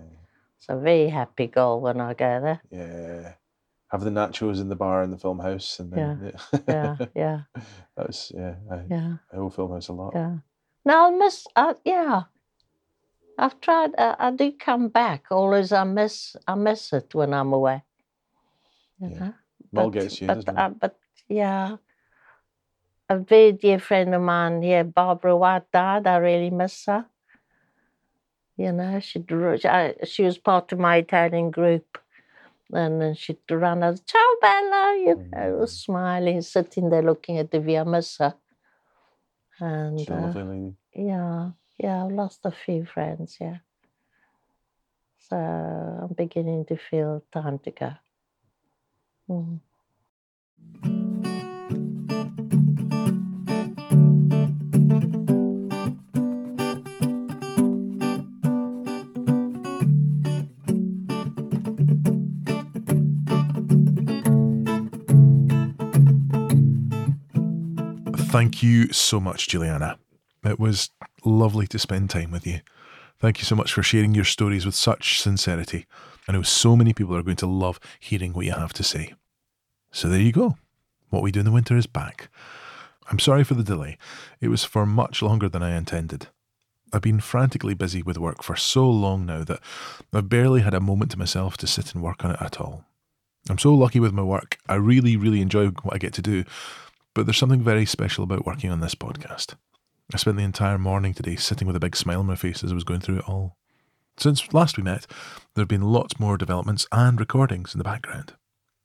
So 0.60 0.78
very 0.80 1.10
happy 1.10 1.48
girl 1.48 1.82
when 1.82 2.00
I 2.02 2.14
go 2.14 2.40
there. 2.46 2.62
yeah. 2.72 3.34
Have 3.92 4.04
the 4.04 4.12
nachos 4.12 4.60
in 4.62 4.68
the 4.70 4.76
bar 4.76 5.02
in 5.02 5.12
the 5.12 5.18
film 5.18 5.40
house, 5.40 5.80
and 5.80 5.90
then 5.94 6.34
Yeah, 6.68 6.98
yeah, 7.16 7.40
that 7.96 8.06
was 8.08 8.32
yeah. 8.36 8.56
I, 8.70 8.82
yeah, 8.90 9.14
I 9.34 9.38
owe 9.38 9.50
film 9.50 9.72
house 9.72 9.88
a 9.88 9.94
lot. 9.94 10.12
yeah. 10.14 10.36
Now 10.88 11.12
I 11.12 11.18
miss, 11.18 11.46
uh, 11.54 11.74
yeah. 11.84 12.22
I've 13.38 13.60
tried. 13.60 13.92
Uh, 13.98 14.16
I 14.18 14.32
do 14.32 14.54
come 14.54 14.88
back. 14.88 15.26
Always, 15.32 15.74
I 15.74 15.84
miss. 15.84 16.38
I 16.48 16.56
miss 16.56 16.94
it 16.94 17.14
when 17.14 17.34
I'm 17.34 17.52
away. 17.52 17.84
You 19.02 19.10
Yeah. 19.10 19.20
know? 19.20 19.34
Well, 19.74 19.90
but, 19.90 20.00
gets 20.00 20.22
you, 20.22 20.28
but, 20.28 20.48
uh, 20.48 20.70
but 20.70 20.98
yeah, 21.28 21.76
a 23.10 23.18
very 23.18 23.52
dear 23.52 23.80
friend 23.80 24.16
of 24.16 24.22
mine 24.22 24.62
here, 24.62 24.86
Barbara 24.86 25.36
White, 25.36 25.70
died. 25.74 26.08
I 26.08 26.18
really 26.18 26.52
miss 26.52 26.86
her. 26.86 27.06
You 28.56 28.72
know, 28.72 29.02
she'd, 29.02 29.30
she, 29.60 29.68
I, 29.68 29.94
she 30.06 30.24
was 30.24 30.38
part 30.38 30.72
of 30.72 30.80
my 30.80 30.98
Italian 30.98 31.52
group. 31.52 31.98
And 32.72 33.02
then 33.02 33.14
she'd 33.16 33.40
run 33.52 33.84
out, 33.84 34.00
ciao 34.06 34.30
Bella, 34.42 34.96
you 35.06 35.16
know, 35.34 35.64
Mm. 35.64 35.70
smiling, 35.70 36.42
sitting 36.42 36.90
there 36.90 37.04
looking 37.04 37.38
at 37.40 37.52
the 37.52 37.60
view. 37.60 37.80
I 37.80 37.84
miss 37.84 38.18
her. 38.20 38.36
And 39.60 40.00
She's 40.00 40.10
a 40.10 40.14
uh, 40.14 40.22
lovely 40.22 40.44
lady. 40.44 40.76
yeah, 40.94 41.52
yeah, 41.78 42.04
I've 42.06 42.12
lost 42.12 42.42
a 42.46 42.52
few 42.52 42.86
friends, 42.86 43.38
yeah. 43.40 43.58
So 45.20 45.36
I'm 45.36 46.14
beginning 46.14 46.66
to 46.66 46.78
feel 46.78 47.24
time 47.34 47.60
to 47.60 47.72
go. 47.72 47.94
Mm. 49.30 49.60
Thank 68.38 68.62
you 68.62 68.94
so 68.94 69.20
much, 69.20 69.48
Juliana. 69.48 69.98
It 70.46 70.60
was 70.60 70.92
lovely 71.26 71.66
to 71.66 71.80
spend 71.80 72.12
time 72.12 72.30
with 72.30 72.46
you. 72.46 72.60
Thank 73.18 73.40
you 73.40 73.46
so 73.46 73.56
much 73.56 73.74
for 73.74 73.82
sharing 73.82 74.14
your 74.14 74.26
stories 74.26 74.64
with 74.64 74.76
such 74.76 75.20
sincerity. 75.20 75.88
I 76.28 76.34
know 76.34 76.44
so 76.44 76.76
many 76.76 76.94
people 76.94 77.16
are 77.16 77.24
going 77.24 77.38
to 77.38 77.48
love 77.48 77.80
hearing 78.00 78.34
what 78.34 78.46
you 78.46 78.52
have 78.52 78.74
to 78.74 78.84
say. 78.84 79.16
So 79.92 80.08
there 80.08 80.22
you 80.22 80.32
go. 80.32 80.56
What 81.10 81.24
we 81.24 81.32
do 81.32 81.40
in 81.40 81.48
the 81.48 81.52
winter 81.52 81.76
is 81.76 81.88
back. 81.88 82.30
I'm 83.10 83.18
sorry 83.18 83.44
for 83.44 83.56
the 83.56 83.64
delay. 83.64 83.98
It 84.40 84.50
was 84.50 84.64
for 84.64 84.86
much 84.86 85.24
longer 85.24 85.50
than 85.50 85.64
I 85.64 85.76
intended. 85.76 86.28
I've 86.94 87.02
been 87.02 87.20
frantically 87.20 87.74
busy 87.74 88.04
with 88.04 88.20
work 88.20 88.44
for 88.44 88.56
so 88.56 88.88
long 88.88 89.26
now 89.26 89.46
that 89.46 89.62
I've 90.14 90.30
barely 90.30 90.62
had 90.62 90.76
a 90.76 90.80
moment 90.80 91.10
to 91.10 91.18
myself 91.18 91.58
to 91.58 91.66
sit 91.66 91.96
and 91.96 92.04
work 92.04 92.24
on 92.24 92.30
it 92.30 92.38
at 92.40 92.62
all. 92.62 92.86
I'm 93.50 93.58
so 93.58 93.74
lucky 93.74 94.00
with 94.00 94.14
my 94.14 94.22
work. 94.22 94.58
I 94.68 94.76
really, 94.76 95.18
really 95.18 95.42
enjoy 95.42 95.70
what 95.70 95.96
I 95.96 95.98
get 95.98 96.14
to 96.14 96.22
do, 96.22 96.44
but 97.18 97.26
there's 97.26 97.36
something 97.36 97.64
very 97.64 97.84
special 97.84 98.24
about 98.24 98.46
working 98.46 98.70
on 98.70 98.80
this 98.80 98.94
podcast. 98.94 99.56
I 100.14 100.18
spent 100.18 100.38
the 100.38 100.44
entire 100.44 100.78
morning 100.78 101.16
today 101.16 101.36
sitting 101.36 101.66
with 101.66 101.76
a 101.76 101.80
big 101.80 101.96
smile 101.96 102.20
on 102.20 102.28
my 102.28 102.36
face 102.36 102.64
as 102.64 102.72
I 102.72 102.76
was 102.76 102.84
going 102.84 103.00
through 103.00 103.18
it 103.18 103.28
all. 103.28 103.58
Since 104.18 104.54
last 104.54 104.78
we 104.78 104.84
met, 104.84 105.08
there 105.56 105.64
have 105.64 105.68
been 105.68 105.82
lots 105.82 106.20
more 106.20 106.38
developments 106.38 106.86
and 106.92 107.20
recordings 107.20 107.74
in 107.74 107.80
the 107.80 107.84
background. 107.84 108.34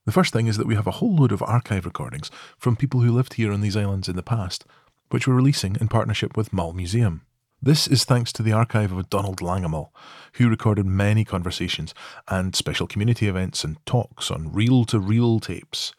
The 0.06 0.12
first 0.12 0.32
thing 0.32 0.46
is 0.46 0.56
that 0.56 0.66
we 0.66 0.76
have 0.76 0.86
a 0.86 0.92
whole 0.92 1.14
load 1.14 1.30
of 1.30 1.42
archive 1.42 1.84
recordings 1.84 2.30
from 2.56 2.74
people 2.74 3.00
who 3.00 3.12
lived 3.12 3.34
here 3.34 3.52
on 3.52 3.60
these 3.60 3.76
islands 3.76 4.08
in 4.08 4.16
the 4.16 4.22
past, 4.22 4.64
which 5.10 5.28
we're 5.28 5.34
releasing 5.34 5.76
in 5.78 5.88
partnership 5.88 6.34
with 6.34 6.54
Mull 6.54 6.72
Museum. 6.72 7.26
This 7.60 7.86
is 7.86 8.04
thanks 8.04 8.32
to 8.32 8.42
the 8.42 8.52
archive 8.52 8.92
of 8.92 9.10
Donald 9.10 9.40
Langemull, 9.42 9.90
who 10.36 10.48
recorded 10.48 10.86
many 10.86 11.26
conversations 11.26 11.92
and 12.28 12.56
special 12.56 12.86
community 12.86 13.28
events 13.28 13.62
and 13.62 13.76
talks 13.84 14.30
on 14.30 14.54
reel 14.54 14.86
to 14.86 14.98
reel 14.98 15.38
tapes. 15.38 15.92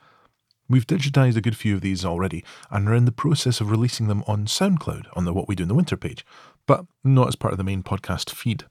We've 0.70 0.88
digitised 0.88 1.36
a 1.36 1.41
good 1.41 1.57
few 1.57 1.76
of 1.76 1.82
these 1.82 2.05
already 2.05 2.43
and 2.72 2.88
are 2.88 2.95
in 2.95 3.05
the 3.05 3.11
process 3.11 3.59
of 3.59 3.70
releasing 3.70 4.07
them 4.07 4.24
on 4.28 4.45
SoundCloud 4.45 5.07
on 5.14 5.26
the 5.26 5.34
What 5.34 5.47
We 5.47 5.55
Do 5.55 5.64
in 5.64 5.70
the 5.70 5.76
Winter 5.76 5.97
page, 5.97 6.26
but 6.66 6.86
not 7.03 7.28
as 7.28 7.36
part 7.36 7.53
of 7.53 7.57
the 7.57 7.64
main 7.64 7.84
podcast 7.84 8.30
feed. 8.30 8.66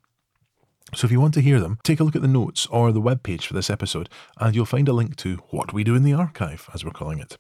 So 0.95 1.07
if 1.07 1.13
you 1.13 1.21
want 1.21 1.35
to 1.35 1.41
hear 1.41 1.61
them, 1.61 1.79
take 1.83 2.01
a 2.01 2.05
look 2.05 2.17
at 2.17 2.23
the 2.23 2.29
notes 2.29 2.67
or 2.67 2.93
the 2.93 3.01
webpage 3.01 3.45
for 3.45 3.55
this 3.55 3.71
episode, 3.71 4.09
and 4.39 4.55
you'll 4.55 4.67
find 4.67 4.89
a 4.89 4.93
link 4.93 5.17
to 5.17 5.37
What 5.51 5.73
We 5.73 5.85
Do 5.85 5.95
in 5.95 6.03
the 6.03 6.13
Archive, 6.13 6.69
as 6.75 6.85
we're 6.85 6.91
calling 6.91 7.19
it. 7.19 7.39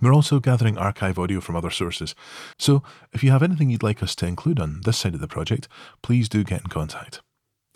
We're 0.00 0.14
also 0.14 0.40
gathering 0.40 0.76
archive 0.76 1.18
audio 1.18 1.40
from 1.40 1.56
other 1.56 1.70
sources, 1.70 2.14
so 2.58 2.82
if 3.12 3.24
you 3.24 3.30
have 3.30 3.42
anything 3.42 3.70
you'd 3.70 3.82
like 3.82 4.02
us 4.02 4.14
to 4.16 4.26
include 4.26 4.60
on 4.60 4.82
this 4.82 4.98
side 4.98 5.14
of 5.14 5.20
the 5.20 5.28
project, 5.28 5.68
please 6.02 6.28
do 6.28 6.44
get 6.44 6.62
in 6.62 6.68
contact. 6.68 7.22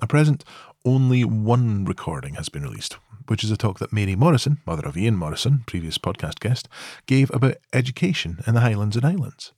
At 0.02 0.08
present, 0.08 0.44
only 0.84 1.24
one 1.24 1.84
recording 1.84 2.34
has 2.34 2.48
been 2.48 2.62
released, 2.62 2.96
which 3.26 3.44
is 3.44 3.50
a 3.50 3.56
talk 3.56 3.78
that 3.80 3.92
Mary 3.92 4.16
Morrison, 4.16 4.58
mother 4.66 4.86
of 4.86 4.96
Ian 4.96 5.16
Morrison, 5.16 5.62
previous 5.66 5.98
podcast 5.98 6.40
guest, 6.40 6.68
gave 7.06 7.30
about 7.34 7.56
education 7.72 8.38
in 8.46 8.54
the 8.54 8.60
Highlands 8.60 8.96
and 8.96 9.04
Islands. 9.04 9.52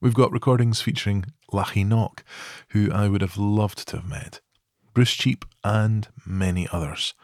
We've 0.00 0.14
got 0.14 0.32
recordings 0.32 0.82
featuring 0.82 1.24
Lachie 1.50 1.86
Knock, 1.86 2.24
who 2.68 2.92
I 2.92 3.08
would 3.08 3.22
have 3.22 3.38
loved 3.38 3.88
to 3.88 3.96
have 3.96 4.08
met, 4.08 4.40
Bruce 4.92 5.14
Cheap, 5.14 5.46
and 5.64 6.08
many 6.26 6.68
others. 6.70 7.14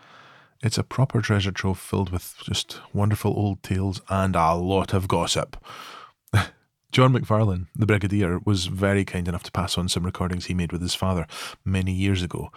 It's 0.63 0.79
a 0.79 0.83
proper 0.83 1.21
treasure 1.21 1.53
trove 1.53 1.79
filled 1.79 2.11
with 2.11 2.37
just 2.43 2.81
wonderful 2.95 3.33
old 3.37 3.63
tales 3.63 4.01
and 4.09 4.35
a 4.35 4.55
lot 4.55 4.95
of 4.95 5.09
gossip. 5.09 5.63
John 6.95 7.13
McFarlane, 7.13 7.67
the 7.75 7.87
Brigadier, 7.87 8.39
was 8.45 8.67
very 8.67 9.05
kind 9.05 9.27
enough 9.27 9.43
to 9.43 9.51
pass 9.51 9.77
on 9.77 9.89
some 9.89 10.07
recordings 10.07 10.45
he 10.45 10.55
made 10.55 10.71
with 10.71 10.81
his 10.81 10.95
father 10.95 11.27
many 11.65 11.91
years 11.91 12.23
ago, 12.23 12.53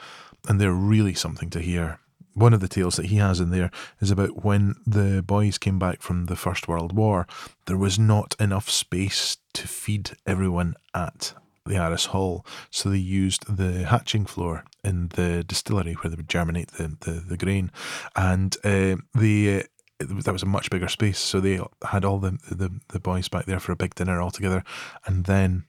and 0.47 0.61
they're 0.61 0.71
really 0.71 1.15
something 1.15 1.49
to 1.49 1.59
hear. 1.59 1.99
One 2.35 2.53
of 2.53 2.59
the 2.59 2.67
tales 2.67 2.97
that 2.97 3.07
he 3.07 3.15
has 3.15 3.39
in 3.39 3.49
there 3.49 3.71
is 3.99 4.11
about 4.11 4.45
when 4.45 4.75
the 4.85 5.23
boys 5.23 5.57
came 5.57 5.79
back 5.79 6.03
from 6.03 6.27
the 6.27 6.35
First 6.35 6.67
World 6.67 6.95
War, 6.95 7.25
there 7.65 7.79
was 7.79 7.97
not 7.97 8.35
enough 8.39 8.69
space 8.69 9.37
to 9.53 9.67
feed 9.67 10.11
everyone 10.27 10.75
at 10.93 11.33
the 11.65 11.77
Aros 11.77 12.05
Hall, 12.05 12.45
so 12.69 12.91
they 12.91 12.97
used 12.99 13.57
the 13.57 13.85
hatching 13.85 14.27
floor 14.27 14.65
in 14.83 15.07
the 15.15 15.43
distillery 15.45 15.93
where 15.93 16.11
they 16.11 16.15
would 16.15 16.29
germinate 16.29 16.73
the, 16.73 16.95
the, 16.99 17.11
the 17.27 17.37
grain, 17.37 17.71
and 18.15 18.55
uh, 18.63 18.97
the 19.15 19.65
uh, 20.01 20.05
that 20.23 20.33
was 20.33 20.43
a 20.43 20.47
much 20.47 20.69
bigger 20.69 20.87
space, 20.87 21.19
so 21.19 21.39
they 21.39 21.59
had 21.83 22.05
all 22.05 22.19
the, 22.19 22.37
the 22.51 22.71
the 22.89 22.99
boys 22.99 23.27
back 23.27 23.45
there 23.45 23.59
for 23.59 23.71
a 23.71 23.77
big 23.77 23.95
dinner 23.95 24.21
all 24.21 24.31
together, 24.31 24.63
and 25.05 25.25
then 25.25 25.65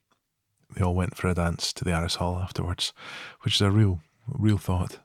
they 0.74 0.84
all 0.84 0.94
went 0.94 1.16
for 1.16 1.28
a 1.28 1.34
dance 1.34 1.72
to 1.72 1.84
the 1.84 1.92
Aros 1.92 2.16
Hall 2.16 2.38
afterwards, 2.38 2.92
which 3.42 3.56
is 3.56 3.60
a 3.60 3.70
real 3.70 4.00
real 4.26 4.58
thought. 4.58 4.98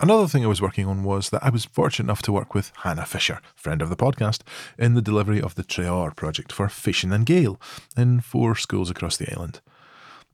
Another 0.00 0.26
thing 0.26 0.42
I 0.42 0.48
was 0.48 0.62
working 0.62 0.86
on 0.86 1.04
was 1.04 1.30
that 1.30 1.44
I 1.44 1.50
was 1.50 1.64
fortunate 1.64 2.06
enough 2.06 2.22
to 2.22 2.32
work 2.32 2.54
with 2.54 2.72
Hannah 2.78 3.06
Fisher, 3.06 3.40
friend 3.54 3.80
of 3.82 3.88
the 3.88 3.96
podcast, 3.96 4.40
in 4.78 4.94
the 4.94 5.02
delivery 5.02 5.40
of 5.40 5.54
the 5.54 5.62
Treor 5.62 6.16
project 6.16 6.50
for 6.50 6.68
Fishing 6.68 7.12
and 7.12 7.26
Gale 7.26 7.60
in 7.96 8.20
four 8.20 8.56
schools 8.56 8.90
across 8.90 9.16
the 9.16 9.30
island. 9.30 9.60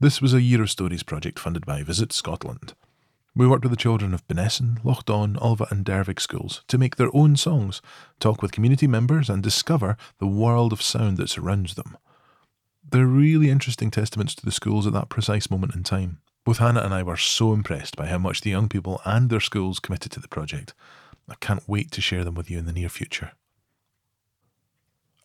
This 0.01 0.22
was 0.22 0.32
a 0.32 0.40
Year 0.40 0.62
of 0.62 0.70
Stories 0.70 1.03
project 1.03 1.38
funded 1.38 1.66
by 1.66 1.82
Visit 1.82 2.12
Scotland. 2.12 2.74
We 3.39 3.47
worked 3.47 3.62
with 3.62 3.70
the 3.70 3.76
children 3.76 4.14
of 4.14 4.26
Bunessan, 4.26 4.80
Loch 4.82 5.05
Don, 5.05 5.36
Ulva, 5.36 5.70
and 5.70 5.84
Dervaig 5.84 6.18
schools 6.18 6.64
to 6.66 6.76
make 6.76 6.97
their 6.97 7.14
own 7.14 7.36
songs, 7.36 7.80
talk 8.18 8.43
with 8.43 8.51
community 8.51 8.89
members, 8.89 9.30
and 9.30 9.41
discover 9.41 9.97
the 10.18 10.26
world 10.26 10.72
of 10.72 10.82
sound 10.82 11.18
that 11.18 11.28
surrounds 11.28 11.76
them. 11.76 11.97
They're 12.91 13.07
really 13.07 13.49
interesting 13.49 13.93
testaments 13.93 14.34
to 14.34 14.45
the 14.45 14.51
schools 14.51 14.89
at 14.89 14.93
that 14.95 15.09
precise 15.09 15.53
moment 15.53 15.76
in 15.76 15.84
time. 15.84 16.18
Both 16.45 16.59
Hannah 16.59 16.80
and 16.80 16.93
I 16.93 17.05
were 17.05 17.16
so 17.16 17.53
impressed 17.53 17.95
by 17.95 18.07
how 18.07 18.18
much 18.18 18.41
the 18.41 18.51
young 18.51 18.68
people 18.68 19.01
and 19.05 19.30
their 19.30 19.39
schools 19.39 19.78
committed 19.78 20.11
to 20.12 20.20
the 20.20 20.26
project. 20.26 20.74
I 21.28 21.36
can't 21.36 21.68
wait 21.68 21.93
to 21.93 22.01
share 22.01 22.24
them 22.24 22.34
with 22.34 22.51
you 22.51 22.59
in 22.59 22.66
the 22.66 22.72
near 22.72 22.89
future. 22.89 23.30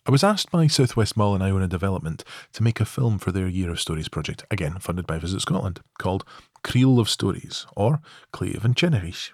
I 0.05 0.11
was 0.11 0.23
asked 0.23 0.51
by 0.51 0.67
Southwest 0.67 1.17
Mull 1.17 1.33
and 1.33 1.41
Iona 1.41 1.67
Development 1.67 2.23
to 2.51 2.61
make 2.61 2.79
a 2.79 2.85
film 2.85 3.17
for 3.17 3.31
their 3.31 3.47
Year 3.47 3.71
of 3.71 3.79
Stories 3.79 4.09
project, 4.09 4.45
again 4.51 4.77
funded 4.77 5.07
by 5.07 5.17
Visit 5.17 5.39
Scotland, 5.39 5.79
called 5.97 6.23
Creel 6.63 6.99
of 6.99 7.09
Stories, 7.09 7.65
or 7.75 7.99
Cleve 8.31 8.63
and 8.63 8.75
Chinerish. 8.75 9.31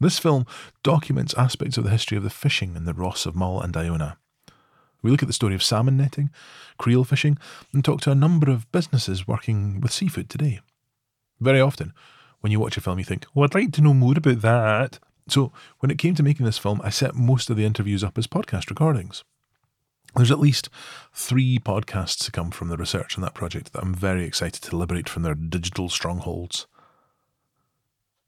This 0.00 0.18
film 0.18 0.46
documents 0.82 1.34
aspects 1.34 1.78
of 1.78 1.84
the 1.84 1.90
history 1.90 2.16
of 2.16 2.24
the 2.24 2.30
fishing 2.30 2.74
in 2.74 2.84
the 2.84 2.94
Ross 2.94 3.24
of 3.24 3.36
Mull 3.36 3.60
and 3.60 3.76
Iona. 3.76 4.18
We 5.02 5.10
look 5.10 5.22
at 5.22 5.28
the 5.28 5.32
story 5.32 5.54
of 5.54 5.62
salmon 5.62 5.96
netting, 5.96 6.30
creel 6.78 7.04
fishing, 7.04 7.38
and 7.72 7.84
talk 7.84 8.00
to 8.02 8.10
a 8.10 8.16
number 8.16 8.50
of 8.50 8.70
businesses 8.72 9.28
working 9.28 9.80
with 9.80 9.92
seafood 9.92 10.28
today. 10.28 10.60
Very 11.40 11.60
often, 11.60 11.92
when 12.40 12.52
you 12.52 12.60
watch 12.60 12.76
a 12.76 12.80
film, 12.80 12.98
you 12.98 13.04
think, 13.04 13.26
well, 13.34 13.44
I'd 13.44 13.54
like 13.54 13.72
to 13.72 13.80
know 13.80 13.94
more 13.94 14.14
about 14.16 14.40
that. 14.42 14.98
So, 15.28 15.52
when 15.78 15.90
it 15.90 15.98
came 15.98 16.14
to 16.16 16.22
making 16.22 16.46
this 16.46 16.58
film, 16.58 16.80
I 16.82 16.90
set 16.90 17.14
most 17.14 17.50
of 17.50 17.56
the 17.56 17.64
interviews 17.64 18.02
up 18.02 18.18
as 18.18 18.26
podcast 18.26 18.70
recordings. 18.70 19.24
There's 20.14 20.30
at 20.30 20.40
least 20.40 20.68
three 21.14 21.58
podcasts 21.58 22.24
to 22.24 22.32
come 22.32 22.50
from 22.50 22.68
the 22.68 22.76
research 22.76 23.16
on 23.16 23.22
that 23.22 23.34
project 23.34 23.72
that 23.72 23.82
I'm 23.82 23.94
very 23.94 24.24
excited 24.24 24.62
to 24.62 24.76
liberate 24.76 25.08
from 25.08 25.22
their 25.22 25.34
digital 25.34 25.88
strongholds. 25.88 26.66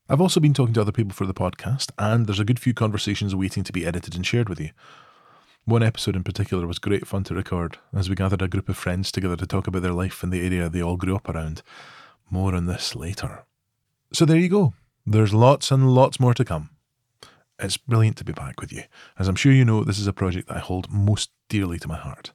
I've 0.09 0.20
also 0.20 0.41
been 0.41 0.55
talking 0.55 0.74
to 0.74 0.80
other 0.80 0.93
people 0.93 1.14
for 1.14 1.26
the 1.26 1.35
podcast, 1.35 1.91
and 1.99 2.26
there's 2.26 2.41
a 2.41 2.45
good 2.45 2.59
few 2.59 2.74
conversations 2.74 3.35
waiting 3.35 3.64
to 3.64 3.72
be 3.72 3.87
edited 3.87 4.14
and 4.14 4.26
shared 4.26 4.49
with 4.49 4.61
you. 4.61 4.70
One 5.66 5.82
episode 5.82 6.14
in 6.14 6.24
particular 6.24 6.66
was 6.66 6.78
great 6.78 7.07
fun 7.07 7.24
to 7.24 7.35
record 7.35 7.78
as 7.95 8.11
we 8.11 8.16
gathered 8.16 8.43
a 8.43 8.49
group 8.49 8.68
of 8.68 8.76
friends 8.76 9.11
together 9.11 9.37
to 9.37 9.47
talk 9.47 9.66
about 9.66 9.80
their 9.80 9.95
life 9.95 10.22
in 10.22 10.28
the 10.28 10.45
area 10.45 10.68
they 10.68 10.82
all 10.82 10.99
grew 10.99 11.16
up 11.16 11.28
around. 11.28 11.62
More 12.30 12.55
on 12.55 12.66
this 12.66 12.95
later. 12.95 13.47
So 14.12 14.26
there 14.26 14.37
you 14.37 14.51
go. 14.51 14.74
There's 15.07 15.32
lots 15.32 15.70
and 15.70 15.95
lots 15.95 16.20
more 16.20 16.35
to 16.35 16.45
come. 16.45 16.70
It's 17.59 17.77
brilliant 17.77 18.17
to 18.19 18.25
be 18.25 18.33
back 18.33 18.61
with 18.61 18.73
you. 18.73 18.83
As 19.19 19.29
I'm 19.29 19.37
sure 19.37 19.53
you 19.53 19.65
know, 19.65 19.85
this 19.85 19.99
is 19.99 20.07
a 20.07 20.13
project 20.13 20.49
that 20.49 20.57
I 20.57 20.61
hold 20.61 20.91
most 20.91 21.31
dearly 21.49 21.79
to 21.79 21.89
my 21.89 21.97
heart. 21.97 22.33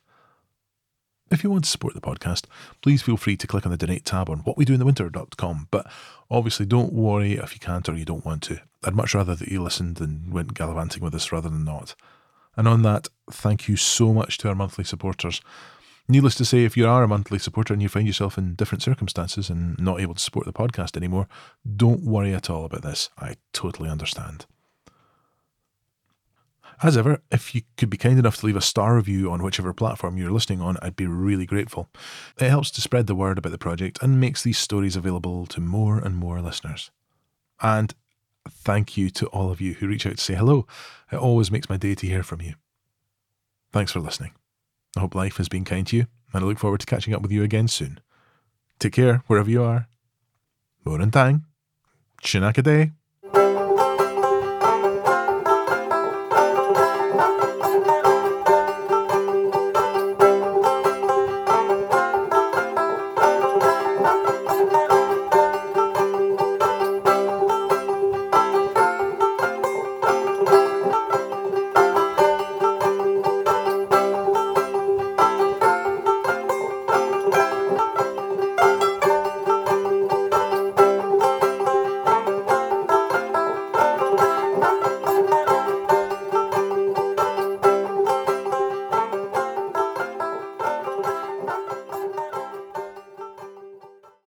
If 1.32 1.44
you 1.44 1.52
want 1.52 1.66
to 1.66 1.70
support 1.70 1.94
the 1.94 2.02
podcast, 2.02 2.46
please 2.82 3.04
feel 3.04 3.18
free 3.18 3.38
to 3.38 3.46
click 3.46 3.66
on 3.66 3.72
the 3.72 3.78
donate 3.78 4.06
tab 4.06 4.30
on 4.30 4.42
whatwedointhewinter.com. 4.44 5.68
But 5.70 5.92
obviously, 6.32 6.66
don't 6.66 6.94
worry 6.94 7.34
if 7.34 7.54
you 7.54 7.60
can't 7.60 7.88
or 7.88 7.94
you 7.94 8.06
don't 8.06 8.26
want 8.26 8.42
to. 8.44 8.60
I'd 8.84 8.96
much 8.96 9.14
rather 9.14 9.36
that 9.36 9.50
you 9.50 9.62
listened 9.62 10.02
and 10.02 10.34
went 10.34 10.56
gallivanting 10.56 11.04
with 11.04 11.14
us 11.14 11.32
rather 11.32 11.50
than 11.50 11.66
not. 11.66 11.94
And 12.58 12.68
on 12.68 12.82
that, 12.82 13.10
thank 13.32 13.68
you 13.68 13.76
so 13.76 14.12
much 14.12 14.38
to 14.40 14.50
our 14.50 14.56
monthly 14.56 14.84
supporters. 14.84 15.42
Needless 16.08 16.34
to 16.36 16.46
say, 16.46 16.66
if 16.66 16.76
you 16.76 16.88
are 16.88 17.04
a 17.04 17.08
monthly 17.08 17.38
supporter 17.38 17.74
and 17.74 17.84
you 17.84 17.90
find 17.90 18.08
yourself 18.08 18.36
in 18.36 18.56
different 18.56 18.82
circumstances 18.82 19.52
and 19.52 19.78
not 19.78 20.02
able 20.02 20.16
to 20.16 20.20
support 20.20 20.48
the 20.48 20.54
podcast 20.54 20.98
anymore, 20.98 21.28
don't 21.76 22.02
worry 22.02 22.34
at 22.34 22.50
all 22.50 22.66
about 22.66 22.82
this. 22.82 23.12
I 23.20 23.36
totally 23.54 23.90
understand. 23.90 24.48
As 26.82 26.96
ever, 26.96 27.22
if 27.30 27.54
you 27.54 27.64
could 27.76 27.90
be 27.90 27.98
kind 27.98 28.18
enough 28.18 28.38
to 28.38 28.46
leave 28.46 28.56
a 28.56 28.62
star 28.62 28.96
review 28.96 29.30
on 29.32 29.44
whichever 29.44 29.74
platform 29.74 30.18
you're 30.18 30.32
listening 30.32 30.62
on, 30.62 30.78
I'd 30.82 30.96
be 30.96 31.08
really 31.08 31.46
grateful. 31.46 31.90
It 32.40 32.50
helps 32.50 32.72
to 32.72 32.82
spread 32.82 33.08
the 33.08 33.16
word 33.16 33.38
about 33.38 33.52
the 33.52 33.58
project 33.58 34.00
and 34.02 34.20
makes 34.20 34.44
these 34.44 34.58
stories 34.58 34.96
available 34.96 35.46
to 35.48 35.60
more 35.60 35.98
and 35.98 36.16
more 36.16 36.42
listeners. 36.42 36.90
And 37.62 37.94
thank 38.50 38.96
you 38.96 39.10
to 39.10 39.28
all 39.28 39.52
of 39.52 39.60
you 39.60 39.74
who 39.74 39.88
reach 39.88 40.06
out 40.06 40.18
to 40.18 40.24
say 40.24 40.36
hello. 40.36 40.66
It 41.12 41.18
always 41.18 41.52
makes 41.52 41.70
my 41.70 41.76
day 41.76 41.96
to 41.96 42.08
hear 42.08 42.24
from 42.24 42.42
you. 42.42 42.54
Thanks 43.74 43.92
for 43.92 44.00
listening. 44.00 44.32
I 44.96 45.02
hope 45.02 45.16
life 45.16 45.38
has 45.38 45.50
been 45.50 45.66
kind 45.66 45.86
to 45.88 45.98
you, 45.98 46.08
and 46.34 46.44
I 46.44 46.48
look 46.48 46.60
forward 46.60 46.80
to 46.80 46.86
catching 46.86 47.14
up 47.14 47.22
with 47.22 47.32
you 47.32 47.44
again 47.44 47.68
soon. 47.68 48.00
Take 48.80 48.94
care 48.94 49.24
wherever 49.28 49.50
you 49.50 49.64
are. 49.64 49.88
Morning 50.86 51.12
tang. 51.12 51.44
Chinaka 52.24 52.64
day. 52.64 52.92